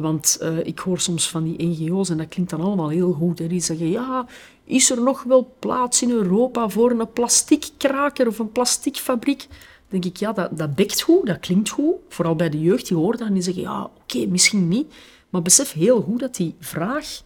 want 0.00 0.38
uh, 0.42 0.58
ik 0.66 0.78
hoor 0.78 1.00
soms 1.00 1.28
van 1.28 1.44
die 1.44 1.66
NGO's, 1.66 2.10
en 2.10 2.16
dat 2.16 2.28
klinkt 2.28 2.50
dan 2.50 2.60
allemaal 2.60 2.88
heel 2.88 3.12
goed, 3.12 3.38
hè, 3.38 3.46
die 3.46 3.60
zeggen, 3.60 3.90
ja, 3.90 4.26
is 4.64 4.90
er 4.90 5.02
nog 5.02 5.22
wel 5.22 5.54
plaats 5.58 6.02
in 6.02 6.10
Europa 6.10 6.68
voor 6.68 6.90
een 6.90 7.12
plastickraker 7.12 8.26
of 8.26 8.38
een 8.38 8.52
plasticfabriek? 8.52 9.46
Denk 9.88 10.04
ik, 10.04 10.16
ja, 10.16 10.32
dat, 10.32 10.58
dat 10.58 10.74
bekt 10.74 11.00
goed, 11.00 11.26
dat 11.26 11.40
klinkt 11.40 11.68
goed. 11.68 11.94
Vooral 12.08 12.36
bij 12.36 12.50
de 12.50 12.60
jeugd, 12.60 12.88
die 12.88 12.96
horen 12.96 13.18
dat 13.18 13.28
en 13.28 13.34
die 13.34 13.42
zeggen, 13.42 13.62
ja, 13.62 13.84
oké, 13.84 14.26
misschien 14.26 14.68
niet. 14.68 14.94
Maar 15.30 15.42
besef 15.42 15.72
heel 15.72 16.00
goed 16.00 16.20
dat 16.20 16.36
die 16.36 16.54
vraag 16.58 17.22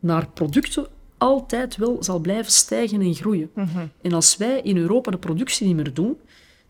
naar 0.00 0.28
producten 0.28 0.86
altijd 1.18 1.76
wel 1.76 1.96
zal 2.00 2.18
blijven 2.18 2.52
stijgen 2.52 3.00
en 3.00 3.14
groeien. 3.14 3.50
Mhm. 3.54 3.86
En 4.02 4.12
als 4.12 4.36
wij 4.36 4.60
in 4.60 4.76
Europa 4.76 5.10
de 5.10 5.18
productie 5.18 5.66
niet 5.66 5.76
meer 5.76 5.94
doen, 5.94 6.16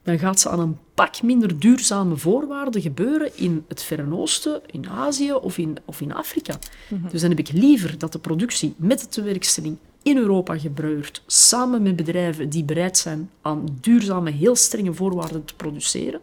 dan 0.02 0.18
gaat 0.18 0.40
ze 0.40 0.48
aan 0.48 0.60
een 0.60 0.78
pak 0.94 1.22
minder 1.22 1.58
duurzame 1.58 2.16
voorwaarden 2.16 2.82
gebeuren 2.82 3.36
in 3.36 3.64
het 3.68 3.82
Verre 3.82 4.14
Oosten, 4.14 4.62
in 4.66 4.88
Azië 4.88 5.32
of 5.32 5.58
in, 5.58 5.76
of 5.84 6.00
in 6.00 6.14
Afrika. 6.14 6.58
Mhm. 6.88 7.08
Dus 7.08 7.20
dan 7.20 7.30
heb 7.30 7.38
ik 7.38 7.52
liever 7.52 7.98
dat 7.98 8.12
de 8.12 8.18
productie 8.18 8.74
met 8.76 9.00
de 9.00 9.08
tewerkstelling 9.08 9.76
in 10.02 10.16
Europa 10.16 10.58
gebruikt, 10.58 11.22
samen 11.26 11.82
met 11.82 11.96
bedrijven 11.96 12.48
die 12.48 12.64
bereid 12.64 12.98
zijn 12.98 13.30
aan 13.40 13.78
duurzame, 13.80 14.30
heel 14.30 14.56
strenge 14.56 14.94
voorwaarden 14.94 15.44
te 15.44 15.54
produceren, 15.54 16.20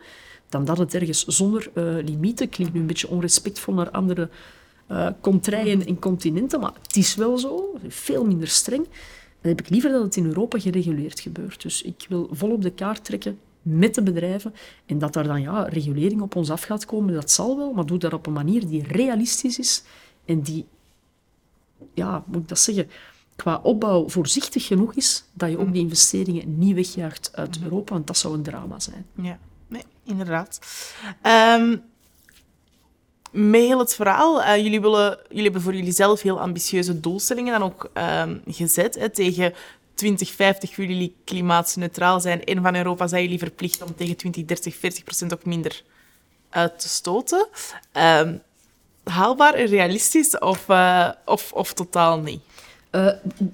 dan 0.49 0.65
dat 0.65 0.77
het 0.77 0.93
ergens 0.93 1.25
zonder 1.25 1.71
uh, 1.73 1.83
limieten, 2.05 2.49
klinkt 2.49 2.73
nu 2.73 2.79
een 2.79 2.87
beetje 2.87 3.09
onrespectvol 3.09 3.73
naar 3.73 3.89
andere 3.89 4.29
uh, 4.91 5.87
en 5.87 5.99
continenten, 5.99 6.59
maar 6.59 6.73
het 6.81 6.95
is 6.95 7.15
wel 7.15 7.37
zo, 7.37 7.77
veel 7.87 8.25
minder 8.25 8.47
streng. 8.47 8.83
Dan 9.41 9.51
heb 9.51 9.59
ik 9.59 9.69
liever 9.69 9.91
dat 9.91 10.03
het 10.03 10.15
in 10.15 10.25
Europa 10.25 10.59
gereguleerd 10.59 11.19
gebeurt. 11.19 11.61
Dus 11.61 11.81
ik 11.81 12.05
wil 12.09 12.29
volop 12.31 12.61
de 12.61 12.71
kaart 12.71 13.05
trekken 13.05 13.39
met 13.61 13.95
de 13.95 14.03
bedrijven. 14.03 14.53
En 14.85 14.97
dat 14.97 15.13
daar 15.13 15.27
dan 15.27 15.41
ja, 15.41 15.63
regulering 15.63 16.21
op 16.21 16.35
ons 16.35 16.49
af 16.49 16.63
gaat 16.63 16.85
komen, 16.85 17.13
dat 17.13 17.31
zal 17.31 17.57
wel, 17.57 17.73
maar 17.73 17.85
doe 17.85 17.97
dat 17.97 18.13
op 18.13 18.25
een 18.25 18.33
manier 18.33 18.67
die 18.67 18.83
realistisch 18.87 19.59
is 19.59 19.83
en 20.25 20.41
die, 20.41 20.65
ja, 21.93 22.23
moet 22.27 22.41
ik 22.41 22.47
dat 22.47 22.59
zeggen, 22.59 22.89
qua 23.39 23.59
opbouw 23.63 24.09
voorzichtig 24.09 24.65
genoeg 24.65 24.93
is, 24.93 25.23
dat 25.33 25.49
je 25.49 25.57
ook 25.57 25.65
mm. 25.65 25.71
die 25.71 25.81
investeringen 25.81 26.57
niet 26.57 26.75
wegjaagt 26.75 27.29
uit 27.33 27.47
mm-hmm. 27.47 27.63
Europa, 27.63 27.93
want 27.93 28.07
dat 28.07 28.17
zou 28.17 28.33
een 28.33 28.43
drama 28.43 28.79
zijn. 28.79 29.05
Ja, 29.21 29.39
nee, 29.67 29.83
inderdaad. 30.03 30.59
Um, 31.57 31.83
met 33.31 33.61
heel 33.61 33.79
het 33.79 33.95
verhaal, 33.95 34.41
uh, 34.41 34.55
jullie, 34.55 34.81
willen, 34.81 35.19
jullie 35.27 35.43
hebben 35.43 35.61
voor 35.61 35.75
jullie 35.75 35.91
zelf 35.91 36.21
heel 36.21 36.39
ambitieuze 36.39 36.99
doelstellingen 36.99 37.59
dan 37.59 37.63
ook 37.63 37.89
um, 37.93 38.41
gezet. 38.47 38.95
Hè, 38.95 39.09
tegen 39.09 39.53
2050 39.93 40.75
willen 40.75 40.93
jullie 40.93 41.15
klimaatneutraal 41.23 42.19
zijn 42.19 42.43
en 42.43 42.61
van 42.61 42.75
Europa 42.75 43.07
zijn 43.07 43.23
jullie 43.23 43.39
verplicht 43.39 43.81
om 43.81 43.95
tegen 43.95 44.15
2030 44.15 45.25
40% 45.25 45.33
ook 45.33 45.45
minder 45.45 45.83
uit 46.49 46.79
te 46.79 46.89
stoten. 46.89 47.47
Ehm, 47.91 48.37
haalbaar 49.03 49.53
en 49.53 49.65
realistisch 49.65 50.39
of, 50.39 50.67
uh, 50.67 51.09
of, 51.25 51.51
of 51.53 51.73
totaal 51.73 52.19
niet? 52.19 52.41
Uh, 52.91 53.05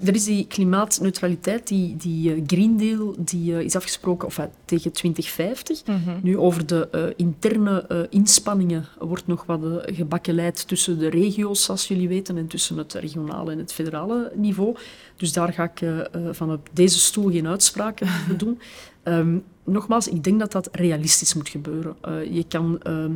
er 0.08 0.14
is 0.14 0.24
die 0.24 0.46
klimaatneutraliteit, 0.46 1.68
die, 1.68 1.96
die 1.96 2.34
uh, 2.34 2.42
Green 2.46 2.76
Deal, 2.76 3.14
die 3.18 3.52
uh, 3.52 3.60
is 3.60 3.76
afgesproken 3.76 4.28
of, 4.28 4.40
tegen 4.64 4.92
2050. 4.92 5.86
Mm 5.86 6.02
-hmm. 6.04 6.18
Nu, 6.22 6.38
over 6.38 6.66
de 6.66 7.12
interne 7.16 8.06
inspanningen 8.10 8.84
wordt 8.98 9.26
nog 9.26 9.44
wat 9.46 9.60
gebakkeleid 9.84 10.68
tussen 10.68 10.98
de 10.98 11.08
regio's, 11.08 11.64
zoals 11.64 11.88
jullie 11.88 12.08
weten, 12.08 12.36
en 12.36 12.46
tussen 12.46 12.76
het 12.76 12.92
regionale 12.92 13.52
en 13.52 13.58
het 13.58 13.72
federale 13.72 14.32
niveau. 14.34 14.76
Dus 15.16 15.32
daar 15.32 15.52
ga 15.52 15.70
ik 15.74 15.82
van 16.30 16.52
op 16.52 16.68
deze 16.72 16.98
stoel 16.98 17.30
geen 17.30 17.48
uitspraken 17.48 18.08
doen. 18.38 18.60
Um, 19.04 19.44
nogmaals, 19.64 20.08
ik 20.08 20.24
denk 20.24 20.38
dat 20.40 20.52
dat 20.52 20.68
realistisch 20.72 21.34
moet 21.34 21.48
gebeuren. 21.48 21.96
je 22.32 22.44
kan... 22.48 22.82
Ehm, 22.82 23.12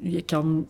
je 0.00 0.22
kan 0.22 0.66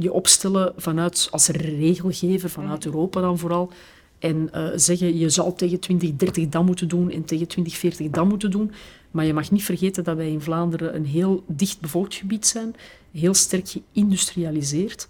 je 0.00 0.12
opstellen 0.12 0.72
vanuit, 0.76 1.28
als 1.30 1.48
regelgever, 1.48 2.50
vanuit 2.50 2.84
mhm. 2.84 2.88
Europa 2.88 3.20
dan 3.20 3.38
vooral. 3.38 3.70
En 4.18 4.50
uh, 4.54 4.68
zeggen, 4.74 5.18
je 5.18 5.28
zou 5.28 5.52
tegen 5.56 5.80
2030 5.80 6.48
dat 6.48 6.64
moeten 6.64 6.88
doen 6.88 7.10
en 7.10 7.24
tegen 7.24 7.46
2040 7.46 8.10
dat 8.10 8.28
moeten 8.28 8.50
doen. 8.50 8.70
Maar 9.10 9.24
je 9.24 9.34
mag 9.34 9.50
niet 9.50 9.64
vergeten 9.64 10.04
dat 10.04 10.16
wij 10.16 10.30
in 10.30 10.40
Vlaanderen 10.40 10.94
een 10.94 11.06
heel 11.06 11.44
dicht 11.46 11.80
bevolkt 11.80 12.14
gebied 12.14 12.46
zijn, 12.46 12.74
heel 13.12 13.34
sterk 13.34 13.68
geïndustrialiseerd. 13.68 15.08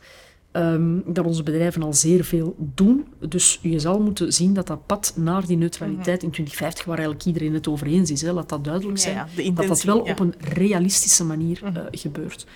Um, 0.53 1.03
dat 1.07 1.27
onze 1.27 1.43
bedrijven 1.43 1.83
al 1.83 1.95
zeer 1.95 2.25
veel 2.25 2.55
doen. 2.59 3.07
Dus 3.29 3.59
je 3.63 3.79
zal 3.79 4.01
moeten 4.01 4.33
zien 4.33 4.55
dat 4.55 4.67
dat 4.67 4.87
pad 4.87 5.13
naar 5.17 5.47
die 5.47 5.57
neutraliteit 5.57 6.17
mhm. 6.17 6.27
in 6.27 6.31
2050, 6.33 6.85
waar 6.85 6.99
eigenlijk 6.99 7.27
iedereen 7.27 7.55
het 7.55 7.69
over 7.69 7.87
eens 7.87 8.11
is, 8.11 8.23
hè, 8.23 8.33
laat 8.33 8.49
dat 8.49 8.65
duidelijk 8.65 8.99
zijn, 8.99 9.15
ja, 9.15 9.29
ja, 9.37 9.51
dat 9.51 9.67
dat 9.67 9.83
wel 9.83 10.01
op 10.01 10.19
een 10.19 10.35
realistische 10.39 11.25
manier 11.25 11.61
uh, 11.65 11.83
gebeurt. 11.91 12.47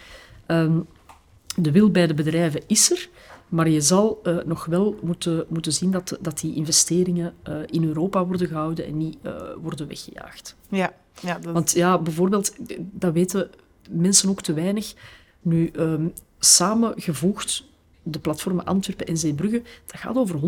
Um, 0.46 0.86
de 1.56 1.70
wil 1.70 1.90
bij 1.90 2.06
de 2.06 2.14
bedrijven 2.14 2.62
is 2.66 2.90
er, 2.90 3.08
maar 3.48 3.68
je 3.68 3.80
zal 3.80 4.20
uh, 4.22 4.36
nog 4.44 4.64
wel 4.64 4.98
moeten, 5.02 5.44
moeten 5.48 5.72
zien 5.72 5.90
dat, 5.90 6.18
dat 6.20 6.40
die 6.40 6.54
investeringen 6.54 7.34
uh, 7.48 7.56
in 7.66 7.84
Europa 7.84 8.26
worden 8.26 8.46
gehouden 8.46 8.86
en 8.86 8.96
niet 8.96 9.16
uh, 9.22 9.32
worden 9.62 9.88
weggejaagd. 9.88 10.56
Ja, 10.68 10.94
ja 11.20 11.38
dat... 11.38 11.52
Want 11.52 11.72
ja, 11.72 11.98
bijvoorbeeld, 11.98 12.54
dat 12.78 13.12
weten 13.12 13.50
mensen 13.90 14.28
ook 14.28 14.42
te 14.42 14.52
weinig. 14.52 14.94
Nu, 15.40 15.70
um, 15.76 16.12
samengevoegd 16.38 17.64
de 18.02 18.18
platformen 18.18 18.64
Antwerpen 18.64 19.06
en 19.06 19.16
Zeebrugge, 19.16 19.62
dat 19.86 20.00
gaat 20.00 20.16
over 20.16 20.40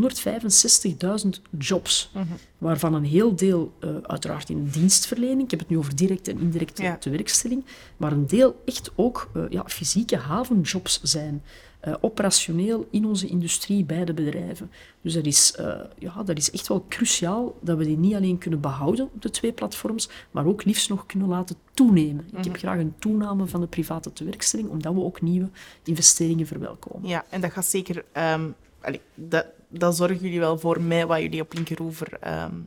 165.000 1.24 1.28
jobs, 1.58 2.10
mm 2.14 2.22
-hmm. 2.22 2.36
waarvan 2.58 2.94
een 2.94 3.04
heel 3.04 3.36
deel 3.36 3.72
uh, 3.80 3.90
uiteraard 4.02 4.48
in 4.48 4.68
dienstverlening, 4.68 5.42
ik 5.42 5.50
heb 5.50 5.60
het 5.60 5.68
nu 5.68 5.78
over 5.78 5.96
directe 5.96 6.30
en 6.30 6.40
indirecte 6.40 6.82
ja. 6.82 6.96
tewerkstelling, 6.96 7.64
maar 7.96 8.12
een 8.12 8.26
deel 8.26 8.62
echt 8.64 8.90
ook 8.94 9.30
uh, 9.36 9.44
ja, 9.48 9.64
fysieke 9.66 10.16
havenjobs 10.16 11.00
zijn, 11.02 11.42
uh, 11.88 11.94
operationeel 12.00 12.86
in 12.90 13.06
onze 13.06 13.26
industrie 13.26 13.84
bij 13.84 14.04
de 14.04 14.14
bedrijven. 14.14 14.70
Dus 15.00 15.14
dat 15.14 15.26
is, 15.26 15.54
ja, 15.98 16.22
dat 16.22 16.36
is 16.36 16.50
echt 16.50 16.68
wel 16.68 16.84
cruciaal 16.88 17.56
dat 17.60 17.78
we 17.78 17.84
die 17.84 17.98
niet 17.98 18.14
alleen 18.14 18.38
kunnen 18.38 18.60
behouden 18.60 19.04
op 19.14 19.22
de 19.22 19.30
twee 19.30 19.52
platforms, 19.52 20.08
maar 20.30 20.46
ook 20.46 20.64
liefst 20.64 20.88
nog 20.88 21.06
kunnen 21.06 21.28
laten 21.28 21.56
toenemen. 21.74 22.24
Ik 22.26 22.36
heb 22.36 22.46
mhm. 22.46 22.56
graag 22.56 22.78
een 22.78 22.94
toename 22.98 23.46
van 23.46 23.60
de 23.60 23.66
private 23.66 24.12
tewerkstelling, 24.12 24.68
omdat 24.68 24.94
we 24.94 25.00
ook 25.00 25.20
nieuwe 25.20 25.48
investeringen 25.84 26.46
verwelkomen. 26.46 27.08
Ja, 27.08 27.24
en 27.28 27.40
dat 27.40 27.52
gaat 27.52 27.66
zeker... 27.66 28.04
Um, 28.34 28.54
allee, 28.80 29.00
dat, 29.14 29.46
dat 29.68 29.96
zorgen 29.96 30.18
jullie 30.18 30.40
wel 30.40 30.58
voor 30.58 30.80
mij, 30.80 31.06
wat 31.06 31.20
jullie 31.20 31.40
op 31.40 31.52
Linkeroever... 31.52 32.18
Um, 32.26 32.66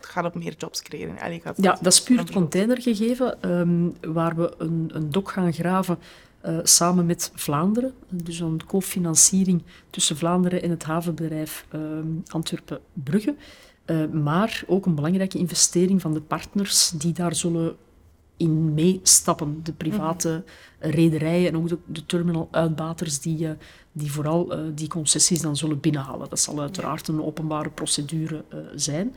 gaat 0.00 0.24
op 0.24 0.34
meer 0.34 0.54
jobs 0.58 0.82
creëren. 0.82 1.18
Allee, 1.18 1.40
gaat 1.40 1.56
ja, 1.60 1.78
dat 1.80 1.92
is 1.92 2.02
puur 2.02 2.18
het 2.18 2.30
containergegeven, 2.30 3.50
um, 3.50 3.94
waar 4.00 4.36
we 4.36 4.54
een, 4.58 4.90
een 4.92 5.10
dok 5.10 5.30
gaan 5.30 5.52
graven 5.52 5.98
uh, 6.46 6.58
samen 6.62 7.06
met 7.06 7.32
Vlaanderen. 7.34 7.92
Dus 8.08 8.40
een 8.40 8.60
cofinanciering 8.66 9.62
tussen 9.90 10.16
Vlaanderen 10.16 10.62
en 10.62 10.70
het 10.70 10.84
havenbedrijf 10.84 11.66
um, 11.74 12.22
Antwerpen-Brugge. 12.26 13.34
Uh, 13.86 14.06
maar 14.06 14.62
ook 14.66 14.86
een 14.86 14.94
belangrijke 14.94 15.38
investering 15.38 16.00
van 16.00 16.12
de 16.12 16.20
partners 16.20 16.90
die 16.90 17.12
daar 17.12 17.34
zullen 17.34 17.76
in 18.36 18.74
meestappen. 18.74 19.60
De 19.62 19.72
private 19.72 20.28
mm. 20.28 20.90
rederijen 20.90 21.48
en 21.48 21.56
ook 21.56 21.68
de, 21.68 21.78
de 21.86 22.06
terminal-uitbaters 22.06 23.20
die, 23.20 23.38
uh, 23.38 23.50
die 23.92 24.12
vooral 24.12 24.52
die 24.74 24.88
concessies 24.88 25.40
dan 25.40 25.56
zullen 25.56 25.80
binnenhalen. 25.80 26.28
Dat 26.28 26.40
zal 26.40 26.60
uiteraard 26.60 27.08
een 27.08 27.22
openbare 27.22 27.70
procedure 27.70 28.44
zijn. 28.74 29.14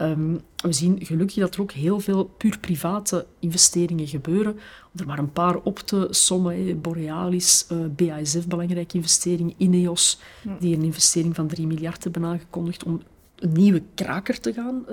Um, 0.00 0.40
we 0.56 0.72
zien 0.72 0.98
gelukkig 1.02 1.36
dat 1.36 1.54
er 1.54 1.60
ook 1.60 1.72
heel 1.72 2.00
veel 2.00 2.24
puur 2.24 2.58
private 2.58 3.26
investeringen 3.38 4.06
gebeuren. 4.06 4.52
Om 4.92 5.00
er 5.00 5.06
maar 5.06 5.18
een 5.18 5.32
paar 5.32 5.56
op 5.56 5.78
te 5.78 6.06
sommen. 6.10 6.80
Borealis, 6.80 7.66
BASF, 7.96 8.46
belangrijke 8.46 8.96
investering. 8.96 9.54
Ineos, 9.56 10.18
die 10.58 10.76
een 10.76 10.82
investering 10.82 11.34
van 11.34 11.46
3 11.46 11.66
miljard 11.66 12.04
hebben 12.04 12.24
aangekondigd 12.24 12.84
om 12.84 13.02
een 13.36 13.52
nieuwe 13.52 13.82
kraker 13.94 14.40
te 14.40 14.52
gaan 14.52 14.84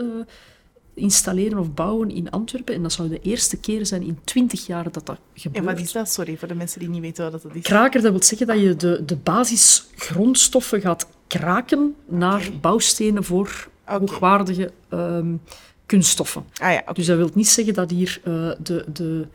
installeren 0.97 1.57
of 1.57 1.73
bouwen 1.73 2.11
in 2.11 2.29
Antwerpen. 2.29 2.75
En 2.75 2.81
dat 2.81 2.93
zou 2.93 3.09
de 3.09 3.19
eerste 3.19 3.57
keer 3.57 3.85
zijn 3.85 4.01
in 4.01 4.19
twintig 4.23 4.65
jaar 4.65 4.91
dat 4.91 5.05
dat 5.05 5.19
gebeurt. 5.33 5.65
En 5.65 5.73
wat 5.73 5.83
is 5.83 5.91
dat? 5.91 6.09
Sorry, 6.09 6.37
voor 6.37 6.47
de 6.47 6.55
mensen 6.55 6.79
die 6.79 6.89
niet 6.89 7.01
weten 7.01 7.31
wat 7.31 7.41
dat 7.41 7.55
is. 7.55 7.61
Kraker, 7.61 8.01
dat 8.01 8.11
wil 8.11 8.23
zeggen 8.23 8.47
dat 8.47 8.59
je 8.59 8.75
de, 8.75 9.03
de 9.05 9.15
basisgrondstoffen 9.15 10.81
gaat 10.81 11.07
kraken 11.27 11.95
naar 12.05 12.49
bouwstenen 12.61 13.23
voor 13.23 13.69
okay. 13.87 13.99
hoogwaardige 13.99 14.71
um, 14.89 15.41
kunststoffen. 15.85 16.43
Ah, 16.53 16.71
ja, 16.71 16.79
okay. 16.79 16.93
Dus 16.93 17.05
dat 17.05 17.17
wil 17.17 17.29
niet 17.33 17.47
zeggen 17.47 17.73
dat 17.73 17.89
hier 17.89 18.21
uh, 18.27 18.51
de, 18.63 18.85
de, 18.93 19.27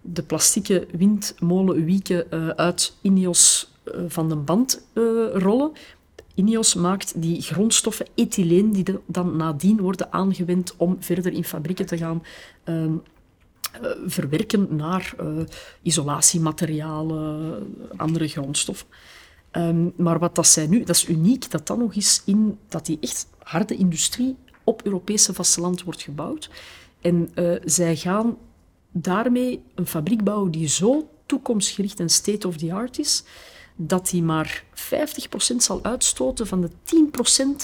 de 0.00 0.22
plastieke 0.22 0.86
windmolenwieken 0.92 2.26
uh, 2.30 2.48
uit 2.48 2.96
Ineos 3.00 3.72
uh, 3.84 3.94
van 4.08 4.28
de 4.28 4.36
band 4.36 4.86
rollen, 5.32 5.72
Ineos 6.34 6.74
maakt 6.74 7.22
die 7.22 7.42
grondstoffen 7.42 8.06
ethyleen, 8.14 8.72
die 8.72 8.84
dan 9.06 9.36
nadien 9.36 9.80
worden 9.80 10.12
aangewend 10.12 10.74
om 10.76 10.96
verder 11.00 11.32
in 11.32 11.44
fabrieken 11.44 11.86
te 11.86 11.96
gaan 11.96 12.22
uh, 12.64 12.84
verwerken 14.06 14.76
naar 14.76 15.14
isolatiematerialen, 15.82 17.66
andere 17.96 18.28
grondstoffen. 18.28 18.86
Um, 19.52 19.92
maar 19.96 20.18
wat 20.18 20.34
dat 20.34 20.46
zijn 20.46 20.70
nu, 20.70 20.84
dat 20.84 20.96
is 20.96 21.08
uniek 21.08 21.50
dat 21.50 21.66
dat 21.66 21.78
nog 21.78 21.94
eens 21.94 22.22
in 22.24 22.58
dat 22.68 22.86
die 22.86 22.98
echt 23.00 23.26
harde 23.48 23.76
industrie 23.76 24.36
op 24.64 24.82
Europese 24.84 25.34
vasteland 25.34 25.82
wordt 25.82 26.02
gebouwd. 26.02 26.50
En 27.00 27.30
uh, 27.34 27.56
zij 27.64 27.96
gaan 27.96 28.36
daarmee 28.92 29.62
een 29.74 29.86
fabriek 29.86 30.24
bouwen 30.24 30.50
die 30.50 30.68
zo 30.68 31.08
toekomstgericht 31.26 32.00
en 32.00 32.08
state-of-the-art 32.08 32.98
is, 32.98 33.24
dat 33.76 34.10
hij 34.10 34.20
maar 34.20 34.64
50% 34.70 35.56
zal 35.56 35.84
uitstoten 35.84 36.46
van 36.46 36.60
de 36.60 36.70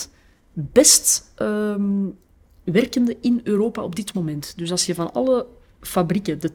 10% 0.06 0.10
best 0.52 1.32
um, 1.38 2.18
werkende 2.64 3.16
in 3.20 3.40
Europa 3.44 3.82
op 3.82 3.96
dit 3.96 4.14
moment. 4.14 4.52
Dus 4.56 4.70
als 4.70 4.86
je 4.86 4.94
van 4.94 5.12
alle 5.12 5.46
fabrieken 5.80 6.40
de 6.40 6.50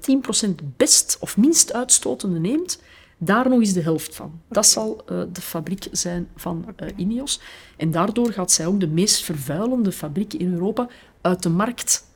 10% 0.62 0.66
best 0.78 1.18
of 1.20 1.38
minst 1.38 1.74
uitstotende 1.74 2.40
neemt, 2.40 2.82
daar 3.22 3.50
nog 3.50 3.60
eens 3.60 3.74
de 3.74 3.82
helft 3.82 4.16
van. 4.16 4.42
Dat 4.50 4.66
zal 4.66 5.02
uh, 5.12 5.22
de 5.34 5.42
fabriek 5.42 5.88
zijn 5.92 6.28
van 6.36 6.66
uh, 6.84 6.90
Ineos. 6.96 7.42
En 7.78 7.92
daardoor 7.92 8.32
gaat 8.32 8.52
zij 8.52 8.66
ook 8.66 8.80
de 8.80 8.88
meest 8.88 9.24
vervuilende 9.24 9.92
fabriek 9.92 10.34
in 10.34 10.54
Europa 10.54 10.88
uit 11.22 11.44
de 11.44 11.50
markt 11.50 12.08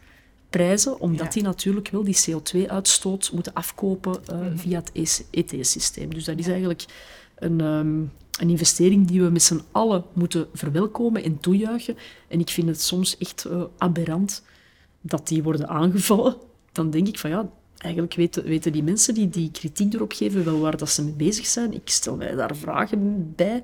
prijzen, 0.49 0.99
omdat 0.99 1.25
ja. 1.25 1.31
die 1.31 1.43
natuurlijk 1.43 1.89
wel 1.89 2.03
die 2.03 2.17
CO2-uitstoot 2.29 3.31
moeten 3.33 3.53
afkopen 3.53 4.19
uh, 4.29 4.35
mm 4.35 4.41
-hmm. 4.41 4.57
via 4.57 4.83
het 4.83 5.23
ETS-systeem. 5.31 6.13
Dus 6.13 6.23
dat 6.23 6.39
is 6.39 6.47
eigenlijk 6.47 6.85
een, 7.35 7.59
um, 7.61 8.11
een 8.39 8.49
investering 8.49 9.07
die 9.07 9.21
we 9.21 9.29
met 9.29 9.43
z'n 9.43 9.61
allen 9.71 10.03
moeten 10.13 10.47
verwelkomen 10.53 11.23
en 11.23 11.39
toejuichen. 11.39 11.97
En 12.27 12.39
ik 12.39 12.49
vind 12.49 12.67
het 12.67 12.81
soms 12.81 13.17
echt 13.17 13.45
uh, 13.47 13.63
aberrant 13.77 14.43
dat 15.01 15.27
die 15.27 15.43
worden 15.43 15.67
aangevallen. 15.67 16.35
Dan 16.71 16.89
denk 16.89 17.07
ik 17.07 17.19
van 17.19 17.29
ja, 17.29 17.49
eigenlijk 17.83 18.13
weten, 18.13 18.43
weten 18.43 18.71
die 18.71 18.83
mensen 18.83 19.13
die 19.13 19.29
die 19.29 19.51
kritiek 19.51 19.93
erop 19.93 20.11
geven 20.11 20.45
wel 20.45 20.59
waar 20.59 20.77
dat 20.77 20.89
ze 20.89 21.03
mee 21.03 21.13
bezig 21.13 21.45
zijn. 21.45 21.73
Ik 21.73 21.89
stel 21.89 22.15
mij 22.15 22.35
daar 22.35 22.55
vragen 22.55 23.33
bij, 23.35 23.63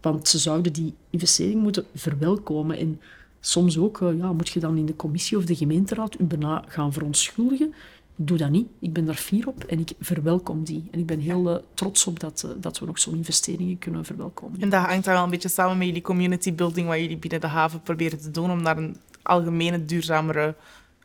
want 0.00 0.28
ze 0.28 0.38
zouden 0.38 0.72
die 0.72 0.94
investering 1.10 1.62
moeten 1.62 1.84
verwelkomen. 1.94 2.76
En 2.76 3.00
soms 3.40 3.78
ook 3.78 4.00
uh, 4.00 4.18
ja, 4.18 4.32
moet 4.32 4.48
je 4.48 4.60
dan 4.60 4.76
in 4.76 4.86
de 4.86 4.96
commissie 4.96 5.36
of 5.36 5.44
de 5.44 5.56
gemeenteraad 5.56 6.14
je 6.18 6.24
bijna 6.24 6.64
gaan 6.66 6.92
verontschuldigen 6.92 7.74
doe 8.20 8.36
dat 8.38 8.50
niet. 8.50 8.68
Ik 8.78 8.92
ben 8.92 9.04
daar 9.04 9.14
fier 9.14 9.48
op 9.48 9.64
en 9.64 9.78
ik 9.78 9.92
verwelkom 10.00 10.64
die. 10.64 10.88
En 10.90 10.98
ik 10.98 11.06
ben 11.06 11.20
heel 11.20 11.50
uh, 11.50 11.56
trots 11.74 12.06
op 12.06 12.20
dat, 12.20 12.42
uh, 12.46 12.50
dat 12.56 12.78
we 12.78 12.86
nog 12.86 12.98
zo'n 12.98 13.14
investeringen 13.14 13.78
kunnen 13.78 14.04
verwelkomen. 14.04 14.60
En 14.60 14.68
dat 14.68 14.84
hangt 14.84 15.04
daar 15.04 15.14
wel 15.14 15.24
een 15.24 15.30
beetje 15.30 15.48
samen 15.48 15.78
met 15.78 15.86
jullie 15.86 16.02
community 16.02 16.54
building, 16.54 16.86
wat 16.86 16.98
jullie 16.98 17.16
binnen 17.16 17.40
de 17.40 17.46
haven 17.46 17.82
proberen 17.82 18.18
te 18.18 18.30
doen 18.30 18.50
om 18.50 18.62
naar 18.62 18.76
een 18.76 18.96
algemene, 19.22 19.84
duurzamere 19.84 20.54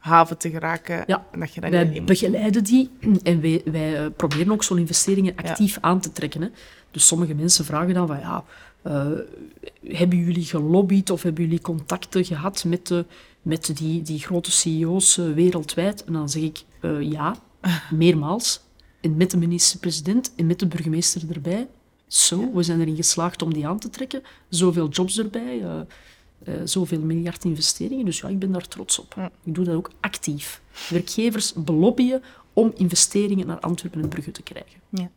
haven 0.03 0.37
te 0.37 0.49
geraken. 0.49 1.03
Ja, 1.07 1.25
en 1.31 1.39
dat 1.39 1.53
je 1.53 1.61
dat 1.61 1.69
wij 1.69 1.83
niet 1.83 2.05
begeleiden 2.05 2.63
die 2.63 2.89
en 3.23 3.41
wij, 3.41 3.61
wij 3.65 4.03
uh, 4.03 4.07
proberen 4.15 4.51
ook 4.51 4.63
zo'n 4.63 4.77
investeringen 4.77 5.35
actief 5.35 5.75
ja. 5.75 5.81
aan 5.81 5.99
te 5.99 6.11
trekken. 6.11 6.41
Hè. 6.41 6.47
Dus 6.91 7.07
sommige 7.07 7.33
mensen 7.33 7.65
vragen 7.65 7.93
dan 7.93 8.07
van 8.07 8.19
ja, 8.19 8.43
hebben 9.87 10.17
jullie 10.17 10.45
gelobbyd 10.45 11.09
of 11.09 11.23
hebben 11.23 11.43
jullie 11.43 11.61
contacten 11.61 12.25
gehad 12.25 12.63
met 12.63 12.87
de 12.87 13.05
met 13.41 13.77
die, 13.77 14.01
die 14.01 14.19
grote 14.19 14.51
CEO's 14.51 15.17
uh, 15.17 15.33
wereldwijd? 15.33 16.03
En 16.03 16.13
dan 16.13 16.29
zeg 16.29 16.43
ik 16.43 16.63
uh, 16.81 17.11
ja, 17.11 17.35
meermaals. 17.91 18.61
En 19.01 19.17
met 19.17 19.31
de 19.31 19.37
minister-president 19.37 20.33
en 20.35 20.45
met 20.45 20.59
de 20.59 20.67
burgemeester 20.67 21.21
erbij. 21.31 21.67
Zo, 22.07 22.53
we 22.53 22.63
zijn 22.63 22.81
erin 22.81 22.95
geslaagd 22.95 23.41
om 23.41 23.53
die 23.53 23.67
aan 23.67 23.79
te 23.79 23.89
trekken. 23.89 24.23
Zoveel 24.49 24.89
jobs 24.89 25.19
erbij, 25.19 25.85
uh, 26.45 26.53
zoveel 26.63 26.99
miljard 26.99 27.43
investeringen. 27.43 28.05
Dus 28.05 28.19
ja, 28.19 28.27
ik 28.27 28.39
ben 28.39 28.51
daar 28.51 28.67
trots 28.67 28.99
op. 28.99 29.15
Ik 29.43 29.55
doe 29.55 29.65
dat 29.65 29.75
ook 29.75 29.91
actief. 29.99 30.61
Werkgevers 30.89 31.53
belobbyen 31.53 32.23
om 32.53 32.71
investeringen 32.75 33.47
naar 33.47 33.59
Antwerpen 33.59 34.01
en 34.01 34.09
Brugge 34.09 34.31
te 34.31 34.41
krijgen. 34.41 34.79
Ja, 34.89 35.09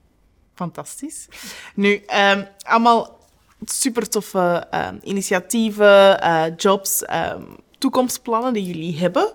fantastisch. 0.54 1.28
Nu, 1.74 2.02
um, 2.32 2.46
allemaal 2.62 3.18
super 3.64 4.08
toffe 4.08 4.66
um, 4.74 5.00
initiatieven, 5.02 6.24
uh, 6.24 6.44
jobs, 6.56 7.02
um, 7.02 7.46
toekomstplannen 7.78 8.52
die 8.52 8.64
jullie 8.64 8.98
hebben. 8.98 9.32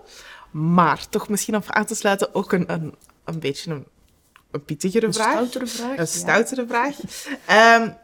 Maar 0.51 1.09
toch 1.09 1.29
misschien 1.29 1.55
om 1.55 1.61
aan 1.67 1.85
te 1.85 1.95
sluiten 1.95 2.35
ook 2.35 2.51
een, 2.51 2.73
een, 2.73 2.95
een 3.23 3.39
beetje 3.39 3.71
een, 3.71 3.85
een 4.51 4.65
pittigere 4.65 5.05
een 5.05 5.13
vraag. 5.13 5.31
Stoutere 5.31 5.67
vraag. 5.67 5.97
Een 5.97 6.07
stoutere 6.07 6.65
vraag. 6.67 6.97
Um, 7.79 7.95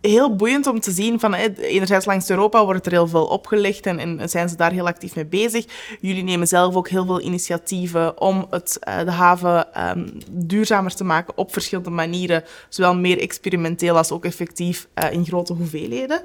heel 0.00 0.36
boeiend 0.36 0.66
om 0.66 0.80
te 0.80 0.90
zien 0.90 1.20
van 1.20 1.34
enerzijds 1.34 2.06
langs 2.06 2.30
Europa 2.30 2.64
wordt 2.64 2.86
er 2.86 2.92
heel 2.92 3.08
veel 3.08 3.26
opgelicht 3.26 3.86
en, 3.86 4.18
en, 4.18 4.28
zijn 4.28 4.48
ze 4.48 4.56
daar 4.56 4.72
heel 4.72 4.86
actief 4.86 5.14
mee 5.14 5.26
bezig. 5.26 5.64
Jullie 6.00 6.22
nemen 6.22 6.48
zelf 6.48 6.74
ook 6.74 6.88
heel 6.88 7.06
veel 7.06 7.20
initiatieven 7.20 8.20
om 8.20 8.46
het, 8.50 8.78
uh, 8.88 9.04
de 9.04 9.10
haven 9.10 9.88
um, 9.88 10.18
duurzamer 10.30 10.94
te 10.94 11.04
maken 11.04 11.36
op 11.36 11.52
verschillende 11.52 11.90
manieren, 11.90 12.44
zowel 12.68 12.94
meer 12.94 13.18
experimenteel 13.18 13.96
als 13.96 14.10
ook 14.10 14.24
effectief 14.24 14.88
uh, 14.94 15.12
in 15.12 15.24
grote 15.24 15.52
hoeveelheden. 15.52 16.22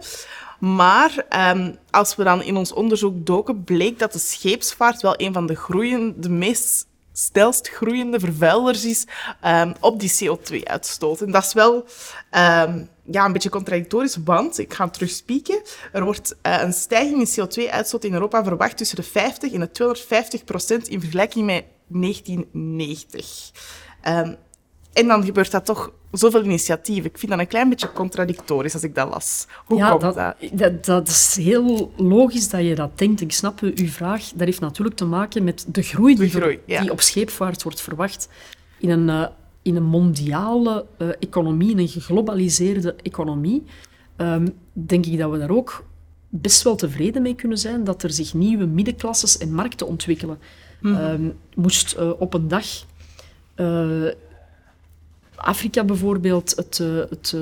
Maar 0.59 1.25
um, 1.55 1.77
als 1.89 2.15
we 2.15 2.23
dan 2.23 2.43
in 2.43 2.55
ons 2.55 2.73
onderzoek 2.73 3.25
doken, 3.25 3.63
bleek 3.63 3.99
dat 3.99 4.13
de 4.13 4.19
scheepsvaart 4.19 5.01
wel 5.01 5.13
een 5.17 5.33
van 5.33 5.45
de 5.45 5.55
groeiende, 5.55 6.19
de 6.19 6.29
meest 6.29 6.87
stelst 7.13 7.67
groeiende 7.67 8.19
vervuilers 8.19 8.85
is 8.85 9.05
um, 9.45 9.73
op 9.79 9.99
die 9.99 10.11
CO2-uitstoot. 10.11 11.21
En 11.21 11.31
dat 11.31 11.43
is 11.43 11.53
wel 11.53 11.75
um, 11.75 12.89
ja, 13.03 13.25
een 13.25 13.33
beetje 13.33 13.49
contradictorisch, 13.49 14.17
want, 14.23 14.59
ik 14.59 14.73
ga 14.73 14.89
terugspieken, 14.89 15.61
er 15.91 16.03
wordt 16.03 16.35
uh, 16.47 16.61
een 16.61 16.73
stijging 16.73 17.19
in 17.19 17.47
CO2-uitstoot 17.47 18.03
in 18.03 18.13
Europa 18.13 18.43
verwacht 18.43 18.77
tussen 18.77 18.95
de 18.95 19.03
50 19.03 19.53
en 19.53 19.59
de 19.59 19.71
250 19.71 20.43
procent 20.43 20.87
in 20.87 20.99
vergelijking 20.99 21.45
met 21.45 21.63
1990. 21.87 23.51
Um, 24.07 24.37
en 24.93 25.07
dan 25.07 25.25
gebeurt 25.25 25.51
dat 25.51 25.65
toch 25.65 25.91
zoveel 26.11 26.43
initiatief. 26.43 27.05
Ik 27.05 27.17
vind 27.17 27.31
dat 27.31 27.39
een 27.39 27.47
klein 27.47 27.69
beetje 27.69 27.91
contradictorisch 27.91 28.73
als 28.73 28.83
ik 28.83 28.95
dat 28.95 29.09
las. 29.09 29.47
Hoe 29.65 29.77
ja, 29.77 29.89
komt 29.89 30.01
dat, 30.01 30.15
dat? 30.15 30.35
dat? 30.53 30.85
Dat 30.85 31.07
is 31.07 31.35
heel 31.39 31.91
logisch 31.97 32.49
dat 32.49 32.61
je 32.61 32.75
dat 32.75 32.97
denkt. 32.97 33.21
Ik 33.21 33.31
snap 33.31 33.59
uw 33.59 33.87
vraag. 33.87 34.29
Dat 34.35 34.45
heeft 34.45 34.59
natuurlijk 34.59 34.95
te 34.97 35.05
maken 35.05 35.43
met 35.43 35.65
de 35.67 35.81
groei 35.81 36.15
die, 36.15 36.29
De 36.29 36.39
groei, 36.39 36.59
ja. 36.65 36.81
die 36.81 36.91
op 36.91 37.01
scheepvaart 37.01 37.63
wordt 37.63 37.81
verwacht 37.81 38.29
in 38.77 38.89
een, 38.89 39.07
uh, 39.07 39.27
in 39.61 39.75
een 39.75 39.83
mondiale 39.83 40.85
uh, 40.97 41.09
economie, 41.19 41.71
in 41.71 41.79
een 41.79 41.87
geglobaliseerde 41.87 42.95
economie. 43.01 43.63
Um, 44.17 44.55
denk 44.73 45.05
ik 45.05 45.17
dat 45.17 45.31
we 45.31 45.37
daar 45.37 45.49
ook 45.49 45.85
best 46.29 46.63
wel 46.63 46.75
tevreden 46.75 47.21
mee 47.21 47.35
kunnen 47.35 47.57
zijn 47.57 47.83
dat 47.83 48.03
er 48.03 48.11
zich 48.11 48.33
nieuwe 48.33 48.65
middenklasses 48.65 49.37
en 49.37 49.53
markten 49.53 49.87
ontwikkelen. 49.87 50.39
Mm 50.81 50.95
-hmm. 50.95 51.05
um, 51.05 51.37
moest 51.55 51.95
uh, 51.99 52.11
op 52.19 52.33
een 52.33 52.47
dag 52.47 52.65
Afrika 55.43 55.83
bijvoorbeeld 55.83 56.55
het, 56.55 56.77
het, 56.77 57.35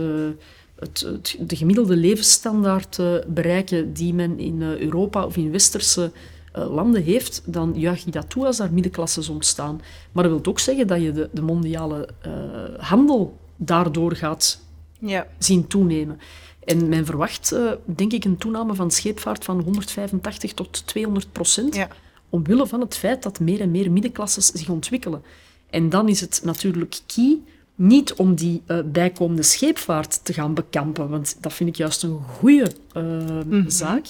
het, 0.75 0.99
het, 0.99 1.37
de 1.39 1.55
gemiddelde 1.55 1.95
levensstandaard 1.95 2.99
bereiken 3.27 3.93
die 3.93 4.13
men 4.13 4.39
in 4.39 4.61
Europa 4.61 5.25
of 5.25 5.37
in 5.37 5.51
westerse 5.51 6.11
landen 6.53 7.03
heeft, 7.03 7.41
dan 7.45 7.73
juich 7.75 8.05
ik 8.05 8.13
dat 8.13 8.29
toe 8.29 8.45
als 8.45 8.57
daar 8.57 8.73
middenklasses 8.73 9.29
ontstaan. 9.29 9.81
Maar 10.11 10.23
dat 10.23 10.31
wil 10.31 10.51
ook 10.51 10.59
zeggen 10.59 10.87
dat 10.87 11.01
je 11.01 11.11
de, 11.11 11.29
de 11.31 11.41
mondiale 11.41 12.07
uh, 12.27 12.33
handel 12.77 13.37
daardoor 13.55 14.15
gaat 14.15 14.61
ja. 14.99 15.27
zien 15.37 15.67
toenemen. 15.67 16.19
En 16.63 16.89
men 16.89 17.05
verwacht, 17.05 17.53
uh, 17.53 17.71
denk 17.85 18.13
ik, 18.13 18.25
een 18.25 18.37
toename 18.37 18.75
van 18.75 18.91
scheepvaart 18.91 19.43
van 19.43 19.61
185 19.61 20.53
tot 20.53 20.87
200 20.87 21.31
procent, 21.31 21.75
ja. 21.75 21.87
omwille 22.29 22.67
van 22.67 22.79
het 22.81 22.97
feit 22.97 23.23
dat 23.23 23.39
meer 23.39 23.61
en 23.61 23.71
meer 23.71 23.91
middenklasses 23.91 24.45
zich 24.45 24.69
ontwikkelen. 24.69 25.23
En 25.69 25.89
dan 25.89 26.09
is 26.09 26.21
het 26.21 26.41
natuurlijk 26.43 26.99
key 27.07 27.37
niet 27.75 28.13
om 28.13 28.35
die 28.35 28.61
uh, 28.67 28.79
bijkomende 28.85 29.43
scheepvaart 29.43 30.25
te 30.25 30.33
gaan 30.33 30.53
bekampen, 30.53 31.09
want 31.09 31.37
dat 31.39 31.53
vind 31.53 31.69
ik 31.69 31.75
juist 31.75 32.03
een 32.03 32.19
goede 32.23 32.71
uh, 32.97 33.03
mm 33.03 33.43
-hmm. 33.49 33.69
zaak. 33.69 34.05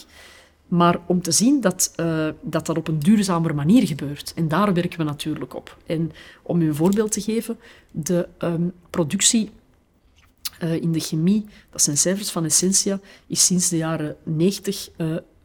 Maar 0.68 1.00
om 1.06 1.22
te 1.22 1.32
zien 1.32 1.62
dat, 1.62 1.94
uh, 2.00 2.28
dat 2.42 2.66
dat 2.66 2.78
op 2.78 2.88
een 2.88 3.00
duurzamere 3.00 3.54
manier 3.54 3.88
gebeurt. 3.88 4.34
En 4.36 4.48
daar 4.48 4.74
werken 4.74 4.98
we 4.98 5.04
natuurlijk 5.04 5.56
op. 5.56 5.78
En 5.86 6.12
om 6.42 6.62
u 6.62 6.68
een 6.68 6.76
voorbeeld 6.76 7.12
te 7.12 7.22
geven, 7.22 7.58
de 7.92 8.28
um, 8.40 8.74
productie 8.90 9.50
in 10.60 10.92
de 10.92 11.00
chemie, 11.00 11.46
dat 11.70 11.82
zijn 11.82 11.98
cijfers 11.98 12.32
van 12.32 12.46
Essentia, 12.46 13.00
is 13.28 13.46
sinds 13.46 13.70
de 13.70 13.78
jaren 13.78 14.16
90 14.24 14.90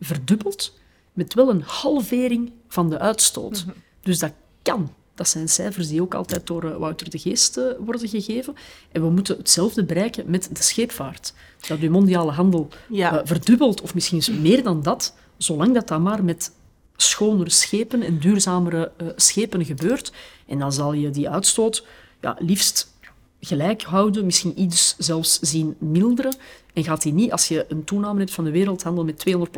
verdubbeld, 0.00 0.78
met 1.12 1.34
wel 1.34 1.50
een 1.50 1.62
halvering 1.62 2.52
van 2.68 2.90
de 2.90 2.98
uitstoot. 2.98 3.64
Mm 3.64 3.72
-hmm. 3.72 3.82
Dus 4.00 4.18
dat 4.18 4.32
kan. 4.62 4.90
Dat 5.16 5.28
zijn 5.28 5.48
cijfers 5.48 5.88
die 5.88 6.02
ook 6.02 6.14
altijd 6.14 6.46
door 6.46 6.64
uh, 6.64 6.76
Wouter 6.76 7.10
de 7.10 7.18
Geest 7.18 7.58
uh, 7.58 7.64
worden 7.78 8.08
gegeven. 8.08 8.54
En 8.92 9.02
we 9.02 9.10
moeten 9.10 9.36
hetzelfde 9.36 9.84
bereiken 9.84 10.30
met 10.30 10.48
de 10.52 10.62
scheepvaart. 10.62 11.32
Dat 11.68 11.80
de 11.80 11.88
mondiale 11.88 12.32
handel 12.32 12.68
ja. 12.88 13.12
uh, 13.12 13.20
verdubbelt, 13.24 13.80
of 13.80 13.94
misschien 13.94 14.22
meer 14.42 14.62
dan 14.62 14.82
dat, 14.82 15.14
zolang 15.36 15.74
dat 15.74 15.88
dan 15.88 16.02
maar 16.02 16.24
met 16.24 16.52
schonere 16.96 17.50
schepen 17.50 18.02
en 18.02 18.18
duurzamere 18.18 18.92
schepen 19.16 19.64
gebeurt. 19.64 20.12
En 20.46 20.58
dan 20.58 20.72
zal 20.72 20.92
je 20.92 21.10
die 21.10 21.28
uitstoot 21.30 21.86
ja, 22.20 22.36
liefst 22.38 22.94
gelijk 23.40 23.82
houden, 23.82 24.24
misschien 24.24 24.60
iets 24.60 24.94
zelfs 24.98 25.38
zien 25.40 25.76
milderen. 25.78 26.34
En 26.72 26.84
gaat 26.84 27.02
die 27.02 27.12
niet, 27.12 27.32
als 27.32 27.48
je 27.48 27.66
een 27.68 27.84
toename 27.84 28.18
hebt 28.18 28.32
van 28.32 28.44
de 28.44 28.50
wereldhandel 28.50 29.04
met 29.04 29.18
200 29.18 29.52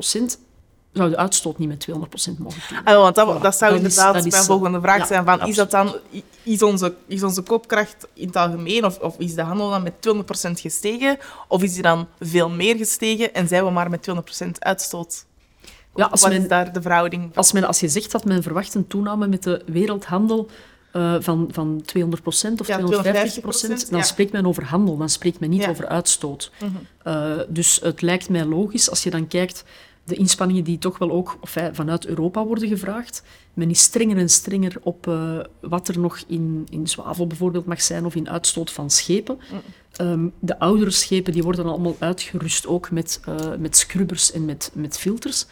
zou 0.92 1.10
de 1.10 1.16
uitstoot 1.16 1.58
niet 1.58 1.68
met 1.68 1.86
200% 1.90 1.92
mogen 2.38 2.60
toenemen. 2.68 2.92
Ah, 2.92 3.00
want 3.00 3.14
dat, 3.14 3.42
dat 3.42 3.56
zou 3.56 3.72
Dat 3.72 3.80
is- 3.80 3.88
inderdaad 3.88 4.14
dat 4.14 4.24
is, 4.24 4.32
mijn 4.32 4.44
volgende 4.44 4.80
vraag 4.80 4.98
ja, 4.98 5.06
zijn. 5.06 5.24
Van, 5.24 5.46
is, 5.46 5.56
dat 5.56 5.70
dan, 5.70 5.96
is, 6.42 6.62
onze, 6.62 6.94
is 7.06 7.22
onze 7.22 7.42
koopkracht 7.42 8.06
in 8.14 8.26
het 8.26 8.36
algemeen, 8.36 8.84
of, 8.84 8.98
of 8.98 9.18
is 9.18 9.34
de 9.34 9.42
handel 9.42 9.70
dan 9.70 9.82
met 9.82 9.92
200% 10.48 10.50
gestegen? 10.60 11.18
Of 11.48 11.62
is 11.62 11.72
die 11.72 11.82
dan 11.82 12.06
veel 12.20 12.48
meer 12.50 12.76
gestegen 12.76 13.34
en 13.34 13.48
zijn 13.48 13.64
we 13.64 13.70
maar 13.70 13.90
met 13.90 14.08
200% 14.10 14.48
uitstoot? 14.58 15.24
Ja, 15.94 16.04
als 16.06 16.20
Wat 16.20 16.30
men- 16.30 16.42
is 16.42 16.48
daar 16.48 16.72
de 16.72 16.82
verhouding? 16.82 17.30
Als, 17.36 17.52
men, 17.52 17.64
als 17.64 17.80
je 17.80 17.88
zegt 17.88 18.12
dat 18.12 18.24
men 18.24 18.42
verwacht 18.42 18.74
een 18.74 18.86
toename 18.86 19.26
met 19.26 19.42
de 19.42 19.62
wereldhandel 19.66 20.48
eh, 20.92 21.14
van, 21.20 21.48
van 21.52 21.82
200% 21.96 22.60
of 22.60 22.66
Ja, 22.66 22.80
250% 22.80 23.88
dan 23.90 23.98
ja. 23.98 24.02
spreekt 24.02 24.32
men 24.32 24.46
over 24.46 24.64
handel, 24.64 24.96
dan 24.96 25.08
spreekt 25.08 25.40
men 25.40 25.50
niet 25.50 25.62
Ja. 25.62 25.68
over 25.70 25.86
uitstoot. 25.88 26.50
Mhm. 26.60 26.70
Eh, 27.02 27.32
dus 27.48 27.80
het 27.82 28.02
lijkt 28.02 28.28
mij 28.28 28.44
logisch 28.44 28.90
als 28.90 29.02
je 29.02 29.10
dan 29.10 29.28
kijkt 29.28 29.64
de 30.08 30.14
inspanningen 30.14 30.64
die 30.64 30.78
toch 30.78 30.98
wel 30.98 31.10
ook 31.10 31.36
of, 31.40 31.56
vanuit 31.72 32.06
Europa 32.06 32.44
worden 32.44 32.68
gevraagd. 32.68 33.22
Men 33.54 33.70
is 33.70 33.82
strenger 33.82 34.16
en 34.16 34.28
strenger 34.28 34.76
op 34.82 35.06
eh, 35.06 35.38
wat 35.60 35.88
er 35.88 35.98
nog 35.98 36.18
in, 36.26 36.66
in 36.70 36.86
zwavel 36.86 37.26
bijvoorbeeld 37.26 37.66
mag 37.66 37.82
zijn 37.82 38.04
of 38.04 38.14
in 38.14 38.30
uitstoot 38.30 38.70
van 38.70 38.90
schepen. 38.90 39.38
Ehm, 39.92 40.28
de 40.38 40.58
oudere 40.58 40.90
schepen 40.90 41.32
die 41.32 41.42
worden 41.42 41.66
allemaal 41.66 41.96
uitgerust 41.98 42.66
ook 42.66 42.90
met, 42.90 43.20
eh, 43.24 43.54
met 43.58 43.76
scrubbers 43.76 44.32
en 44.32 44.44
met, 44.44 44.70
met 44.74 44.98
filters. 44.98 45.46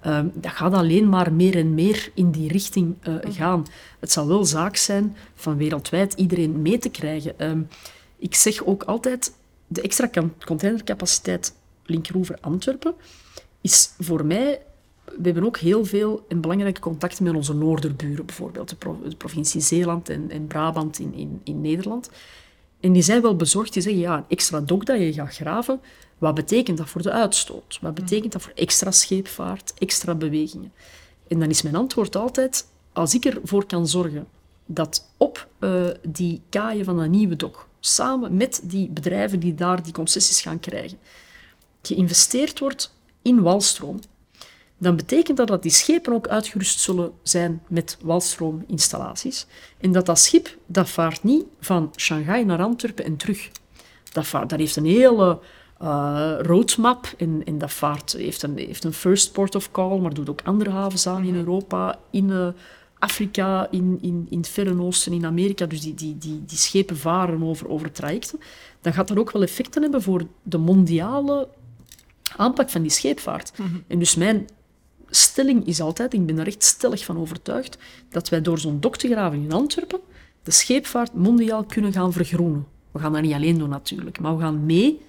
Ehm, 0.00 0.28
dat 0.34 0.52
gaat 0.52 0.72
alleen 0.72 1.08
maar 1.08 1.32
meer 1.32 1.56
en 1.56 1.74
meer 1.74 2.10
in 2.14 2.30
die 2.30 2.48
richting 2.48 2.94
eh, 3.00 3.14
gaan. 3.22 3.66
Het 4.00 4.12
zal 4.12 4.26
wel 4.26 4.44
zaak 4.44 4.76
zijn 4.76 5.16
van 5.34 5.56
wereldwijd 5.56 6.12
iedereen 6.12 6.62
mee 6.62 6.78
te 6.78 6.88
krijgen. 6.88 7.38
Ehm, 7.38 7.60
ik 8.18 8.34
zeg 8.34 8.64
ook 8.64 8.82
altijd, 8.82 9.32
de 9.66 9.80
extra 9.80 10.10
containercapaciteit 10.44 11.54
Linkeroever-Antwerpen 11.86 12.94
is 13.66 13.90
voor 13.98 14.24
mij... 14.24 14.60
We 15.04 15.22
hebben 15.22 15.44
ook 15.44 15.58
heel 15.58 15.84
veel 15.84 16.24
en 16.28 16.40
belangrijke 16.40 16.80
contacten 16.80 17.24
met 17.24 17.34
onze 17.34 17.54
noorderburen, 17.54 18.26
bijvoorbeeld 18.26 18.68
de, 18.68 18.76
pro- 18.76 19.00
de 19.08 19.16
provincie 19.16 19.60
Zeeland 19.60 20.08
en, 20.08 20.30
en 20.30 20.46
Brabant 20.46 20.98
in, 20.98 21.14
in, 21.14 21.40
in 21.44 21.60
Nederland. 21.60 22.10
En 22.80 22.92
die 22.92 23.02
zijn 23.02 23.22
wel 23.22 23.36
bezorgd. 23.36 23.72
Die 23.72 23.82
zeggen, 23.82 24.00
ja, 24.00 24.16
een 24.16 24.24
extra 24.28 24.60
dok 24.60 24.86
dat 24.86 24.98
je 24.98 25.12
gaat 25.12 25.34
graven, 25.34 25.80
wat 26.18 26.34
betekent 26.34 26.78
dat 26.78 26.88
voor 26.88 27.02
de 27.02 27.10
uitstoot? 27.10 27.78
Wat 27.80 27.94
betekent 27.94 28.32
dat 28.32 28.42
voor 28.42 28.52
extra 28.54 28.90
scheepvaart, 28.90 29.74
extra 29.78 30.14
bewegingen? 30.14 30.72
En 31.28 31.38
dan 31.38 31.48
is 31.48 31.62
mijn 31.62 31.76
antwoord 31.76 32.16
altijd, 32.16 32.66
als 32.92 33.14
ik 33.14 33.24
ervoor 33.24 33.66
kan 33.66 33.88
zorgen 33.88 34.26
dat 34.66 35.10
op 35.16 35.48
eh, 35.58 35.86
die 36.08 36.40
kaaien 36.48 36.84
van 36.84 36.96
dat 36.96 37.08
nieuwe 37.08 37.36
dok, 37.36 37.68
samen 37.80 38.36
met 38.36 38.60
die 38.64 38.88
bedrijven 38.88 39.40
die 39.40 39.54
daar 39.54 39.82
die 39.82 39.92
concessies 39.92 40.40
gaan 40.40 40.60
krijgen, 40.60 40.98
geïnvesteerd 41.82 42.58
wordt 42.58 42.94
in 43.26 43.42
walstroom, 43.42 43.98
dan 44.78 44.96
betekent 44.96 45.36
dat 45.36 45.48
dat 45.48 45.62
die 45.62 45.70
schepen 45.70 46.12
ook 46.12 46.28
uitgerust 46.28 46.80
zullen 46.80 47.12
zijn 47.22 47.62
met 47.68 47.98
walstroominstallaties. 48.02 49.46
En 49.80 49.92
dat 49.92 50.06
dat 50.06 50.18
schip, 50.18 50.56
dat 50.66 50.88
vaart 50.88 51.22
niet 51.24 51.44
van 51.60 51.92
Shanghai 51.96 52.44
naar 52.44 52.62
Antwerpen 52.62 53.04
en 53.04 53.16
terug. 53.16 53.50
Dat, 54.12 54.26
vaart, 54.26 54.50
dat 54.50 54.58
heeft 54.58 54.76
een 54.76 54.86
hele 54.86 55.38
eh, 55.78 56.34
roadmap 56.40 57.14
en, 57.18 57.42
en 57.44 57.58
dat 57.58 57.72
vaart, 57.72 58.12
heeft, 58.12 58.42
een, 58.42 58.58
heeft 58.58 58.84
een 58.84 58.92
first 58.92 59.32
port 59.32 59.54
of 59.54 59.70
call, 59.70 59.98
maar 59.98 60.14
doet 60.14 60.30
ook 60.30 60.40
andere 60.44 60.70
havens 60.70 61.06
aan 61.06 61.24
in 61.24 61.34
Europa, 61.34 61.98
in 62.10 62.30
eh, 62.30 62.48
Afrika, 62.98 63.68
in, 63.70 63.98
in, 64.00 64.26
in 64.30 64.38
het 64.38 64.48
Verre 64.48 64.82
Oosten, 64.82 65.12
in 65.12 65.26
Amerika, 65.26 65.66
dus 65.66 65.80
die, 65.80 65.94
die, 65.94 66.18
die, 66.18 66.42
die 66.46 66.58
schepen 66.58 66.96
varen 66.96 67.42
over, 67.42 67.68
over 67.68 67.92
trajecten, 67.92 68.40
dan 68.80 68.92
gaat 68.92 69.08
dat 69.08 69.18
ook 69.18 69.30
wel 69.32 69.42
effecten 69.42 69.82
hebben 69.82 70.02
voor 70.02 70.26
de 70.42 70.58
mondiale 70.58 71.48
aanpak 72.36 72.70
van 72.70 72.82
die 72.82 72.90
scheepvaart. 72.90 73.52
En 73.86 73.98
dus 73.98 74.14
mijn 74.14 74.46
stelling 75.10 75.66
is 75.66 75.80
altijd, 75.80 76.12
ik 76.12 76.26
ben 76.26 76.38
er 76.38 76.46
echt 76.46 76.64
stellig 76.64 77.04
van 77.04 77.18
overtuigd, 77.18 77.78
dat 78.10 78.28
wij 78.28 78.40
door 78.40 78.58
zo'n 78.58 78.80
dok 78.80 78.96
te 78.96 79.08
graven 79.08 79.42
in 79.42 79.52
Antwerpen 79.52 80.00
de 80.42 80.50
scheepvaart 80.50 81.14
mondiaal 81.14 81.64
kunnen 81.64 81.92
gaan 81.92 82.12
vergroenen. 82.12 82.66
We 82.90 82.98
gaan 82.98 83.12
dat 83.12 83.22
niet 83.22 83.32
alleen 83.32 83.58
doen 83.58 83.68
natuurlijk, 83.68 84.20
maar 84.20 84.36
we 84.36 84.42
gaan 84.42 84.66
mee 84.66 85.00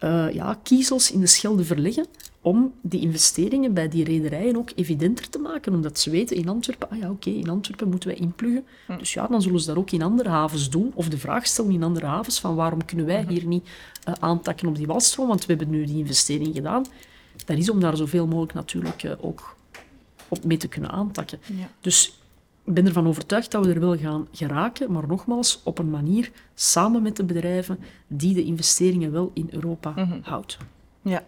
uh, 0.00 0.32
ja, 0.32 0.58
kiezels 0.62 1.12
in 1.12 1.20
de 1.20 1.26
Schelde 1.26 1.64
verleggen 1.64 2.06
om 2.42 2.72
die 2.80 3.00
investeringen 3.00 3.74
bij 3.74 3.88
die 3.88 4.04
rederijen 4.04 4.56
ook 4.56 4.70
evidenter 4.74 5.28
te 5.28 5.38
maken. 5.38 5.74
Omdat 5.74 5.98
ze 5.98 6.10
weten 6.10 6.36
in 6.36 6.48
Antwerpen, 6.48 6.90
ah 6.90 6.98
ja, 6.98 7.10
oké, 7.10 7.30
in 7.30 7.48
Antwerpen 7.48 7.88
moeten 7.88 8.08
wij 8.08 8.18
inpluggen. 8.18 8.64
Hm. 8.86 8.98
Dus 8.98 9.12
ja, 9.12 9.26
dan 9.26 9.42
zullen 9.42 9.60
ze 9.60 9.66
dat 9.66 9.76
ook 9.76 9.90
in 9.90 10.02
andere 10.02 10.28
havens 10.28 10.70
doen. 10.70 10.92
Of 10.94 11.08
de 11.08 11.18
vraag 11.18 11.46
stellen 11.46 11.72
in 11.72 11.82
andere 11.82 12.06
havens 12.06 12.40
van 12.40 12.54
waarom 12.54 12.84
kunnen 12.84 13.06
wij 13.06 13.22
hm. 13.22 13.28
hier 13.28 13.46
niet 13.46 13.68
uh, 14.08 14.14
aantakken 14.20 14.68
op 14.68 14.76
die 14.76 14.86
walstroom, 14.86 15.28
want 15.28 15.46
we 15.46 15.54
hebben 15.54 15.70
nu 15.70 15.84
die 15.84 15.98
investering 15.98 16.54
gedaan. 16.54 16.84
Dat 17.44 17.58
is 17.58 17.70
om 17.70 17.80
daar 17.80 17.96
zoveel 17.96 18.26
mogelijk 18.26 18.54
natuurlijk 18.54 19.02
uh, 19.02 19.12
ook 19.20 19.56
op 20.28 20.44
mee 20.44 20.56
te 20.56 20.68
kunnen 20.68 20.90
aantakken. 20.90 21.38
Ja. 21.46 21.68
Dus 21.80 22.20
ik 22.64 22.74
ben 22.74 22.86
ervan 22.86 23.06
overtuigd 23.06 23.50
dat 23.50 23.66
we 23.66 23.72
er 23.72 23.80
wel 23.80 23.96
gaan 23.96 24.28
geraken, 24.32 24.92
maar 24.92 25.06
nogmaals, 25.06 25.60
op 25.64 25.78
een 25.78 25.90
manier 25.90 26.30
samen 26.54 27.02
met 27.02 27.16
de 27.16 27.24
bedrijven 27.24 27.78
die 28.06 28.34
de 28.34 28.44
investeringen 28.44 29.12
wel 29.12 29.30
in 29.34 29.48
Europa 29.50 29.92
mm 29.96 30.20
houdt. 30.22 30.58
Ja. 31.02 31.24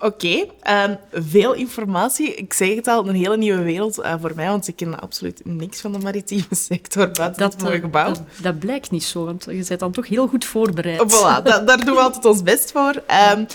Oké, 0.00 0.46
ehm, 0.60 0.94
veel 1.12 1.54
informatie. 1.54 2.34
Ik 2.34 2.52
zeg 2.52 2.74
het 2.74 2.86
al, 2.86 3.08
een 3.08 3.14
hele 3.14 3.36
nieuwe 3.36 3.62
wereld 3.62 3.98
uh, 3.98 4.14
voor 4.20 4.32
mij, 4.34 4.48
want 4.48 4.68
ik 4.68 4.76
ken 4.76 5.00
absoluut 5.00 5.40
niks 5.44 5.80
van 5.80 5.92
de 5.92 5.98
maritieme 5.98 6.44
sector 6.68 7.10
buiten 7.10 7.42
dat, 7.42 7.62
mooie 7.62 7.74
eh, 7.74 7.80
gebouw. 7.80 8.06
Dat, 8.06 8.22
dat, 8.42 8.58
blijkt 8.58 8.90
niet 8.90 9.04
zo, 9.04 9.24
want 9.24 9.44
je 9.44 9.64
bent 9.68 9.80
dan 9.80 9.92
toch 9.92 10.06
heel 10.06 10.26
goed 10.26 10.44
voorbereid. 10.44 11.00
Voilà, 11.00 11.42
daar 11.66 11.84
doen 11.84 11.94
we 11.94 12.00
altijd 12.00 12.24
ons 12.24 12.42
best 12.42 12.72
voor. 12.72 13.02
Um, 13.34 13.46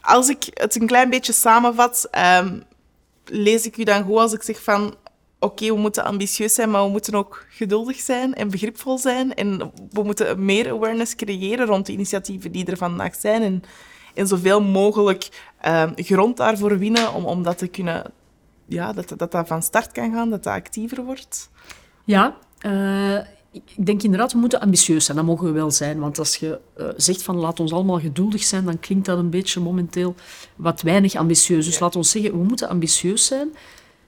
als 0.00 0.28
ik 0.28 0.44
het 0.54 0.80
een 0.80 0.86
klein 0.86 1.10
beetje 1.10 1.32
samenvat, 1.32 2.08
um, 2.38 2.62
lees 3.24 3.66
ik 3.66 3.76
u 3.76 3.84
dan 3.84 4.04
goed 4.04 4.18
als 4.18 4.32
ik 4.32 4.42
zeg 4.42 4.62
van 4.62 4.94
oké, 5.38 5.66
we 5.66 5.78
moeten 5.78 6.04
ambitieus 6.04 6.54
zijn, 6.54 6.70
maar 6.70 6.84
we 6.84 6.90
moeten 6.90 7.14
ook 7.14 7.46
geduldig 7.48 7.96
zijn 7.96 8.34
en 8.34 8.50
begripvol 8.50 8.98
zijn. 8.98 9.34
En 9.34 9.72
we 9.90 10.02
moeten 10.02 10.44
meer 10.44 10.70
awareness 10.70 11.14
creëren 11.14 11.66
rond 11.66 11.86
de 11.86 11.92
initiatieven 11.92 12.52
die 12.52 12.66
er 12.66 12.76
vandaag 12.76 13.14
zijn. 13.14 13.42
En, 13.42 13.62
en 14.14 14.26
zoveel 14.26 14.62
mogelijk 14.62 15.28
uh, 15.66 15.90
grond 15.94 16.36
daarvoor 16.36 16.78
winnen 16.78 17.14
om, 17.14 17.24
om 17.24 17.42
dat 17.42 17.58
te 17.58 17.66
kunnen... 17.66 18.12
Ja, 18.66 18.92
dat, 18.92 19.12
dat 19.16 19.32
dat 19.32 19.46
van 19.46 19.62
start 19.62 19.92
kan 19.92 20.12
gaan, 20.12 20.30
dat 20.30 20.44
dat 20.44 20.52
actiever 20.52 21.04
wordt. 21.04 21.50
Ja, 22.04 22.36
uh, 22.66 23.18
ik 23.54 23.86
denk 23.86 24.02
inderdaad, 24.02 24.32
we 24.32 24.38
moeten 24.38 24.60
ambitieus 24.60 25.04
zijn. 25.04 25.16
Dat 25.16 25.26
mogen 25.26 25.46
we 25.46 25.52
wel 25.52 25.70
zijn. 25.70 25.98
Want 25.98 26.18
als 26.18 26.36
je 26.36 26.60
uh, 26.78 26.88
zegt 26.96 27.22
van 27.22 27.36
laat 27.36 27.60
ons 27.60 27.72
allemaal 27.72 28.00
geduldig 28.00 28.42
zijn, 28.42 28.64
dan 28.64 28.80
klinkt 28.80 29.06
dat 29.06 29.18
een 29.18 29.30
beetje 29.30 29.60
momenteel 29.60 30.14
wat 30.56 30.82
weinig 30.82 31.14
ambitieus. 31.14 31.64
Dus 31.64 31.74
ja. 31.74 31.80
laat 31.80 31.96
ons 31.96 32.10
zeggen, 32.10 32.30
we 32.30 32.44
moeten 32.44 32.68
ambitieus 32.68 33.26
zijn. 33.26 33.54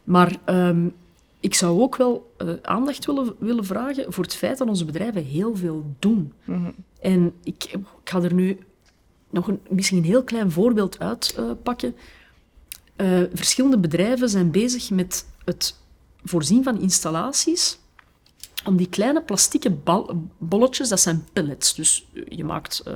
Maar 0.05 0.37
um, 0.47 0.95
ik 1.41 1.55
zou 1.55 1.81
ook 1.81 1.97
wel 1.97 2.35
uh, 2.39 2.53
aandacht 2.63 3.07
willen, 3.07 3.35
willen 3.39 3.65
vragen 3.65 4.13
voor 4.13 4.25
het 4.25 4.35
feit 4.35 4.59
dat 4.59 4.69
onze 4.69 4.85
bedrijven 4.85 5.25
heel 5.25 5.57
veel 5.57 5.85
doen. 5.99 6.33
Mm 6.45 6.75
En 7.01 7.33
ik, 7.43 7.65
ik, 7.65 7.79
ga 8.05 8.23
er 8.23 8.35
nu 8.35 8.59
nog 9.31 9.49
een, 9.49 9.61
misschien 9.69 9.99
een 9.99 10.05
heel 10.05 10.25
klein 10.25 10.51
voorbeeld 10.51 10.99
uitpakken. 10.99 11.95
Uh, 12.97 13.21
uh, 13.21 13.27
verschillende 13.33 13.79
bedrijven 13.79 14.29
zijn 14.29 14.51
bezig 14.51 14.91
met 14.91 15.27
het 15.45 15.77
voorzien 16.25 16.63
van 16.63 16.81
installaties 16.81 17.79
om 18.65 18.77
die 18.77 18.89
kleine 18.89 19.23
plastieke 19.23 19.77
bolletjes, 20.39 20.89
dat 20.89 21.01
zijn 21.01 21.25
pellets. 21.33 21.75
Dus 21.75 22.07
je 22.29 22.45
maakt 22.45 22.83
uh, 22.89 22.95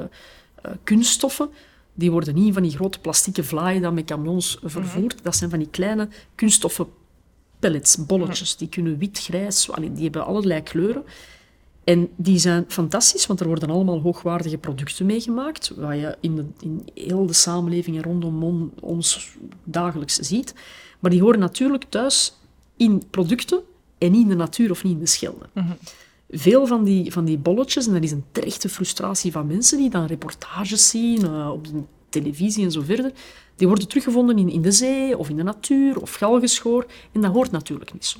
kunststoffen, 0.84 1.50
die 1.94 2.10
worden 2.10 2.34
niet 2.34 2.54
van 2.54 2.62
die 2.62 2.72
grote 2.72 3.00
plastieke 3.00 3.44
vlaaien 3.44 3.82
dat 3.82 3.92
met 3.92 4.04
camions 4.04 4.58
vervoerd. 4.62 5.16
Mm 5.16 5.22
Dat 5.22 5.36
zijn 5.36 5.50
van 5.50 5.58
die 5.58 5.68
kleine 5.68 6.08
kunststoffen 6.34 6.86
pellets, 7.58 8.06
bolletjes. 8.06 8.56
Die 8.56 8.68
kunnen 8.68 8.98
wit, 8.98 9.18
grijs, 9.18 9.68
die 9.80 10.02
hebben 10.02 10.24
allerlei 10.24 10.62
kleuren. 10.62 11.04
En 11.84 12.08
die 12.16 12.38
zijn 12.38 12.64
fantastisch, 12.68 13.26
want 13.26 13.40
er 13.40 13.46
worden 13.46 13.70
allemaal 13.70 14.00
hoogwaardige 14.00 14.58
producten 14.58 15.06
meegemaakt, 15.06 15.72
wat 15.76 15.94
je 15.94 16.16
in, 16.20 16.36
de, 16.36 16.44
in 16.60 16.88
heel 16.94 17.26
de 17.26 17.32
samenleving 17.32 18.04
rondom 18.04 18.72
ons 18.80 19.36
dagelijks 19.64 20.14
ziet. 20.14 20.54
Maar 20.98 21.10
die 21.10 21.20
horen 21.20 21.38
natuurlijk 21.38 21.84
thuis 21.88 22.34
in 22.76 23.02
producten 23.10 23.60
en 23.98 24.10
niet 24.10 24.22
in 24.22 24.28
de 24.28 24.34
natuur 24.34 24.70
of 24.70 24.84
niet 24.84 24.92
in 24.92 24.98
de 24.98 25.06
schelde. 25.06 25.46
Mhm. 25.52 25.72
Veel 26.30 26.66
van 26.66 26.84
die, 26.84 27.12
van 27.12 27.24
die 27.24 27.38
bolletjes, 27.38 27.86
en 27.86 27.92
dat 27.92 28.02
is 28.02 28.10
een 28.10 28.24
terechte 28.32 28.68
frustratie 28.68 29.32
van 29.32 29.46
mensen 29.46 29.78
die 29.78 29.90
dan 29.90 30.06
reportages 30.06 30.88
zien 30.88 31.24
uh, 31.24 31.50
op 31.52 31.66
de 31.66 31.82
televisie 32.08 32.64
en 32.64 32.72
zo 32.72 32.80
verder, 32.80 33.12
die 33.56 33.68
worden 33.68 33.88
teruggevonden 33.88 34.38
in, 34.38 34.48
in 34.48 34.62
de 34.62 34.72
zee 34.72 35.18
of 35.18 35.28
in 35.28 35.36
de 35.36 35.42
natuur 35.42 36.00
of 36.00 36.14
galgenschor. 36.14 36.86
En 37.12 37.20
dat 37.20 37.32
hoort 37.32 37.50
natuurlijk 37.50 37.92
niet 37.92 38.06
zo. 38.06 38.18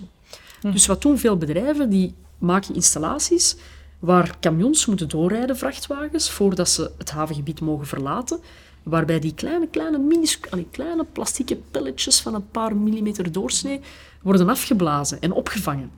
Hm. 0.61 0.73
Dus 0.73 0.87
wat 0.87 1.03
doen 1.03 1.19
veel 1.19 1.37
bedrijven? 1.37 1.91
Die 1.91 2.15
maken 2.41 2.75
installaties 2.75 3.57
waar 3.99 4.37
camions 4.41 4.87
moeten 4.87 5.09
doorrijden, 5.09 5.57
vrachtwagens, 5.57 6.31
voordat 6.31 6.69
ze 6.69 6.91
het 6.99 7.11
havengebied 7.11 7.61
mogen 7.61 7.87
verlaten. 7.87 8.41
Waarbij 8.83 9.21
die 9.21 9.35
kleine, 9.35 9.69
kleine, 9.69 9.99
minuscule, 9.99 10.65
kleine 10.71 11.07
plastieke 11.13 11.57
pelletjes 11.71 12.21
van 12.21 12.35
een 12.35 12.51
paar 12.51 12.77
millimeter 12.77 13.33
doorsnee 13.33 13.81
worden 14.23 14.49
afgeblazen 14.49 15.21
en 15.21 15.33
opgevangen. 15.33 15.91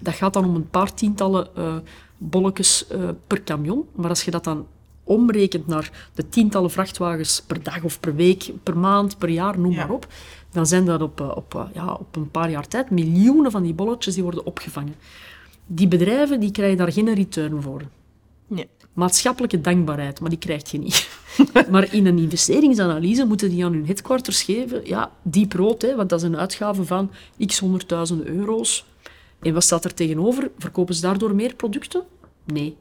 Dat 0.00 0.14
gaat 0.14 0.32
dan 0.32 0.44
om 0.44 0.54
een 0.54 0.70
paar 0.70 0.94
tientallen 0.94 1.48
uh, 1.58 1.74
bolletjes 2.18 2.86
uh, 2.92 3.08
per 3.26 3.42
camion. 3.42 3.88
Maar 3.94 4.08
als 4.08 4.24
je 4.24 4.30
dat 4.30 4.44
dan 4.44 4.66
omrekent 5.04 5.66
naar 5.66 6.08
de 6.14 6.28
tientallen 6.28 6.70
vrachtwagens 6.70 7.42
per 7.46 7.62
dag 7.62 7.82
of 7.82 8.00
per 8.00 8.14
week, 8.14 8.50
per 8.62 8.78
maand, 8.78 9.18
per 9.18 9.28
jaar, 9.28 9.58
noem 9.58 9.74
maar 9.74 9.90
op, 9.90 10.06
dan 10.52 10.66
zijn 10.66 10.84
dat 10.84 11.02
op, 11.02 11.20
eh, 11.20 11.36
op, 11.36 11.54
eh, 11.54 11.64
ja, 11.72 11.92
op 11.92 12.16
een 12.16 12.30
paar 12.30 12.50
jaar 12.50 12.68
tijd 12.68 12.90
miljoenen 12.90 13.50
van 13.50 13.62
die 13.62 13.74
bolletjes 13.74 14.14
die 14.14 14.22
worden 14.22 14.46
opgevangen. 14.46 14.94
Die 15.66 15.88
bedrijven 15.88 16.40
die 16.40 16.50
krijgen 16.50 16.76
daar 16.76 16.92
geen 16.92 17.14
return 17.14 17.62
voor. 17.62 17.82
Nee. 18.46 18.68
Maatschappelijke 18.92 19.60
dankbaarheid, 19.60 20.20
maar 20.20 20.30
die 20.30 20.38
krijg 20.38 20.70
je 20.70 20.78
niet. 20.78 21.08
maar 21.70 21.94
in 21.94 22.06
een 22.06 22.18
investeringsanalyse 22.18 23.24
moeten 23.24 23.48
die 23.48 23.64
aan 23.64 23.72
hun 23.72 23.86
headquarters 23.86 24.42
geven, 24.42 24.86
ja, 24.86 25.12
diep 25.22 25.52
rood, 25.52 25.82
hè, 25.82 25.94
want 25.96 26.08
dat 26.08 26.18
is 26.18 26.26
een 26.26 26.36
uitgave 26.36 26.84
van 26.84 27.10
x 27.46 27.58
honderdduizend 27.58 28.24
euro's. 28.24 28.84
En 29.40 29.54
wat 29.54 29.62
staat 29.62 29.84
er 29.84 29.94
tegenover? 29.94 30.50
Verkopen 30.58 30.94
ze 30.94 31.00
daardoor 31.00 31.34
meer 31.34 31.54
producten? 31.54 32.02
Nee. 32.44 32.76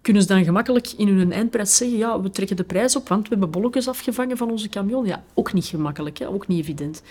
Kunnen 0.00 0.22
ze 0.22 0.28
dan 0.28 0.44
gemakkelijk 0.44 0.92
in 0.96 1.08
hun 1.08 1.32
eindprijs 1.32 1.76
zeggen, 1.76 1.98
ja, 1.98 2.20
we 2.20 2.30
trekken 2.30 2.56
de 2.56 2.64
prijs 2.64 2.96
op, 2.96 3.08
want 3.08 3.22
we 3.22 3.28
hebben 3.28 3.50
bolletjes 3.50 3.88
afgevangen 3.88 4.36
van 4.36 4.50
onze 4.50 4.68
camion. 4.68 5.06
Ja, 5.06 5.24
ook 5.34 5.52
niet 5.52 5.66
gemakkelijk, 5.66 6.18
hè? 6.18 6.28
ook 6.28 6.46
niet 6.46 6.60
evident. 6.60 7.02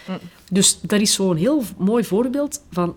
Dus 0.51 0.79
dat 0.81 1.01
is 1.01 1.13
zo'n 1.13 1.35
heel 1.35 1.63
mooi 1.77 2.03
voorbeeld 2.03 2.63
van 2.71 2.95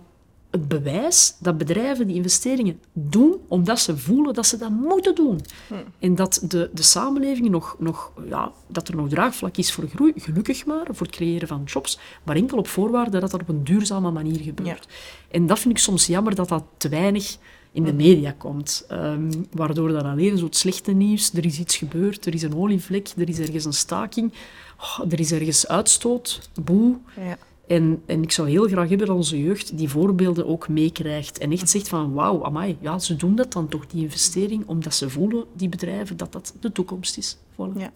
het 0.52 0.68
bewijs 0.68 1.36
dat 1.38 1.58
bedrijven 1.58 2.06
die 2.06 2.16
investeringen 2.16 2.80
doen 2.92 3.36
omdat 3.48 3.80
ze 3.80 3.96
voelen 3.96 4.34
dat 4.34 4.46
ze 4.46 4.56
dat 4.56 4.70
moeten 4.70 5.14
doen. 5.14 5.40
Mm. 5.66 5.78
En 5.98 6.14
dat 6.14 6.44
de, 6.48 6.70
de 6.72 6.82
samenleving 6.82 7.48
nog, 7.48 7.76
nog, 7.78 8.12
ja, 8.28 8.52
dat 8.66 8.88
er 8.88 8.96
nog 8.96 9.08
draagvlak 9.08 9.56
is 9.56 9.72
voor 9.72 9.88
groei, 9.94 10.12
gelukkig 10.16 10.66
maar, 10.66 10.86
voor 10.90 11.06
het 11.06 11.16
creëren 11.16 11.48
van 11.48 11.62
jobs, 11.64 11.98
maar 12.22 12.36
enkel 12.36 12.58
op 12.58 12.68
voorwaarde 12.68 13.18
dat 13.18 13.30
dat 13.30 13.40
op 13.40 13.48
een 13.48 13.64
duurzame 13.64 14.10
manier 14.10 14.40
gebeurt. 14.40 14.86
En 15.30 15.46
dat 15.46 15.58
vind 15.58 15.74
ik 15.74 15.80
soms 15.80 16.06
jammer 16.06 16.34
dat 16.34 16.48
dat 16.48 16.64
te 16.76 16.88
weinig 16.88 17.36
in 17.72 17.84
de 17.84 17.92
media 17.92 18.34
komt. 18.38 18.86
Um, 18.90 19.46
waardoor 19.52 19.92
dan 19.92 20.04
alleen 20.04 20.38
zo 20.38 20.44
het 20.44 20.56
slechte 20.56 20.92
nieuws, 20.92 21.32
er 21.32 21.44
is 21.44 21.58
iets 21.58 21.76
gebeurd, 21.76 22.26
er 22.26 22.34
is 22.34 22.42
een 22.42 22.56
olievlek, 22.56 23.08
er 23.16 23.28
is 23.28 23.38
ergens 23.38 23.64
een 23.64 23.72
staking, 23.72 24.32
oh, 24.78 25.12
er 25.12 25.20
is 25.20 25.32
ergens 25.32 25.68
uitstoot, 25.68 26.50
boe. 26.62 26.98
Ja. 27.16 27.38
En, 27.72 28.02
en 28.06 28.22
ik 28.22 28.32
zou 28.32 28.50
heel 28.50 28.66
graag 28.66 28.88
hebben 28.88 29.06
dat 29.06 29.16
onze 29.16 29.42
jeugd 29.42 29.78
die 29.78 29.88
voorbeelden 29.88 30.46
ook 30.46 30.68
meekrijgt 30.68 31.38
en 31.38 31.52
echt 31.52 31.70
zegt 31.70 31.88
van 31.88 32.12
wauw, 32.12 32.44
amai, 32.44 32.76
ja, 32.80 32.98
ze 32.98 33.16
doen 33.16 33.34
dat 33.34 33.52
dan 33.52 33.68
toch, 33.68 33.86
die 33.86 34.02
investering, 34.02 34.66
omdat 34.66 34.94
ze 34.94 35.10
voelen, 35.10 35.44
die 35.56 35.68
bedrijven, 35.68 36.16
dat 36.16 36.32
dat 36.32 36.54
de 36.60 36.72
toekomst 36.72 37.16
is. 37.16 37.36
Voilà. 37.52 37.76
Ja. 37.76 37.92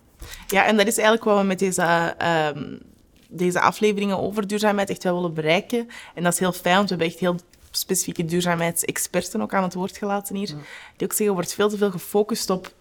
ja, 0.46 0.66
en 0.66 0.76
dat 0.76 0.86
is 0.86 0.96
eigenlijk 0.96 1.24
wat 1.24 1.40
we 1.40 1.46
met 1.46 1.58
deze... 1.58 2.14
Um 2.54 2.78
deze 3.28 3.60
afleveringen 3.60 4.18
over 4.18 4.46
duurzaamheid 4.46 4.90
echt 4.90 5.02
wel 5.02 5.14
willen 5.14 5.34
bereiken. 5.34 5.88
En 6.14 6.22
dat 6.22 6.32
is 6.32 6.38
heel 6.38 6.52
fijn, 6.52 6.76
want 6.76 6.88
we 6.88 6.94
hebben 6.94 7.12
echt 7.12 7.18
heel 7.18 7.36
specifieke 7.70 8.24
duurzaamheidsexperten 8.24 9.40
ook 9.40 9.54
aan 9.54 9.62
het 9.62 9.74
woord 9.74 9.96
gelaten 9.96 10.36
hier. 10.36 10.46
Die 10.46 10.56
ook 11.06 11.12
zeggen, 11.12 11.26
er 11.26 11.32
wordt 11.32 11.54
veel 11.54 11.68
te 11.68 11.76
veel 11.76 11.90
gefocust 11.90 12.50
op 12.50 12.74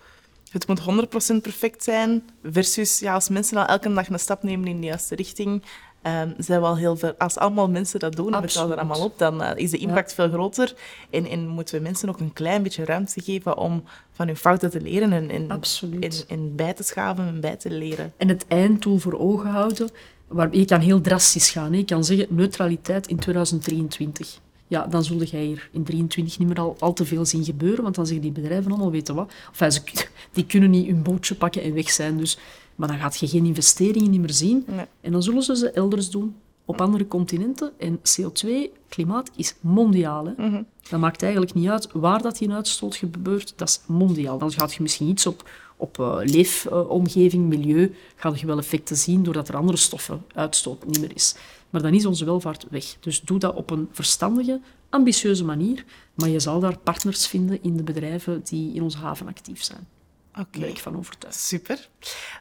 het 0.52 0.68
moet 0.68 1.08
100% 1.38 1.42
perfect 1.42 1.84
zijn, 1.84 2.30
versus 2.44 3.00
ja, 3.00 3.14
als 3.14 3.30
mensen 3.30 3.58
al 3.58 3.66
elke 3.66 3.94
dag 3.94 4.10
een 4.10 4.20
stap 4.20 4.44
nemen 4.44 4.68
in 4.68 4.82
de 4.82 4.88
juiste 4.88 5.16
richting, 5.16 5.64
um, 6.08 6.34
zijn 6.38 6.62
we 6.62 6.68
al 6.68 6.78
heel 6.78 6.96
veel... 6.96 7.14
Als 7.18 7.38
allemaal 7.38 7.70
mensen 7.70 8.00
dat 8.00 8.16
doen, 8.16 8.34
en 8.34 8.42
we 8.42 8.60
er 8.60 8.76
allemaal 8.76 9.04
op, 9.04 9.18
dan 9.18 9.42
uh, 9.42 9.50
is 9.56 9.72
de 9.72 9.78
impact 9.78 10.14
veel 10.14 10.30
groter. 10.30 10.74
En, 11.10 11.26
en 11.26 11.48
moeten 11.48 11.76
we 11.76 11.82
mensen 11.82 12.10
ook 12.10 12.20
een 12.20 12.34
klein 12.34 12.64
beetje 12.64 12.86
ruimte 12.86 13.22
geven 13.22 13.58
om 13.58 13.84
van 14.12 14.28
hun 14.28 14.38
fouten 14.38 14.70
te 14.70 14.82
leren 14.82 15.14
en, 15.14 15.30
en, 15.30 15.50
en, 15.50 16.12
en 16.28 16.56
bij 16.56 16.74
te 16.74 16.84
schaven 16.84 17.28
en 17.28 17.40
bij 17.40 17.56
te 17.56 17.70
leren. 17.70 18.14
En 18.18 18.28
het 18.28 18.46
einddoel 18.48 18.98
voor 18.98 19.20
ogen 19.20 19.50
houden, 19.50 19.90
waar, 20.28 20.56
je 20.56 20.66
kan 20.66 20.80
heel 20.80 21.02
drastisch 21.02 21.50
gaan. 21.50 21.72
Hè. 21.72 21.78
Je 21.78 21.86
kan 21.86 22.04
zeggen 22.04 22.28
neutraliteit 22.30 23.08
in 23.08 23.20
2023. 23.20 24.40
Ja, 24.68 24.88
dan 24.88 25.04
zul 25.04 25.24
jij 25.24 25.44
hier 25.44 25.70
in 25.72 25.84
2023 25.84 26.38
niet 26.38 26.48
meer 26.48 26.60
al, 26.60 26.76
al 26.80 26.94
te 26.94 27.06
veel 27.06 27.26
zien 27.26 27.44
gebeuren, 27.44 27.84
want 27.84 27.96
dan 27.96 28.06
zeggen 28.06 28.24
die 28.24 28.42
bedrijven 28.42 28.72
allemaal, 28.72 28.92
weten 28.92 29.16
wat, 29.16 29.34
enfin, 29.50 29.72
ze, 29.72 29.82
die 30.34 30.46
kunnen 30.46 30.70
niet 30.70 30.88
hun 30.88 31.04
bootje 31.04 31.36
pakken 31.36 31.62
en 31.62 31.74
weg 31.74 31.90
zijn. 31.90 32.18
Dus, 32.18 32.38
maar 32.76 32.88
dan 32.88 32.98
gaat 32.98 33.20
je 33.20 33.28
geen 33.28 33.46
investeringen 33.46 34.12
niet 34.12 34.20
meer 34.20 34.34
zien. 34.34 34.66
En 35.02 35.12
dan 35.12 35.24
zullen 35.24 35.44
ze 35.44 35.56
ze 35.56 35.72
elders 35.72 36.10
doen, 36.10 36.36
op 36.66 36.82
andere 36.82 37.08
continenten. 37.08 37.72
En 37.78 38.00
CO2, 38.00 38.50
klimaat, 38.90 39.32
is 39.36 39.56
mondiaal. 39.60 40.26
Hè. 40.26 40.34
Mhm. 40.38 40.64
Dat 40.90 41.00
maakt 41.00 41.22
eigenlijk 41.22 41.54
niet 41.54 41.70
uit 41.70 41.90
waar 41.94 42.22
dat 42.22 42.38
die 42.38 42.52
uitstoot 42.52 42.96
gebeurt, 42.96 43.54
dat 43.56 43.70
is 43.70 43.82
mondiaal. 43.86 44.38
Dan 44.38 44.52
gaat 44.52 44.74
je 44.74 44.82
misschien 44.82 45.08
iets 45.08 45.26
op 45.26 45.50
op 45.78 45.98
uh, 46.00 46.18
leefomgeving, 46.22 47.48
milieu, 47.48 47.96
ga 48.16 48.34
je 48.36 48.46
wel 48.46 48.58
effecten 48.58 48.96
zien 48.96 49.24
doordat 49.24 49.48
er 49.48 49.56
andere 49.56 49.78
stoffen 49.78 50.26
uitstoot 50.34 50.86
niet 50.86 51.00
meer 51.00 51.16
is. 51.16 51.36
Maar 51.70 51.82
dan 51.82 51.94
is 51.94 52.06
onze 52.06 52.26
welvaart 52.26 52.66
weg. 52.70 52.98
Dus 53.00 53.22
doe 53.22 53.40
dat 53.40 53.56
op 53.56 53.70
een 53.70 53.88
verstandige, 53.92 54.62
ambitieuze 54.90 55.46
manier. 55.46 55.86
Maar 56.14 56.30
je 56.30 56.40
zal 56.40 56.60
daar 56.60 56.78
partners 56.78 57.28
vinden 57.28 57.64
in 57.64 57.78
de 57.78 57.84
bedrijven 57.84 58.42
die 58.44 58.74
in 58.74 58.84
onze 58.84 58.98
haven 58.98 59.28
actief 59.28 59.64
zijn. 59.64 59.88
Daar 60.36 60.46
ben 60.52 60.70
ik 60.70 60.80
van 60.80 60.98
overtuigd. 60.98 61.40
Super. 61.40 61.88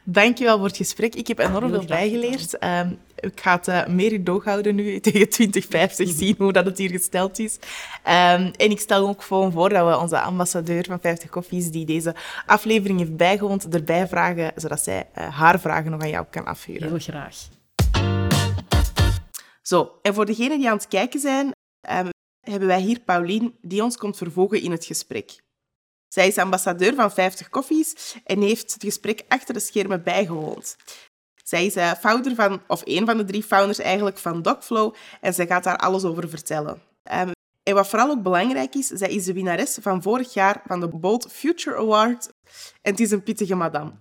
Dankjewel 0.03 0.57
voor 0.57 0.67
het 0.67 0.77
gesprek. 0.77 1.15
Ik 1.15 1.27
heb 1.27 1.39
enorm 1.39 1.69
veel 1.69 1.85
bijgeleerd. 1.85 2.63
Um, 2.63 2.99
ik 3.19 3.41
ga 3.41 3.55
het 3.55 3.67
uh, 3.67 3.87
meer 3.87 4.13
in 4.13 4.23
doog 4.23 4.43
houden 4.43 4.75
nu 4.75 4.99
tegen 4.99 5.29
2050, 5.29 6.09
zien 6.09 6.35
hoe 6.37 6.53
dat 6.53 6.65
het 6.65 6.77
hier 6.77 6.89
gesteld 6.89 7.39
is. 7.39 7.55
Um, 7.55 7.61
en 8.51 8.71
ik 8.71 8.79
stel 8.79 9.07
ook 9.07 9.23
gewoon 9.23 9.51
voor 9.51 9.69
dat 9.69 9.87
we 9.87 9.97
onze 9.97 10.19
ambassadeur 10.19 10.83
van 10.83 10.99
50 10.99 11.29
Koffies, 11.29 11.71
die 11.71 11.85
deze 11.85 12.15
aflevering 12.45 12.99
heeft 12.99 13.15
bijgewoond, 13.15 13.73
erbij 13.73 14.07
vragen, 14.07 14.51
zodat 14.55 14.83
zij 14.83 15.09
uh, 15.17 15.37
haar 15.37 15.59
vragen 15.59 15.91
nog 15.91 16.01
aan 16.01 16.09
jou 16.09 16.25
kan 16.29 16.45
afvuren. 16.45 16.87
Heel 16.87 16.99
graag. 16.99 17.35
Zo, 19.61 19.99
en 20.01 20.13
voor 20.13 20.25
degenen 20.25 20.57
die 20.57 20.69
aan 20.69 20.77
het 20.77 20.87
kijken 20.87 21.19
zijn, 21.19 21.45
um, 21.45 22.09
hebben 22.41 22.67
wij 22.67 22.81
hier 22.81 22.99
Paulien, 22.99 23.55
die 23.61 23.83
ons 23.83 23.97
komt 23.97 24.17
vervolgen 24.17 24.61
in 24.61 24.71
het 24.71 24.85
gesprek. 24.85 25.43
Zij 26.07 26.27
is 26.27 26.37
ambassadeur 26.37 26.95
van 26.95 27.11
50 27.11 27.49
Koffies 27.49 28.15
en 28.23 28.41
heeft 28.41 28.73
het 28.73 28.83
gesprek 28.83 29.23
achter 29.27 29.53
de 29.53 29.59
schermen 29.59 30.03
bijgewoond. 30.03 30.75
Zij 31.43 31.65
is 31.65 31.75
uh, 31.75 31.91
founder 31.93 32.35
van, 32.35 32.61
of 32.67 32.81
een 32.83 33.05
van 33.05 33.17
de 33.17 33.25
drie 33.25 33.43
founders 33.43 33.79
eigenlijk, 33.79 34.17
van 34.17 34.41
Dogflow 34.41 34.95
en 35.21 35.33
zij 35.33 35.47
gaat 35.47 35.63
daar 35.63 35.77
alles 35.77 36.03
over 36.03 36.29
vertellen. 36.29 36.81
Um, 37.11 37.31
en 37.63 37.73
wat 37.73 37.87
vooral 37.87 38.09
ook 38.09 38.23
belangrijk 38.23 38.75
is, 38.75 38.87
zij 38.87 39.09
is 39.09 39.25
de 39.25 39.33
winnares 39.33 39.77
van 39.81 40.01
vorig 40.01 40.33
jaar 40.33 40.61
van 40.65 40.79
de 40.79 40.87
Bold 40.87 41.27
Future 41.31 41.77
Award. 41.77 42.29
En 42.81 42.91
het 42.91 42.99
is 42.99 43.11
een 43.11 43.23
pittige 43.23 43.55
madame. 43.55 43.91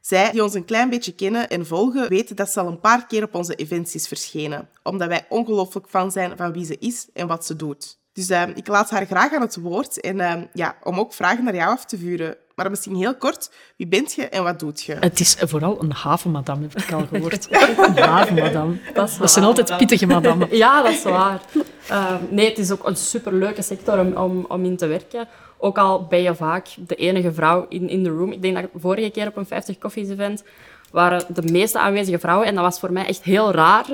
Zij, 0.00 0.30
die 0.30 0.42
ons 0.42 0.54
een 0.54 0.64
klein 0.64 0.90
beetje 0.90 1.14
kennen 1.14 1.48
en 1.48 1.66
volgen, 1.66 2.08
weten 2.08 2.36
dat 2.36 2.50
ze 2.50 2.60
al 2.60 2.66
een 2.66 2.80
paar 2.80 3.06
keer 3.06 3.22
op 3.22 3.34
onze 3.34 3.54
events 3.54 3.94
is 3.94 4.08
verschenen, 4.08 4.68
omdat 4.82 5.08
wij 5.08 5.26
ongelooflijk 5.28 5.88
fan 5.88 6.12
zijn 6.12 6.36
van 6.36 6.52
wie 6.52 6.64
ze 6.64 6.78
is 6.78 7.08
en 7.12 7.26
wat 7.26 7.46
ze 7.46 7.56
doet. 7.56 7.98
Dus 8.18 8.30
uh, 8.30 8.42
ik 8.54 8.66
laat 8.66 8.90
haar 8.90 9.06
graag 9.06 9.34
aan 9.34 9.40
het 9.40 9.56
woord 9.56 10.00
en 10.00 10.16
uh, 10.16 10.34
ja, 10.52 10.74
om 10.82 10.98
ook 10.98 11.12
vragen 11.12 11.44
naar 11.44 11.54
jou 11.54 11.70
af 11.70 11.84
te 11.84 11.98
vuren. 11.98 12.36
Maar 12.54 12.70
misschien 12.70 12.96
heel 12.96 13.14
kort, 13.16 13.50
wie 13.76 13.86
bent 13.86 14.14
je 14.14 14.28
en 14.28 14.42
wat 14.42 14.58
doet 14.58 14.82
je? 14.82 14.96
Het 15.00 15.20
is 15.20 15.36
vooral 15.38 15.82
een 15.82 15.92
havenmadam, 15.92 16.62
heb 16.62 16.78
ik 16.78 16.92
al 16.92 17.06
gehoord. 17.06 17.48
een 17.96 17.98
havenmadam. 17.98 18.80
Dat, 18.94 19.16
dat 19.20 19.30
zijn 19.30 19.44
altijd 19.44 19.76
pittige 19.76 20.06
madammen. 20.06 20.48
Ja, 20.56 20.82
dat 20.82 20.92
is 20.92 21.02
waar. 21.02 21.40
Uh, 21.90 22.14
nee, 22.30 22.48
het 22.48 22.58
is 22.58 22.70
ook 22.70 22.86
een 22.86 22.96
superleuke 22.96 23.62
sector 23.62 23.98
om, 23.98 24.12
om, 24.12 24.44
om 24.48 24.64
in 24.64 24.76
te 24.76 24.86
werken. 24.86 25.28
Ook 25.58 25.78
al 25.78 26.06
ben 26.06 26.22
je 26.22 26.34
vaak 26.34 26.68
de 26.76 26.94
enige 26.94 27.32
vrouw 27.32 27.66
in, 27.68 27.88
in 27.88 28.02
de 28.02 28.10
room. 28.10 28.32
Ik 28.32 28.42
denk 28.42 28.54
dat 28.54 28.72
de 28.72 28.80
vorige 28.80 29.10
keer 29.10 29.26
op 29.26 29.36
een 29.36 29.46
50 29.46 29.78
Coffees 29.78 30.08
event 30.08 30.42
waren 30.90 31.24
de 31.28 31.52
meeste 31.52 31.78
aanwezige 31.78 32.18
vrouwen. 32.18 32.46
En 32.46 32.54
dat 32.54 32.64
was 32.64 32.78
voor 32.78 32.92
mij 32.92 33.06
echt 33.06 33.22
heel 33.22 33.52
raar. 33.52 33.84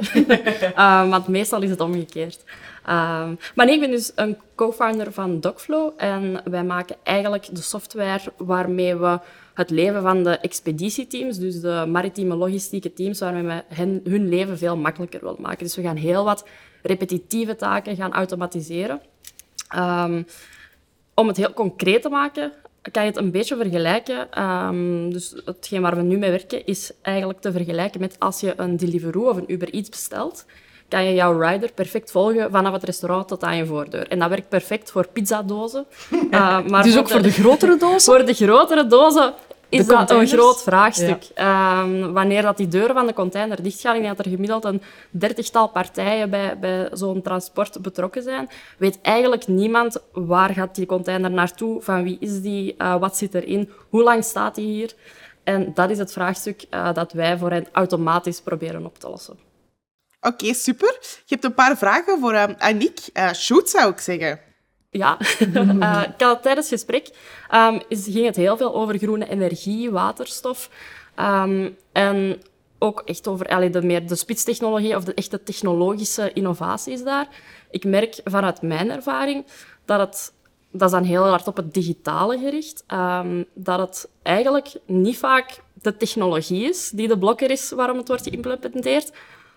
uh, 0.76 1.08
want 1.10 1.28
meestal 1.28 1.62
is 1.62 1.70
het 1.70 1.80
omgekeerd. 1.80 2.44
Um, 2.88 3.38
maar 3.54 3.68
ik 3.68 3.80
ben 3.80 3.90
dus 3.90 4.12
een 4.14 4.36
co-founder 4.54 5.12
van 5.12 5.40
Dogflow. 5.40 5.92
En 5.96 6.40
wij 6.44 6.64
maken 6.64 6.96
eigenlijk 7.02 7.54
de 7.54 7.62
software 7.62 8.32
waarmee 8.36 8.96
we 8.96 9.18
het 9.54 9.70
leven 9.70 10.02
van 10.02 10.22
de 10.22 10.38
expeditieteams, 10.38 11.38
dus 11.38 11.60
de 11.60 11.84
maritieme 11.88 12.34
logistieke 12.34 12.92
teams, 12.92 13.20
waarmee 13.20 13.42
we 13.42 13.62
hen, 13.74 14.00
hun 14.04 14.28
leven 14.28 14.58
veel 14.58 14.76
makkelijker 14.76 15.20
willen 15.20 15.40
maken. 15.42 15.64
Dus 15.64 15.76
we 15.76 15.82
gaan 15.82 15.96
heel 15.96 16.24
wat 16.24 16.46
repetitieve 16.82 17.56
taken 17.56 17.96
gaan 17.96 18.12
automatiseren. 18.12 19.00
Um, 19.76 20.26
om 21.14 21.28
het 21.28 21.36
heel 21.36 21.52
concreet 21.52 22.02
te 22.02 22.08
maken, 22.08 22.52
kan 22.92 23.02
je 23.02 23.08
het 23.08 23.18
een 23.18 23.30
beetje 23.30 23.56
vergelijken. 23.56 24.42
Um, 24.42 25.12
dus 25.12 25.34
hetgeen 25.44 25.82
waar 25.82 25.96
we 25.96 26.02
nu 26.02 26.18
mee 26.18 26.30
werken 26.30 26.66
is 26.66 26.92
eigenlijk 27.02 27.40
te 27.40 27.52
vergelijken 27.52 28.00
met 28.00 28.16
als 28.18 28.40
je 28.40 28.54
een 28.56 28.76
Deliveroo 28.76 29.28
of 29.28 29.36
een 29.36 29.52
Uber 29.52 29.74
Eats 29.74 29.88
bestelt, 29.88 30.44
kan 30.88 31.04
je 31.04 31.14
jouw 31.14 31.40
rider 31.40 31.72
perfect 31.72 32.10
volgen 32.10 32.50
vanaf 32.50 32.72
het 32.72 32.84
restaurant 32.84 33.28
tot 33.28 33.44
aan 33.44 33.56
je 33.56 33.66
voordeur. 33.66 34.08
En 34.08 34.18
dat 34.18 34.28
werkt 34.28 34.48
perfect 34.48 34.90
voor 34.90 35.08
pizzadozen. 35.08 35.86
Uh, 36.30 36.60
maar 36.70 36.82
dus 36.82 36.98
ook 36.98 37.08
voor 37.08 37.22
de, 37.22 37.32
voor 37.32 37.42
de 37.42 37.42
grotere 37.42 37.76
dozen? 37.76 38.00
Voor 38.14 38.24
de 38.24 38.34
grotere 38.34 38.86
dozen 38.86 39.34
is 39.68 39.86
dat 39.86 40.10
een 40.10 40.26
groot 40.26 40.62
vraagstuk. 40.62 41.22
Ja. 41.34 41.82
Um, 41.82 42.12
wanneer 42.12 42.42
dat 42.42 42.56
die 42.56 42.68
deuren 42.68 42.94
van 42.94 43.06
de 43.06 43.12
container 43.12 43.62
dichtgaan 43.62 43.96
en 43.96 44.02
dat 44.02 44.18
er 44.18 44.30
gemiddeld 44.30 44.64
een 44.64 44.82
dertigtal 45.10 45.68
partijen 45.68 46.30
bij, 46.30 46.58
bij 46.58 46.88
zo'n 46.92 47.22
transport 47.22 47.82
betrokken 47.82 48.22
zijn, 48.22 48.48
weet 48.78 48.98
eigenlijk 49.02 49.46
niemand 49.46 50.02
waar 50.12 50.50
gaat 50.50 50.74
die 50.74 50.86
container 50.86 51.30
naartoe, 51.30 51.82
van 51.82 52.02
wie 52.02 52.16
is 52.20 52.40
die, 52.40 52.74
uh, 52.78 52.96
wat 52.96 53.16
zit 53.16 53.34
erin, 53.34 53.70
hoe 53.88 54.02
lang 54.02 54.24
staat 54.24 54.54
die 54.54 54.66
hier. 54.66 54.92
En 55.42 55.70
dat 55.74 55.90
is 55.90 55.98
het 55.98 56.12
vraagstuk 56.12 56.64
uh, 56.70 56.92
dat 56.92 57.12
wij 57.12 57.38
voor 57.38 57.50
hen 57.50 57.66
automatisch 57.72 58.40
proberen 58.40 58.86
op 58.86 58.98
te 58.98 59.08
lossen. 59.08 59.38
Oké, 60.26 60.54
super. 60.54 60.98
Je 61.00 61.22
hebt 61.34 61.44
een 61.44 61.54
paar 61.54 61.78
vragen 61.78 62.20
voor 62.20 62.32
uh, 62.32 62.44
Aniek. 62.58 63.00
shoot, 63.34 63.70
zou 63.70 63.90
ik 63.90 63.98
zeggen. 63.98 64.40
Ja, 64.90 65.18
uh, 65.54 66.02
tijdens 66.18 66.44
het 66.44 66.66
gesprek 66.68 67.10
um, 67.54 67.80
is, 67.88 68.04
ging 68.04 68.26
het 68.26 68.36
heel 68.36 68.56
veel 68.56 68.74
over 68.74 68.98
groene 68.98 69.28
energie, 69.28 69.90
waterstof. 69.90 70.70
Um, 71.20 71.76
en 71.92 72.42
ook 72.78 73.02
echt 73.04 73.28
over 73.28 73.46
allee, 73.46 73.70
de, 73.70 73.82
meer 73.82 74.06
de 74.06 74.14
spitstechnologie 74.14 74.96
of 74.96 75.04
de 75.04 75.14
echte 75.14 75.42
technologische 75.42 76.32
innovaties 76.32 77.02
daar. 77.02 77.28
Ik 77.70 77.84
merk 77.84 78.20
vanuit 78.24 78.62
mijn 78.62 78.90
ervaring 78.90 79.44
dat 79.84 80.00
het, 80.00 80.32
dat 80.70 80.88
is 80.88 80.94
dan 80.94 81.04
heel 81.04 81.28
hard 81.28 81.46
op 81.46 81.56
het 81.56 81.74
digitale 81.74 82.38
gericht, 82.38 82.84
um, 82.92 83.44
dat 83.54 83.78
het 83.78 84.08
eigenlijk 84.22 84.72
niet 84.86 85.18
vaak 85.18 85.60
de 85.82 85.96
technologie 85.96 86.68
is 86.68 86.90
die 86.90 87.08
de 87.08 87.18
blokker 87.18 87.50
is 87.50 87.70
waarom 87.70 87.96
het 87.96 88.08
wordt 88.08 88.28
geïmplementeerd, 88.28 89.12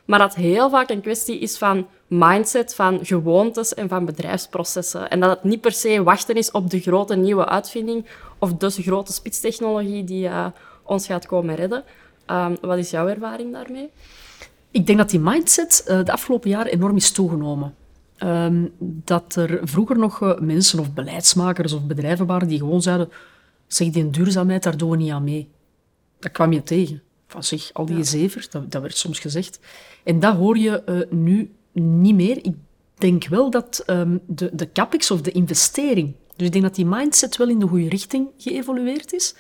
maar 0.08 0.20
dat 0.20 0.36
heel 0.36 0.70
vaak 0.70 0.90
een 0.90 1.02
kwestie 1.02 1.40
is 1.40 1.58
van 1.58 1.88
mindset, 2.08 2.76
van 2.76 3.06
gewoontes 3.06 3.74
en 3.74 3.90
van 3.90 4.06
bedrijfsprocessen. 4.06 5.10
En 5.10 5.20
dat 5.20 5.30
het 5.30 5.44
niet 5.44 5.62
per 5.62 5.72
se 5.72 6.04
wachten 6.04 6.36
is 6.36 6.52
op 6.52 6.70
de 6.70 6.80
grote 6.80 7.16
nieuwe 7.16 7.46
uitvinding 7.46 8.06
of 8.40 8.54
dus 8.54 8.76
de 8.76 8.82
grote 8.82 9.14
spitstechnologie 9.14 10.04
die 10.04 10.28
uh, 10.28 10.46
ons 10.84 11.06
gaat 11.06 11.26
komen 11.26 11.56
redden. 11.56 11.84
Um, 12.28 12.58
wat 12.62 12.78
is 12.78 12.90
jouw 12.90 13.08
ervaring 13.08 13.54
daarmee? 13.54 13.90
Ik 14.72 14.86
denk 14.86 14.98
dat 14.98 15.10
die 15.10 15.20
mindset 15.20 15.86
uh, 15.88 16.04
de 16.04 16.12
afgelopen 16.12 16.50
jaren 16.50 16.72
enorm 16.72 16.96
is 16.96 17.12
toegenomen. 17.12 17.76
Um, 18.24 18.74
dat 18.80 19.36
er 19.36 19.60
vroeger 19.64 19.98
nog 19.98 20.22
uh, 20.22 20.40
mensen 20.40 20.80
of 20.80 20.94
beleidsmakers 20.94 21.74
of 21.74 21.86
bedrijven 21.86 22.26
waren 22.26 22.48
die 22.48 22.60
gewoon 22.60 22.82
zeiden 22.82 23.10
zeg, 23.68 23.90
die 23.90 24.10
duurzaamheid, 24.10 24.64
daar 24.64 24.78
doen 24.78 24.90
we 24.90 24.98
niet 24.98 25.12
aan 25.12 25.24
mee. 25.24 25.50
Dat 26.20 26.32
kwam 26.32 26.54
je 26.54 26.64
tegen. 26.64 27.02
Van 27.28 27.44
zich, 27.44 27.70
al 27.74 27.86
die 27.86 27.98
ja. 27.98 28.04
zever, 28.04 28.48
dat, 28.50 28.72
dat, 28.72 28.82
werd 28.82 28.98
soms 28.98 29.20
gezegd. 29.20 29.60
En 30.04 30.20
dat 30.20 30.36
hoor 30.36 30.58
je 30.58 30.84
uh, 30.86 31.02
nu 31.10 31.52
niet 31.72 32.16
meer. 32.16 32.38
Ik 32.38 32.56
denk 32.96 33.28
wel 33.28 33.50
dat 33.50 33.84
um, 33.88 34.20
de, 34.26 34.50
de 34.54 34.72
capex 34.72 35.12
of 35.12 35.22
de 35.22 35.32
investering, 35.32 36.14
dus 36.36 36.46
ik 36.48 36.52
denk 36.52 36.64
dat 36.64 36.76
die 36.76 36.86
mindset 36.86 37.38
wel 37.38 37.50
in 37.50 37.60
de 37.60 37.68
goede 37.68 37.90
richting 37.90 38.28
geëvolueerd 38.38 39.14
is, 39.14 39.36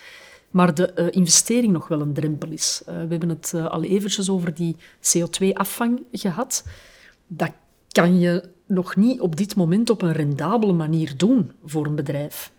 maar 0.51 0.73
de 0.73 0.93
uh, 0.95 1.07
investering 1.09 1.73
nog 1.73 1.87
wel 1.87 2.01
een 2.01 2.13
drempel 2.13 2.49
is. 2.49 2.81
Uh, 2.81 2.93
we 2.93 3.07
hebben 3.07 3.29
het 3.29 3.53
al 3.53 3.83
eventjes 3.83 4.29
over 4.29 4.53
die 4.53 4.75
CO2-afvang 5.01 6.01
gehad. 6.11 6.63
Dat 7.27 7.51
kan 7.87 8.19
je 8.19 8.49
nog 8.65 8.95
niet 8.95 9.19
op 9.19 9.35
dit 9.35 9.55
moment 9.55 9.89
op 9.89 10.01
een 10.01 10.11
rendabele 10.11 10.73
manier 10.73 11.17
doen 11.17 11.51
voor 11.65 11.85
een 11.85 11.95
bedrijf. 11.95 12.51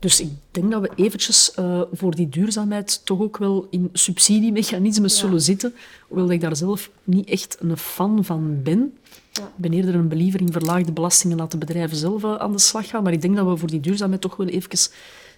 Dus 0.00 0.20
ik 0.20 0.30
denk 0.50 0.70
dat 0.70 0.80
we 0.80 0.90
eventjes 0.94 1.52
uh, 1.58 1.82
voor 1.92 2.14
die 2.14 2.28
duurzaamheid 2.28 3.04
toch 3.04 3.20
ook 3.20 3.36
wel 3.36 3.66
in 3.70 3.88
subsidiemechanismen 3.92 5.08
ja. 5.08 5.14
zullen 5.14 5.40
zitten, 5.40 5.74
hoewel 6.08 6.30
ik 6.30 6.40
daar 6.40 6.56
zelf 6.56 6.90
niet 7.04 7.28
echt 7.28 7.56
een 7.60 7.76
fan 7.76 8.24
van 8.24 8.62
ben. 8.62 8.98
Ja. 9.32 9.42
Ik 9.42 9.56
ben 9.56 9.72
eerder 9.72 9.94
een 9.94 10.08
believer 10.08 10.40
in 10.40 10.52
verlaagde 10.52 10.92
belastingen, 10.92 11.36
laten 11.36 11.58
bedrijven 11.58 11.96
zelf 11.96 12.24
aan 12.24 12.52
de 12.52 12.58
slag 12.58 12.88
gaan, 12.88 13.02
maar 13.02 13.12
ik 13.12 13.22
denk 13.22 13.36
dat 13.36 13.46
we 13.46 13.56
voor 13.56 13.68
die 13.68 13.80
duurzaamheid 13.80 14.20
toch 14.20 14.36
wel 14.36 14.46
eventjes 14.46 14.90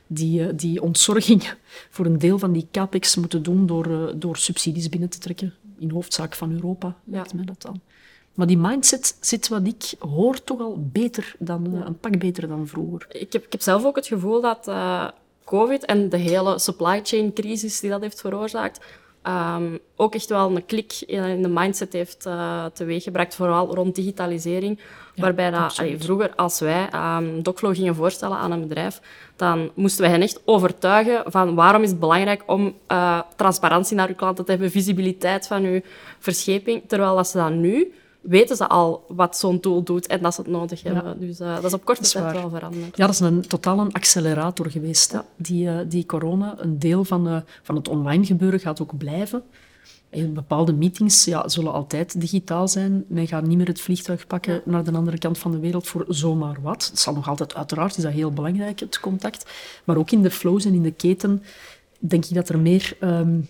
die, 0.07 0.41
uh, 0.41 0.49
die 0.57 0.83
ontzorging 0.83 1.55
voor 1.95 2.07
een 2.07 2.19
deel 2.19 2.39
van 2.39 2.53
die 2.53 2.67
capex 2.71 3.17
moeten 3.17 3.43
doen 3.43 3.67
door, 3.67 4.13
door 4.17 4.37
subsidies 4.37 4.89
binnen 4.89 5.09
te 5.09 5.19
trekken. 5.19 5.55
In 5.79 5.91
hoofdzaak 5.91 6.35
van 6.35 6.53
Europa, 6.53 6.97
lijkt 7.05 7.31
ja. 7.31 7.37
mij 7.37 7.45
dat 7.45 7.63
dan. 7.63 7.81
Maar 8.35 8.47
die 8.47 8.59
mindset 8.59 9.17
zit 9.21 9.49
wat 9.49 9.67
ik 9.67 9.95
hoor 9.99 10.45
toch 10.45 10.61
al 10.61 10.89
beter 10.93 11.35
dan, 11.39 11.69
ja. 11.73 11.87
een 11.87 11.99
pak 11.99 12.19
beter 12.19 12.49
dan 12.49 12.67
vroeger. 12.67 13.07
Ik 13.09 13.33
heb, 13.33 13.45
ik 13.45 13.53
heb 13.53 13.61
zelf 13.61 13.85
ook 13.85 13.97
het 13.97 14.07
gevoel 14.07 14.41
dat 14.41 14.69
uh, 14.69 15.09
COVID 15.45 15.85
en 15.85 16.09
de 16.09 16.17
hele 16.17 16.59
supply 16.59 17.01
chain 17.03 17.33
crisis 17.33 17.81
die 17.81 17.91
dat 17.91 18.01
heeft 18.01 18.21
veroorzaakt, 18.21 18.85
ehm, 19.23 19.77
ook 19.97 20.15
echt 20.15 20.29
wel 20.29 20.57
een 20.57 20.67
klik 20.67 20.93
in 21.07 21.43
de 21.43 21.49
mindset 21.49 21.93
heeft 21.93 22.27
uh, 22.27 22.65
teweeggebracht, 22.65 23.35
vooral 23.35 23.75
rond 23.75 23.95
digitalisering. 23.95 24.81
waarbij 25.17 25.51
dat, 25.51 25.79
allee, 25.79 25.99
vroeger, 25.99 26.35
als 26.35 26.61
wij 26.61 26.89
um, 26.95 27.43
Docflow 27.43 27.75
gingen 27.75 27.95
voorstellen 27.95 28.37
aan 28.37 28.53
een 28.53 28.69
bedrijf, 28.69 29.01
dan 29.37 29.71
moesten 29.75 30.03
wij 30.03 30.11
hen 30.11 30.23
echt 30.23 30.41
overtuigen 30.45 31.23
van 31.27 31.55
waarom 31.55 31.83
is 31.83 31.91
het 31.91 32.01
belangrijk 32.01 32.43
om 32.47 32.75
uh, 32.89 33.21
transparantie 33.37 33.97
naar 33.97 34.09
uw 34.09 34.15
klanten 34.15 34.45
te 34.45 34.51
hebben, 34.51 34.71
visibiliteit 34.71 35.47
van 35.47 35.65
uw 35.65 35.81
verscheping, 36.19 36.83
terwijl 36.87 37.17
dat 37.17 37.29
ze 37.29 37.37
dat 37.37 37.51
nu 37.51 37.93
weten 38.23 38.57
ze 38.57 38.69
al 38.69 39.05
wat 39.09 39.37
zo'n 39.39 39.61
tool 39.61 39.83
doet 39.83 40.07
en 40.07 40.23
dat 40.23 40.35
ze 40.35 40.41
het 40.41 40.51
nodig 40.51 40.83
hebben. 40.83 41.21
Dus 41.21 41.41
uh, 41.41 41.55
dat 41.55 41.65
is 41.65 41.73
op 41.73 41.85
korte 41.85 42.11
tijd 42.11 42.33
wel 42.33 42.51
veranderd. 42.51 42.97
Ja, 42.97 43.07
dat 43.07 43.15
is 43.15 43.21
een 43.21 43.41
totaal 43.41 43.79
een 43.79 43.93
accelerator 43.93 44.71
geweest. 44.71 45.15
Die, 45.37 45.67
uh, 45.67 45.79
die 45.89 46.07
corona, 46.07 46.55
een 46.59 46.79
deel 46.79 47.05
van, 47.05 47.29
uh, 47.29 47.37
van 47.63 47.75
het 47.75 47.89
online 47.89 48.25
gebeuren 48.25 48.61
gaat 48.61 48.83
ook 48.83 48.99
blijven. 48.99 49.43
En 50.11 50.35
bepaalde 50.35 50.73
meetings 50.73 51.25
ja, 51.25 51.49
zullen 51.49 51.73
altijd 51.73 52.21
digitaal 52.21 52.69
zijn. 52.69 53.05
Men 53.09 53.27
gaat 53.27 53.47
niet 53.47 53.57
meer 53.57 53.67
het 53.67 53.81
vliegtuig 53.81 54.27
pakken 54.27 54.63
naar 54.65 54.85
de 54.85 54.93
andere 54.93 55.19
kant 55.19 55.39
van 55.39 55.51
de 55.51 55.59
wereld 55.59 55.89
voor 55.89 56.05
zomaar 56.09 56.57
wat. 56.63 56.89
Het 56.91 56.99
zal 56.99 57.15
nog 57.15 57.29
altijd, 57.29 57.55
uiteraard 57.55 57.97
is 57.97 58.03
dat 58.03 58.13
heel 58.13 58.33
belangrijk, 58.33 58.81
het 58.81 59.01
contact. 59.01 59.51
Maar 59.85 59.97
ook 59.97 60.11
in 60.11 60.23
de 60.23 60.31
flows 60.31 60.65
en 60.65 60.75
in 60.75 60.83
de 60.83 60.93
keten 60.93 61.43
denk 61.99 62.25
ik 62.25 62.35
dat 62.35 62.49
er 62.49 62.59
meer 62.59 62.97
um, 63.01 63.49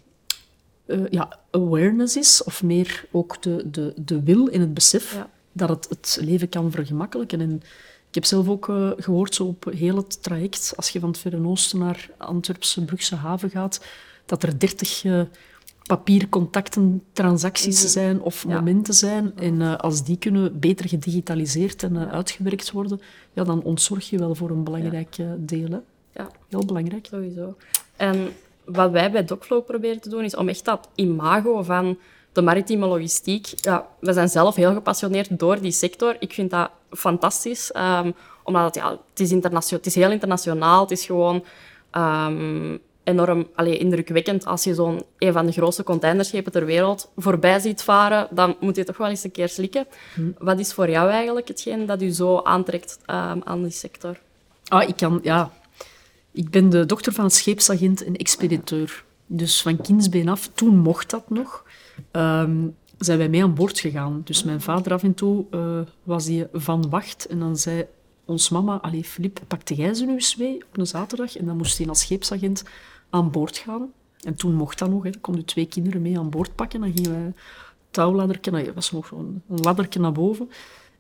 uh, 0.87 1.07
ja, 1.11 1.39
awareness 1.51 2.17
is, 2.17 2.45
of 2.45 2.63
meer 2.63 3.05
ook 3.11 3.43
de, 3.43 3.71
de, 3.71 3.95
de 4.05 4.23
wil 4.23 4.49
en 4.49 4.61
het 4.61 4.75
besef 4.75 5.15
ja. 5.15 5.31
dat 5.53 5.69
het 5.69 5.89
het 5.89 6.19
leven 6.21 6.49
kan 6.49 6.71
vergemakkelijken. 6.71 7.41
En 7.41 7.63
ik 8.09 8.15
heb 8.15 8.25
zelf 8.25 8.49
ook 8.49 8.69
uh, 8.69 8.91
gehoord, 8.97 9.35
zo 9.35 9.45
op 9.45 9.73
heel 9.77 9.97
het 9.97 10.23
traject, 10.23 10.73
als 10.77 10.89
je 10.89 11.01
van 11.01 11.09
het 11.09 11.19
Verre 11.19 11.47
Oosten 11.47 11.79
naar 11.79 12.11
Antwerpse 12.17 12.85
Brugse 12.85 13.15
haven 13.15 13.51
gaat, 13.51 13.85
dat 14.27 14.43
er 14.43 14.59
dertig 14.59 15.05
uh, 15.05 15.23
papiercontacten, 15.83 17.03
transacties 17.13 17.77
mm 17.77 17.83
-hmm. 17.83 17.91
zijn 17.91 18.21
of 18.21 18.45
ja. 18.49 18.55
momenten 18.55 18.95
zijn. 18.95 19.33
En 19.37 19.61
uh, 19.61 19.77
als 19.77 20.05
die 20.05 20.17
kunnen 20.17 20.61
beter 20.61 20.89
gedigitaliseerd 20.89 21.83
en 21.83 22.11
uitgewerkt 22.11 22.71
worden, 22.71 23.01
ja, 23.33 23.45
dan 23.45 23.63
ontzorg 23.63 24.11
je 24.11 24.19
wel 24.19 24.35
voor 24.35 24.51
een 24.51 24.65
belangrijk 24.65 25.17
deel. 25.39 25.71
Hè? 25.71 25.79
Ja. 26.15 26.31
Heel 26.49 26.65
belangrijk. 26.65 27.07
Sowieso. 27.07 27.57
En 27.97 28.33
wat 28.73 28.91
wij 28.91 29.11
bij 29.11 29.25
DocFlow 29.25 29.65
proberen 29.65 30.01
te 30.01 30.09
doen, 30.09 30.25
is 30.25 30.37
om 30.37 30.49
echt 30.49 30.65
dat 30.65 30.89
imago 30.95 31.63
van 31.63 31.99
de 32.33 32.43
maritieme 32.43 32.87
logistiek... 32.87 33.47
Ja, 33.55 33.87
we 34.01 34.13
zijn 34.13 34.29
zelf 34.29 34.55
heel 34.55 34.73
gepassioneerd 34.73 35.39
door 35.39 35.61
die 35.61 35.73
sector. 35.73 36.17
Ik 36.19 36.33
vind 36.33 36.51
dat 36.51 36.71
fantastisch, 36.91 37.73
um, 37.77 38.15
omdat 38.45 38.65
het, 38.65 38.75
ja, 38.75 38.91
het, 38.91 39.21
is 39.21 39.71
het 39.71 39.87
is 39.87 39.95
heel 39.95 40.11
internationaal. 40.11 40.81
Het 40.81 40.91
is 40.91 41.07
gewoon 41.07 41.45
um, 41.93 42.79
enorm 43.05 43.49
allee, 43.55 43.79
indrukwekkend 43.79 44.47
als 44.47 44.65
je 44.65 44.75
zo'n 44.75 45.03
een 45.19 45.33
van 45.33 45.47
de 45.47 45.53
grootste 45.53 45.83
containerschepen 45.83 46.53
ter 46.53 46.65
wereld 46.65 47.11
voorbij 47.17 47.59
ziet 47.59 47.83
varen. 47.83 48.29
Dan 48.31 48.57
moet 48.61 48.77
je 48.77 48.85
toch 48.85 48.97
wel 48.97 49.09
eens 49.09 49.25
een 49.25 49.31
keer 49.31 49.49
slikken. 49.49 49.87
Hm. 50.15 50.31
Wat 50.39 50.59
is 50.59 50.73
voor 50.73 50.91
jou 50.91 51.11
eigenlijk 51.11 51.49
hetgeen 51.49 51.87
dat 51.87 52.03
u 52.03 52.11
zo 52.11 52.41
aantrekt 52.43 52.99
um, 53.07 53.41
aan 53.45 53.63
die 53.63 53.71
sector? 53.71 54.19
Ah, 54.69 54.89
ik 54.89 54.97
kan... 54.97 55.21
Ja, 55.23 55.51
ik 56.33 56.51
ben 56.51 56.69
de 56.69 56.87
dochter 56.87 57.13
van 57.13 57.25
een 57.25 57.31
scheepsagent 57.31 58.05
en 58.05 58.17
expediteur. 58.17 59.05
Dus 59.27 59.63
van 59.63 59.81
kindsbeen 59.81 60.29
af, 60.29 60.51
toen 60.55 60.79
mocht 60.79 61.11
dat 61.11 61.31
nog, 61.31 61.65
um, 62.13 62.77
zijn 62.99 63.19
wij 63.19 63.29
mee 63.29 63.43
aan 63.43 63.55
boord 63.55 63.81
gegaan. 63.81 64.21
Dus 64.25 64.43
mijn 64.45 64.61
vader 64.61 64.93
af 64.93 65.03
en 65.03 65.15
toe 65.15 65.45
uh, 65.51 65.81
was 66.03 66.25
die 66.25 66.47
van 66.53 66.91
wacht. 66.91 67.27
En 67.27 67.39
dan 67.39 67.57
zei 67.57 67.87
ons 68.25 68.49
mama, 68.49 68.81
allee 68.81 69.05
Filip, 69.05 69.41
pakte 69.47 69.75
jij 69.75 69.95
ze 69.95 70.05
nu 70.05 70.13
eens 70.13 70.37
mee 70.37 70.57
op 70.57 70.79
een 70.79 70.87
zaterdag? 70.87 71.37
En 71.37 71.47
dan 71.47 71.57
moest 71.57 71.79
hij 71.79 71.89
als 71.89 72.01
scheepsagent 72.01 72.65
aan 73.11 73.31
boord 73.31 73.57
gaan. 73.57 73.93
En 74.21 74.35
toen 74.35 74.55
mocht 74.55 74.79
dat 74.79 74.91
nog. 74.91 75.03
Hè. 75.03 75.11
Konden 75.21 75.45
twee 75.45 75.67
kinderen 75.67 76.03
mee 76.03 76.19
aan 76.19 76.31
boord 76.31 76.55
pakken. 76.55 76.81
Dan 76.81 76.93
gingen 76.93 77.11
wij 77.11 77.33
touwladdertje, 77.91 78.51
dat 78.51 78.75
was 78.75 78.93
nog 78.93 79.11
een, 79.11 79.43
laddertje 79.47 80.01
naar 80.01 80.13
boven. 80.13 80.51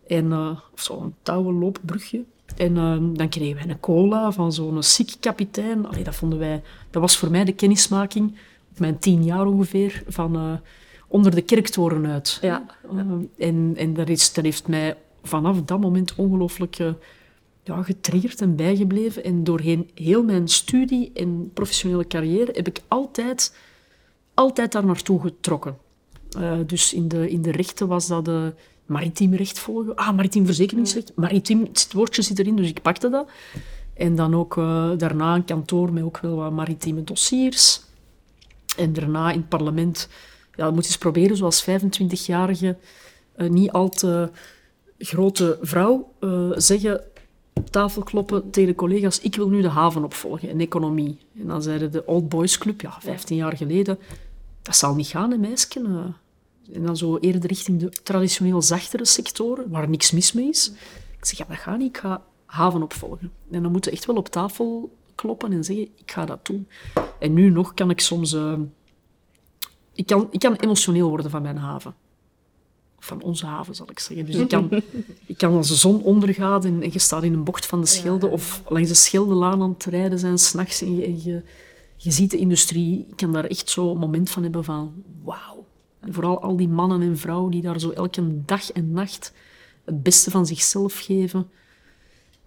En, 0.06 0.26
uh, 0.26 0.58
of 0.72 0.80
zo'n 0.80 1.14
touwenloopbrugje. 1.22 2.24
En 2.56 2.76
uh, 2.76 2.96
dan 3.12 3.28
kregen 3.28 3.54
wij 3.54 3.68
een 3.68 3.80
cola 3.80 4.32
van 4.32 4.52
zo'n 4.52 4.82
sick 4.82 5.14
kapitein. 5.20 5.86
Allee, 5.86 6.04
dat 6.04 6.14
vonden 6.14 6.38
wij... 6.38 6.62
Dat 6.90 7.02
was 7.02 7.16
voor 7.16 7.30
mij 7.30 7.44
de 7.44 7.52
kennismaking, 7.52 8.36
op 8.70 8.78
mijn 8.78 8.98
tien 8.98 9.24
jaar 9.24 9.46
ongeveer, 9.46 10.02
van 10.06 10.36
uh, 10.36 10.52
onder 11.08 11.34
de 11.34 11.42
kerktoren 11.42 12.06
uit. 12.06 12.38
Ja. 12.40 12.66
Uh, 12.94 13.00
en 13.38 13.72
en 13.76 13.94
dat, 13.94 14.08
is, 14.08 14.32
dat 14.32 14.44
heeft 14.44 14.68
mij 14.68 14.96
vanaf 15.22 15.62
dat 15.62 15.80
moment 15.80 16.14
ongelooflijk 16.14 16.76
ja, 17.62 17.82
getriggerd 17.82 18.40
en 18.40 18.56
bijgebleven. 18.56 19.24
En 19.24 19.44
doorheen 19.44 19.90
heel 19.94 20.24
mijn 20.24 20.48
studie 20.48 21.10
en 21.14 21.50
professionele 21.54 22.06
carrière 22.06 22.52
heb 22.52 22.66
ik 22.66 22.80
altijd, 22.88 23.56
altijd 24.34 24.72
daar 24.72 24.86
naartoe 24.86 25.20
getrokken. 25.20 25.76
dus 26.66 26.94
in 26.94 27.08
de, 27.08 27.30
in 27.30 27.42
de 27.42 27.50
rechten 27.50 27.88
was 27.88 28.06
dat... 28.06 28.24
de 28.24 28.52
maritiem 28.86 29.34
recht 29.34 29.58
volgen. 29.58 29.94
Ah, 29.94 30.14
maritiem 30.14 30.46
verzekeringsrecht. 30.46 31.12
Maritiem, 31.14 31.60
het 31.60 31.92
woordje 31.92 32.22
zit 32.22 32.38
erin, 32.38 32.56
dus 32.56 32.68
ik 32.68 32.82
pakte 32.82 33.10
dat. 33.10 33.28
En 33.94 34.14
dan 34.14 34.34
ook 34.34 34.56
uh, 34.56 34.90
daarna 34.96 35.34
een 35.34 35.44
kantoor 35.44 35.92
met 35.92 36.02
ook 36.02 36.18
wel 36.18 36.36
wat 36.36 36.52
maritieme 36.52 37.04
dossiers. 37.04 37.80
En 38.76 38.92
daarna 38.92 39.30
in 39.30 39.38
het 39.38 39.48
parlement, 39.48 40.08
ja, 40.54 40.70
moet 40.70 40.84
eens 40.84 40.98
proberen, 40.98 41.36
zoals 41.36 41.64
25-jarige, 41.64 42.76
uh, 43.36 43.50
niet 43.50 43.70
al 43.70 43.88
te 43.88 44.30
grote 44.98 45.58
vrouw, 45.60 46.12
uh, 46.20 46.50
zeggen, 46.56 47.04
tafel 47.70 48.02
kloppen 48.02 48.50
tegen 48.50 48.68
de 48.68 48.74
collega's, 48.74 49.20
ik 49.20 49.36
wil 49.36 49.48
nu 49.48 49.62
de 49.62 49.68
haven 49.68 50.04
opvolgen 50.04 50.48
en 50.48 50.60
economie. 50.60 51.18
En 51.40 51.46
dan 51.46 51.62
zeiden 51.62 51.92
de 51.92 52.06
Old 52.06 52.28
Boys 52.28 52.58
Club, 52.58 52.80
ja, 52.80 52.96
15 53.00 53.36
jaar 53.36 53.56
geleden, 53.56 53.98
dat 54.62 54.76
zal 54.76 54.94
niet 54.94 55.06
gaan, 55.06 55.30
hè, 55.30 55.36
meisje. 55.36 56.14
En 56.72 56.82
dan 56.82 56.96
zo 56.96 57.16
eerder 57.18 57.46
richting 57.46 57.80
de 57.80 57.88
traditioneel 57.88 58.62
zachtere 58.62 59.04
sectoren, 59.04 59.70
waar 59.70 59.88
niks 59.88 60.10
mis 60.10 60.32
mee 60.32 60.48
is. 60.48 60.72
Ik 61.18 61.24
zeg, 61.24 61.38
ja, 61.38 61.44
dat 61.48 61.56
gaat 61.56 61.78
niet. 61.78 61.88
Ik 61.88 61.98
ga 61.98 62.22
haven 62.46 62.82
opvolgen. 62.82 63.32
En 63.50 63.62
dan 63.62 63.72
moeten 63.72 63.92
echt 63.92 64.06
wel 64.06 64.16
op 64.16 64.28
tafel 64.28 64.96
kloppen 65.14 65.52
en 65.52 65.64
zeggen, 65.64 65.88
ik 65.96 66.10
ga 66.10 66.24
dat 66.24 66.46
doen. 66.46 66.68
En 67.18 67.32
nu 67.32 67.50
nog 67.50 67.74
kan 67.74 67.90
ik 67.90 68.00
soms... 68.00 68.32
Uh, 68.32 68.58
ik, 69.94 70.06
kan, 70.06 70.28
ik 70.30 70.40
kan 70.40 70.54
emotioneel 70.54 71.08
worden 71.08 71.30
van 71.30 71.42
mijn 71.42 71.56
haven. 71.56 71.94
Van 72.98 73.22
onze 73.22 73.46
haven, 73.46 73.74
zal 73.74 73.90
ik 73.90 73.98
zeggen. 73.98 74.26
Dus 74.26 74.34
ik 74.34 74.48
kan, 74.48 74.70
ik 75.26 75.38
kan 75.38 75.56
als 75.56 75.68
de 75.68 75.74
zon 75.74 76.02
ondergaat 76.02 76.64
en, 76.64 76.82
en 76.82 76.92
je 76.92 76.98
staat 76.98 77.22
in 77.22 77.32
een 77.32 77.44
bocht 77.44 77.66
van 77.66 77.80
de 77.80 77.86
Schelde 77.86 78.26
ja, 78.26 78.32
of 78.32 78.62
langs 78.68 78.88
de 78.88 78.94
Scheldelaan 78.94 79.62
aan 79.62 79.70
het 79.70 79.84
rijden 79.84 80.18
zijn, 80.18 80.38
s'nachts, 80.38 80.82
en, 80.82 80.96
je, 80.96 81.04
en 81.04 81.22
je, 81.22 81.42
je 81.96 82.10
ziet 82.10 82.30
de 82.30 82.36
industrie. 82.36 83.06
Ik 83.08 83.16
kan 83.16 83.32
daar 83.32 83.44
echt 83.44 83.70
zo 83.70 83.90
een 83.90 83.98
moment 83.98 84.30
van 84.30 84.42
hebben 84.42 84.64
van, 84.64 85.04
wauw. 85.24 85.66
En 86.02 86.12
vooral 86.12 86.42
al 86.42 86.56
die 86.56 86.68
mannen 86.68 87.02
en 87.02 87.18
vrouwen 87.18 87.50
die 87.50 87.62
daar 87.62 87.80
zo 87.80 87.90
elke 87.90 88.44
dag 88.44 88.70
en 88.70 88.92
nacht 88.92 89.32
het 89.84 90.02
beste 90.02 90.30
van 90.30 90.46
zichzelf 90.46 90.98
geven. 90.98 91.50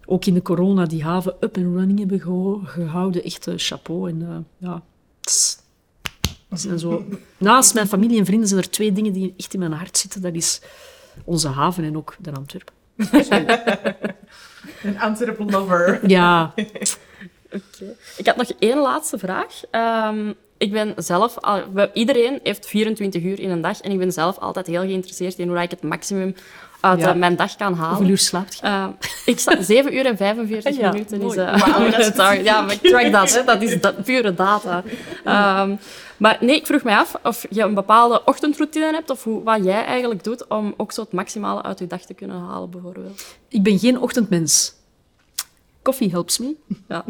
Ook 0.04 0.24
in 0.24 0.34
de 0.34 0.42
corona 0.42 0.86
die 0.86 1.04
haven 1.04 1.36
up 1.40 1.56
and 1.56 1.76
running 1.76 1.98
hebben 1.98 2.20
gehouden. 2.64 3.22
Echt 3.22 3.46
uh, 3.46 3.54
chapeau. 3.56 4.08
En 4.08 4.20
uh, 4.20 4.36
ja, 4.56 4.82
tss. 5.20 5.58
zo... 6.76 7.04
Naast 7.38 7.74
mijn 7.74 7.86
familie 7.86 8.18
en 8.18 8.24
vrienden 8.24 8.48
zijn 8.48 8.60
er 8.60 8.70
twee 8.70 8.92
dingen 8.92 9.12
die 9.12 9.34
echt 9.36 9.54
in 9.54 9.58
mijn 9.58 9.72
hart 9.72 9.98
zitten. 9.98 10.22
Dat 10.22 10.34
is 10.34 10.60
onze 11.24 11.48
haven 11.48 11.84
en 11.84 11.96
ook 11.96 12.16
de 12.20 12.32
Antwerpen. 12.32 12.74
Een 14.82 15.00
Antwerpen 15.00 15.50
lover. 15.50 16.08
Ja. 16.08 16.52
Okay. 17.46 17.96
Ik 18.16 18.26
had 18.26 18.36
nog 18.36 18.50
één 18.58 18.78
laatste 18.78 19.18
vraag. 19.18 19.60
Um, 19.70 20.34
ik 20.58 20.72
ben 20.72 20.94
zelf... 20.96 21.36
Iedereen 21.92 22.40
heeft 22.42 22.66
24 22.66 23.22
uur 23.22 23.40
in 23.40 23.50
een 23.50 23.60
dag 23.60 23.80
en 23.80 23.90
ik 23.90 23.98
ben 23.98 24.12
zelf 24.12 24.38
altijd 24.38 24.66
heel 24.66 24.80
geïnteresseerd 24.80 25.38
in 25.38 25.48
hoe 25.48 25.58
ik 25.58 25.70
het 25.70 25.82
maximum 25.82 26.34
uit 26.80 27.00
ja. 27.00 27.12
uh, 27.12 27.18
mijn 27.18 27.36
dag 27.36 27.56
kan 27.56 27.74
halen. 27.74 27.96
Hoeveel 27.96 28.10
uur 28.10 28.18
slaapt 28.18 28.58
je? 28.58 28.66
Uh, 28.66 28.86
ik 29.26 29.38
sta 29.38 29.62
7 29.62 29.94
uur 29.94 30.06
en 30.06 30.16
45 30.16 30.76
ja, 30.76 30.90
minuten. 30.90 31.18
Mooi. 31.18 31.40
Is, 31.40 31.44
uh, 31.44 31.66
wow, 31.66 31.90
dat 31.90 32.32
is 32.32 32.42
ja, 32.42 32.60
maar 32.60 32.72
ik 32.72 32.80
track 32.80 33.12
dat. 33.12 33.34
Hè. 33.34 33.44
Dat 33.44 33.62
is 33.62 33.80
dat, 33.80 34.04
pure 34.04 34.34
data. 34.34 34.82
Um, 35.62 35.78
maar 36.16 36.36
nee, 36.40 36.56
ik 36.56 36.66
vroeg 36.66 36.82
mij 36.82 36.96
af 36.96 37.14
of 37.22 37.46
je 37.50 37.62
een 37.62 37.74
bepaalde 37.74 38.22
ochtendroutine 38.24 38.92
hebt 38.92 39.10
of 39.10 39.24
hoe, 39.24 39.42
wat 39.42 39.64
jij 39.64 39.84
eigenlijk 39.84 40.24
doet 40.24 40.46
om 40.46 40.74
ook 40.76 40.92
zo 40.92 41.00
het 41.00 41.12
maximale 41.12 41.62
uit 41.62 41.78
je 41.78 41.86
dag 41.86 42.00
te 42.00 42.14
kunnen 42.14 42.40
halen, 42.40 42.70
bijvoorbeeld. 42.70 43.24
Ik 43.48 43.62
ben 43.62 43.78
geen 43.78 44.00
ochtendmens. 44.00 44.74
Koffie 45.86 46.10
helps 46.10 46.38
me. 46.38 46.54
Ja. 46.88 47.04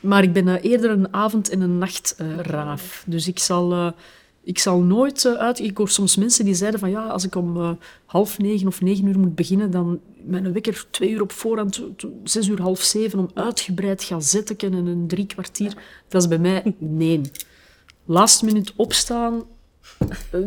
Maar 0.00 0.22
ik 0.22 0.32
ben 0.32 0.46
uh, 0.46 0.64
eerder 0.64 0.90
een 0.90 1.14
avond- 1.14 1.48
en 1.48 1.60
een 1.60 1.78
nachtraaf. 1.78 3.04
Uh, 3.06 3.12
dus 3.12 3.28
ik 3.28 3.38
zal, 3.38 3.72
uh, 3.72 3.90
ik 4.42 4.58
zal 4.58 4.80
nooit 4.80 5.26
uit... 5.26 5.58
Ik 5.58 5.76
hoor 5.76 5.88
soms 5.88 6.16
mensen 6.16 6.44
die 6.44 6.54
zeiden 6.54 6.80
van 6.80 6.90
ja, 6.90 7.06
als 7.06 7.24
ik 7.24 7.34
om 7.34 7.78
half 8.06 8.38
negen 8.38 8.66
of 8.66 8.80
negen 8.80 9.06
uur 9.06 9.18
moet 9.18 9.34
beginnen, 9.34 9.70
dan 9.70 10.00
mijn 10.24 10.52
wekker 10.52 10.86
twee 10.90 11.10
uur 11.10 11.22
op 11.22 11.32
voorhand, 11.32 11.82
zes 12.24 12.48
uur, 12.48 12.60
half 12.60 12.80
zeven, 12.80 13.18
om 13.18 13.30
uitgebreid 13.34 14.02
gaan 14.02 14.22
zitten 14.22 14.56
en 14.58 14.72
een 14.72 15.06
drie 15.06 15.26
kwartier. 15.26 15.76
Dat 16.08 16.22
is 16.22 16.28
bij 16.28 16.38
mij 16.38 16.74
nee. 16.78 17.20
Last 18.04 18.42
minute 18.42 18.72
opstaan, 18.76 19.42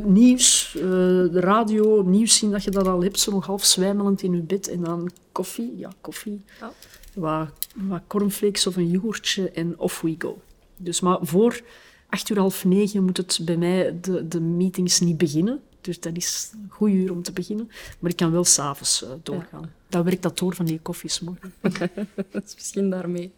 nieuws, 0.03 0.72
de 0.74 1.39
radio, 1.39 2.01
nieuws 2.01 2.38
zien 2.38 2.51
dat 2.51 2.63
je 2.63 2.72
dat 2.72 2.88
al 2.88 3.03
hebt, 3.03 3.20
zo 3.20 3.32
nog 3.32 3.45
half 3.45 3.63
zwijmelend 3.63 4.22
in 4.22 4.32
je 4.32 4.41
bed 4.41 4.70
en 4.70 4.84
dan 4.84 5.11
koffie. 5.32 5.74
Ja, 5.78 5.91
koffie. 6.01 6.41
Ja 6.59 6.72
wat, 7.16 7.49
wat 7.76 8.01
cornflakes 8.07 8.68
of 8.68 8.76
een 8.76 8.89
yoghurtje 8.89 9.49
en 9.49 9.80
off 9.80 10.01
we 10.01 10.16
go. 10.18 10.41
Dus 10.78 10.99
maar 10.99 11.18
voor 11.22 11.61
acht 12.09 12.30
uur, 12.30 12.38
half 12.38 12.66
negen 12.66 13.03
moet 13.03 13.18
het 13.18 13.39
bij 13.41 13.57
mij 13.57 13.97
de, 14.01 14.28
de 14.28 14.39
meetings 14.39 14.99
niet 14.99 15.18
beginnen. 15.18 15.61
Dus 15.82 15.99
dat 15.99 16.16
is 16.16 16.51
een 16.53 16.68
goed 16.70 16.89
uur 16.89 17.11
om 17.11 17.22
te 17.22 17.32
beginnen. 17.32 17.72
Maar 17.99 18.11
ik 18.11 18.18
kan 18.18 18.32
wel 18.32 18.43
s'avonds 18.43 19.03
uh, 19.03 19.09
doorgaan. 19.24 19.72
Dan 19.89 20.03
werkt 20.03 20.22
dat 20.22 20.38
door 20.38 20.55
van 20.55 20.66
die 20.66 20.80
koffies 20.82 21.20
morgen. 21.20 21.53
dat 22.32 22.43
is 22.45 22.53
misschien 22.55 22.89
daarmee. 22.89 23.32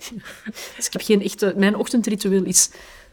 Dus 0.76 0.86
ik 0.86 0.94
heb 0.94 1.02
geen 1.02 1.22
echte... 1.22 1.54
Mijn 1.58 1.76
ochtendritueel 1.76 2.44
is 2.44 2.70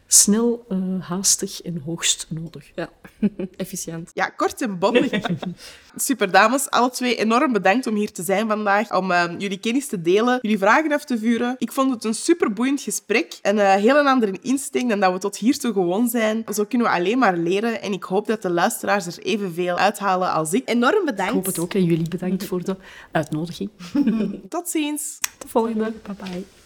snel, 0.07 0.65
uh, 0.69 0.77
haastig 0.99 1.61
en 1.61 1.81
hoogst 1.85 2.27
nodig. 2.29 2.71
Ja, 2.75 2.89
efficiënt. 3.57 4.11
Ja, 4.13 4.29
kort 4.29 4.61
en 4.61 4.79
bondig. 4.79 5.11
Super, 5.95 6.31
dames. 6.31 6.69
Alle 6.69 6.89
twee 6.89 7.15
enorm 7.15 7.53
bedankt 7.53 7.87
om 7.87 7.95
hier 7.95 8.11
te 8.11 8.23
zijn 8.23 8.47
vandaag, 8.47 8.95
om 8.95 9.11
uh, 9.11 9.23
jullie 9.37 9.57
kennis 9.57 9.87
te 9.87 10.01
delen, 10.01 10.39
jullie 10.41 10.57
vragen 10.57 10.91
af 10.91 11.05
te 11.05 11.17
vuren. 11.17 11.55
Ik 11.57 11.71
vond 11.71 11.93
het 11.93 12.03
een 12.03 12.13
super 12.13 12.53
boeiend 12.53 12.81
gesprek 12.81 13.39
en 13.41 13.57
een 13.57 13.79
heel 13.79 13.95
een 13.95 14.07
andere 14.07 14.37
insteek 14.41 14.89
dan 14.89 14.99
dat 14.99 15.13
we 15.13 15.19
tot 15.19 15.37
hiertoe 15.37 15.73
gewoon 15.73 16.09
zijn. 16.09 16.43
Zo 16.53 16.65
kunnen 16.65 16.87
we 16.87 16.93
alleen 16.93 17.17
maar 17.17 17.37
leren 17.37 17.81
en 17.81 17.93
ik 17.93 18.03
hoop 18.03 18.27
dat 18.27 18.41
de 18.41 18.49
luisteraars 18.49 19.05
er 19.05 19.19
evenveel 19.19 19.77
uithalen 19.77 20.31
als 20.31 20.53
ik. 20.53 20.69
Enorm 20.69 21.05
bedankt. 21.05 21.31
Ik 21.31 21.37
hoop 21.37 21.45
het 21.45 21.59
ook 21.59 21.73
en 21.73 21.83
jullie 21.83 22.09
bedankt 22.09 22.45
voor 22.45 22.63
de 22.63 22.75
uitnodiging. 23.11 23.69
tot 24.49 24.69
ziens. 24.69 25.17
Tot 25.19 25.41
de 25.41 25.47
volgende. 25.47 25.93
Bye 26.03 26.15
bye. 26.15 26.64